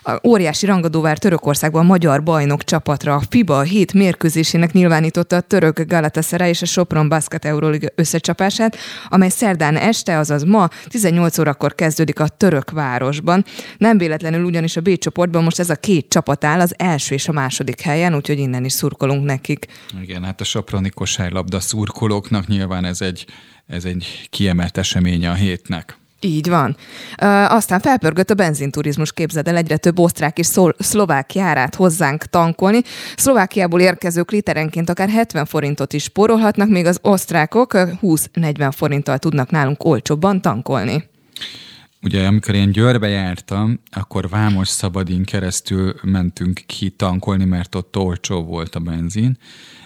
[0.02, 6.48] A óriási rangadóvár Törökországban magyar bajnok csapatra a FIBA 7 mérkőzésének nyilvánította a török Galatasaray
[6.48, 8.76] és a Sopron Basket Euroleague összecsapását,
[9.08, 13.44] amely szerdán este, azaz ma 18 órakor kezdődik a török városban.
[13.76, 17.28] Nem véletlenül ugyanis a B csoportban most ez a két csapat áll az első és
[17.28, 19.66] a második helyen, úgyhogy innen is szurkolunk nekik.
[20.02, 23.26] Igen, hát a soproni kosárlabda szurkolóknak nyilván ez egy,
[23.66, 25.96] ez egy kiemelt eseménye a hétnek.
[26.20, 26.76] Így van.
[27.22, 32.24] Uh, aztán felpörgött a benzinturizmus, képzeld el, egyre több osztrák és szol- szlovák járát hozzánk
[32.24, 32.80] tankolni.
[33.16, 39.84] Szlovákiából érkezők literenként akár 70 forintot is spórolhatnak, még az osztrákok 20-40 forinttal tudnak nálunk
[39.84, 41.04] olcsóbban tankolni.
[42.02, 48.44] Ugye, amikor én Győrbe jártam, akkor Vámos Szabadin keresztül mentünk ki tankolni, mert ott olcsó
[48.44, 49.38] volt a benzin,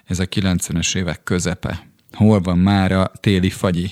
[0.05, 1.87] ez a 90-es évek közepe.
[2.13, 3.91] Hol van már a téli fagyi?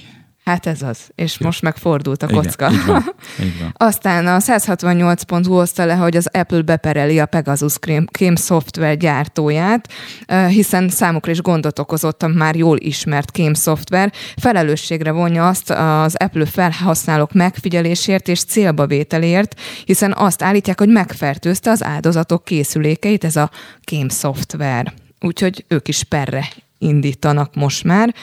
[0.51, 1.47] Hát ez az, és Jó.
[1.47, 2.71] most megfordult a kocka.
[2.71, 3.05] Igen, így van,
[3.43, 3.75] így van.
[3.77, 7.75] Aztán a 168.hu hozta le, hogy az Apple bepereli a Pegasus
[8.07, 9.89] kém szoftver gyártóját,
[10.49, 14.13] hiszen számukra is gondot okozott a már jól ismert kém szoftver.
[14.37, 21.71] Felelősségre vonja azt az Apple felhasználók megfigyelésért és célba vételért, hiszen azt állítják, hogy megfertőzte
[21.71, 23.51] az áldozatok készülékeit ez a
[23.81, 26.49] kém szoftver úgyhogy ők is perre
[26.79, 28.15] indítanak most már.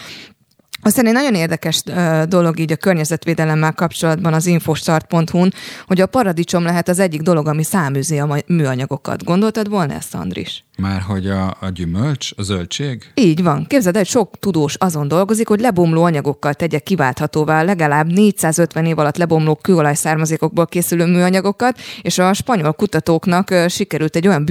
[0.82, 1.82] Aztán egy nagyon érdekes
[2.28, 5.54] dolog így a környezetvédelemmel kapcsolatban az infostart.hu-n,
[5.86, 9.24] hogy a paradicsom lehet az egyik dolog, ami száműzi a műanyagokat.
[9.24, 10.66] Gondoltad volna ezt, Andris?
[10.82, 13.12] Már hogy a, a gyümölcs, a zöldség?
[13.14, 13.66] Így van.
[13.68, 19.18] Képzeld el, sok tudós azon dolgozik, hogy lebomló anyagokkal tegye kiválthatóvá legalább 450 év alatt
[19.18, 24.45] lebomló kőolaj származékokból készülő műanyagokat, és a spanyol kutatóknak sikerült egy olyan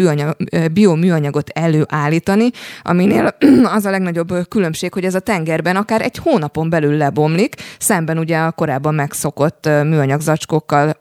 [0.72, 2.50] bioműanyagot előállítani,
[2.82, 3.36] aminél
[3.76, 8.38] az a legnagyobb különbség, hogy ez a tengerben akár egy hónapon belül lebomlik, szemben ugye
[8.38, 10.96] a korábban megszokott műanyag zacskókkal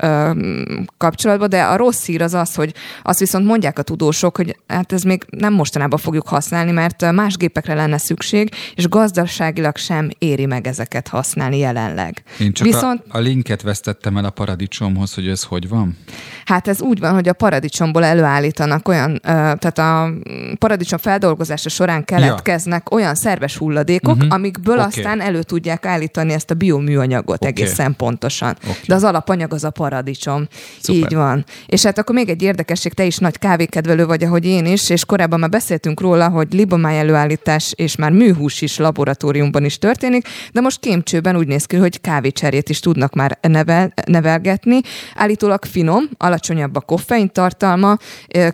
[0.98, 2.74] kapcsolatban, de a rossz hír az az, hogy
[3.04, 7.12] azt viszont mondják a tudósok, hogy hát ez még még nem mostanában fogjuk használni, mert
[7.12, 12.24] más gépekre lenne szükség, és gazdaságilag sem éri meg ezeket használni jelenleg.
[12.40, 15.98] Én csak Viszont, a, a linket vesztettem el a paradicsomhoz, hogy ez hogy van?
[16.46, 20.10] Hát ez úgy van, hogy a paradicsomból előállítanak olyan, tehát a
[20.58, 22.98] paradicsom feldolgozása során keletkeznek ja.
[22.98, 24.34] olyan szerves hulladékok, uh-huh.
[24.34, 24.86] amikből okay.
[24.86, 27.50] aztán elő tudják állítani ezt a bioműanyagot okay.
[27.50, 28.56] egészen pontosan.
[28.64, 28.76] Okay.
[28.88, 30.48] De az alapanyag az a paradicsom.
[30.80, 31.02] Szuper.
[31.02, 31.46] Így van.
[31.66, 35.05] És hát akkor még egy érdekesség, te is nagy kávékedvelő vagy, ahogy én is, és
[35.06, 40.62] korábban már beszéltünk róla, hogy libomáj előállítás és már műhús is laboratóriumban is történik, de
[40.62, 44.80] most kémcsőben úgy néz ki, hogy kávécserét is tudnak már nevel, nevelgetni.
[45.16, 47.98] Állítólag finom, alacsonyabb a koffein tartalma,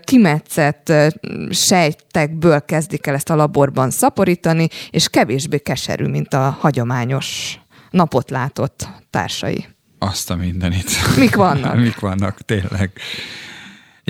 [0.04, 0.94] kimetszett
[1.50, 7.60] sejtekből kezdik el ezt a laborban szaporítani, és kevésbé keserű, mint a hagyományos
[7.90, 9.68] napot látott társai.
[10.00, 11.16] Azt a mindenit.
[11.18, 11.76] Mik vannak?
[11.88, 12.92] Mik vannak, tényleg.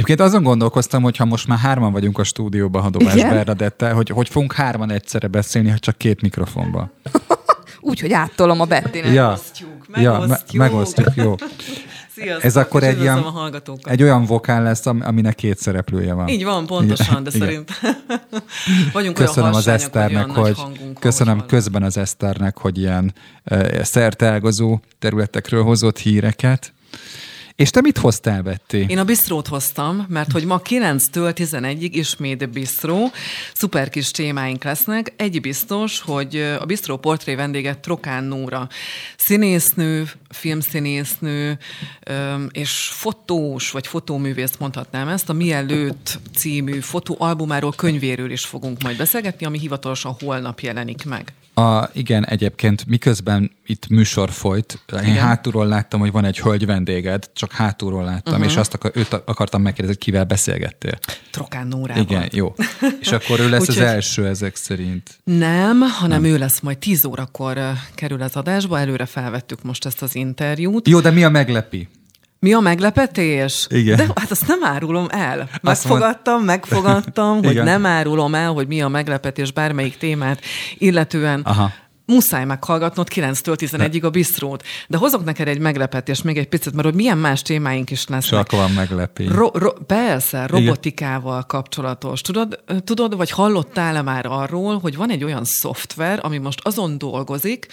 [0.01, 4.29] Egyébként azon gondolkoztam, hogy ha most már hárman vagyunk a stúdióban Hadovás Bernadette, hogy hogy
[4.29, 6.91] fogunk hárman egyszerre beszélni, ha csak két mikrofonban.
[7.79, 9.13] Úgy, hogy áttolom a Bettinek.
[9.13, 10.03] Ja, megosztjuk, megosztjuk.
[10.03, 11.35] Ja, me- megosztjuk, jó.
[12.15, 13.25] Sziasztok, Ez akkor egy, ilyen,
[13.81, 16.27] egy olyan vokál lesz, aminek két szereplője van.
[16.27, 17.71] Így van, pontosan, de szerint
[18.93, 23.13] vagyunk Köszönöm az Eszternek, hogy, hogy köszönöm közben az Eszternek, hogy ilyen
[23.51, 26.73] uh, szerteágazó területekről hozott híreket.
[27.55, 28.73] És te mit hoztál, Betty?
[28.87, 33.11] Én a bistrót hoztam, mert hogy ma 9-től 11-ig ismét bistró.
[33.53, 35.13] Szuper kis témáink lesznek.
[35.15, 38.67] Egy biztos, hogy a bistró portré vendége Trokán Nóra.
[39.17, 41.57] Színésznő, filmszínésznő,
[42.51, 45.29] és fotós, vagy fotóművész mondhatnám ezt.
[45.29, 51.33] A Mielőtt című fotóalbumáról, könyvéről is fogunk majd beszélgetni, ami hivatalosan holnap jelenik meg.
[51.53, 55.15] A, igen, egyébként miközben itt műsor folyt, én igen.
[55.15, 58.49] hátulról láttam, hogy van egy hölgy vendéged, csak hátulról láttam, uh-huh.
[58.49, 60.97] és azt akar, őt akartam megkérdezni, hogy kivel beszélgettél.
[61.31, 62.03] Trokán Nórával.
[62.03, 62.53] Igen, jó.
[63.01, 65.19] És akkor ő lesz Úgy, az első ezek szerint.
[65.23, 66.31] Nem, hanem nem.
[66.31, 67.59] ő lesz majd 10 órakor
[67.95, 70.87] kerül az adásba, előre felvettük most ezt az interjút.
[70.87, 71.87] Jó, de mi a meglepi?
[72.41, 73.67] Mi a meglepetés?
[73.69, 73.97] Igen.
[73.97, 75.49] De hát azt nem árulom el.
[75.61, 80.41] Megfogadtam, megfogadtam, hogy nem árulom el, hogy mi a meglepetés bármelyik témát,
[80.77, 81.71] illetően Aha
[82.11, 84.63] muszáj meghallgatnod 9-től 11-ig a bistrót.
[84.87, 88.47] De hozok neked egy meglepetést még egy picit, mert hogy milyen más témáink is lesznek.
[88.47, 89.27] Csak van meglepés.
[89.27, 91.47] Ro- ro- persze, robotikával Igen.
[91.47, 92.21] kapcsolatos.
[92.21, 97.67] Tudod, tudod, vagy hallottál-e már arról, hogy van egy olyan szoftver, ami most azon dolgozik,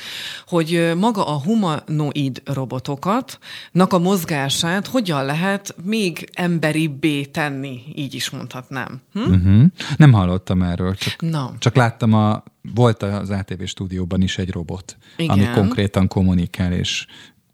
[0.47, 3.39] hogy maga a humanoid robotokat,
[3.73, 9.01] nak a mozgását hogyan lehet még emberibbé tenni, így is mondhatnám.
[9.13, 9.21] Hm?
[9.21, 9.63] Uh-huh.
[9.97, 11.49] Nem hallottam erről, csak, no.
[11.59, 12.43] csak láttam a
[12.75, 15.31] volt az ATV stúdióban is egy robot, Igen.
[15.31, 17.07] ami konkrétan kommunikál, és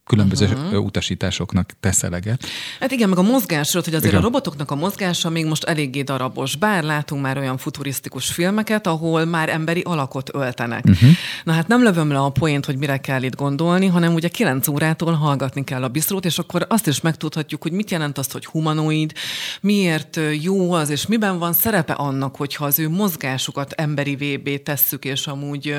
[0.05, 0.85] különböző uh-huh.
[0.85, 2.45] utasításoknak tesz eleget.
[2.81, 4.25] Hát igen, meg a mozgásról, hogy azért igen.
[4.25, 9.25] a robotoknak a mozgása még most eléggé darabos, bár látunk már olyan futurisztikus filmeket, ahol
[9.25, 10.85] már emberi alakot öltenek.
[10.85, 11.11] Uh-huh.
[11.45, 14.69] Na hát nem lövöm le a poént, hogy mire kell itt gondolni, hanem ugye 9
[14.69, 18.47] órától hallgatni kell a bistrót, és akkor azt is megtudhatjuk, hogy mit jelent az, hogy
[18.47, 19.13] humanoid,
[19.61, 25.05] miért jó az, és miben van szerepe annak, hogyha az ő mozgásukat emberi vébé tesszük,
[25.05, 25.77] és amúgy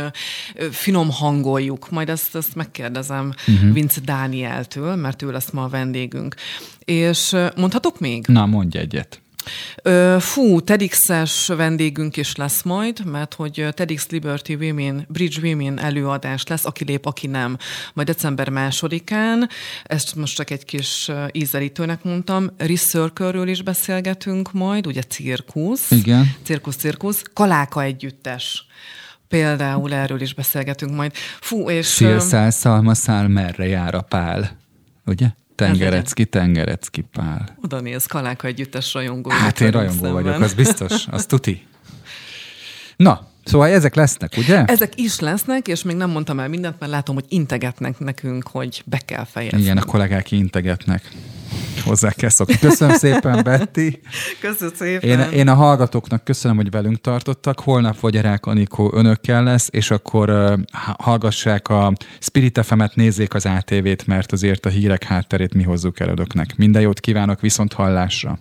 [0.72, 1.90] finom hangoljuk.
[1.90, 3.74] Majd ezt, ezt megkérdezem uh-huh.
[3.74, 6.36] Vince Dánieltől, mert ő lesz ma a vendégünk.
[6.80, 8.26] És mondhatok még?
[8.28, 9.20] Na, mondj egyet.
[10.20, 16.66] Fú, TEDx-es vendégünk is lesz majd, mert hogy TEDx Liberty Women, Bridge Women előadás lesz,
[16.66, 17.58] aki lép, aki nem.
[17.94, 19.50] Majd december másodikán,
[19.84, 25.92] ezt most csak egy kis ízelítőnek mondtam, Recircle-ről is beszélgetünk majd, ugye cirkusz.
[25.92, 26.36] Igen.
[26.44, 27.22] Cirkusz, cirkusz.
[27.34, 28.66] Kaláka együttes.
[29.36, 31.12] Például erről is beszélgetünk majd.
[31.40, 31.86] Fú, és...
[31.86, 34.58] Szélszál, szalmaszál, merre jár a pál?
[35.06, 35.28] Ugye?
[35.56, 37.58] Tengerecki, Tengerecki Pál.
[37.62, 39.30] Oda néz, Kaláka együttes rajongó.
[39.30, 40.14] Hát én rajongó szemben.
[40.14, 41.66] vagyok, az biztos, az tuti.
[42.96, 44.64] Na, Szóval ezek lesznek, ugye?
[44.66, 48.84] Ezek is lesznek, és még nem mondtam el mindent, mert látom, hogy integetnek nekünk, hogy
[48.86, 49.60] be kell fejezni.
[49.62, 51.12] Igen, a kollégák integetnek.
[51.86, 52.58] Hozzá kell szokni.
[52.60, 54.00] Köszönöm szépen, Betty.
[54.40, 55.10] Köszönöm szépen.
[55.10, 57.60] Én, én a hallgatóknak köszönöm, hogy velünk tartottak.
[57.60, 60.60] Holnap Rák Anikó önökkel lesz, és akkor uh,
[60.98, 66.10] hallgassák a Spirit FM-et, nézzék az ATV-t, mert azért a hírek hátterét mi hozzuk el
[66.10, 66.56] önöknek.
[66.58, 68.40] Minden jót kívánok, viszont hallásra!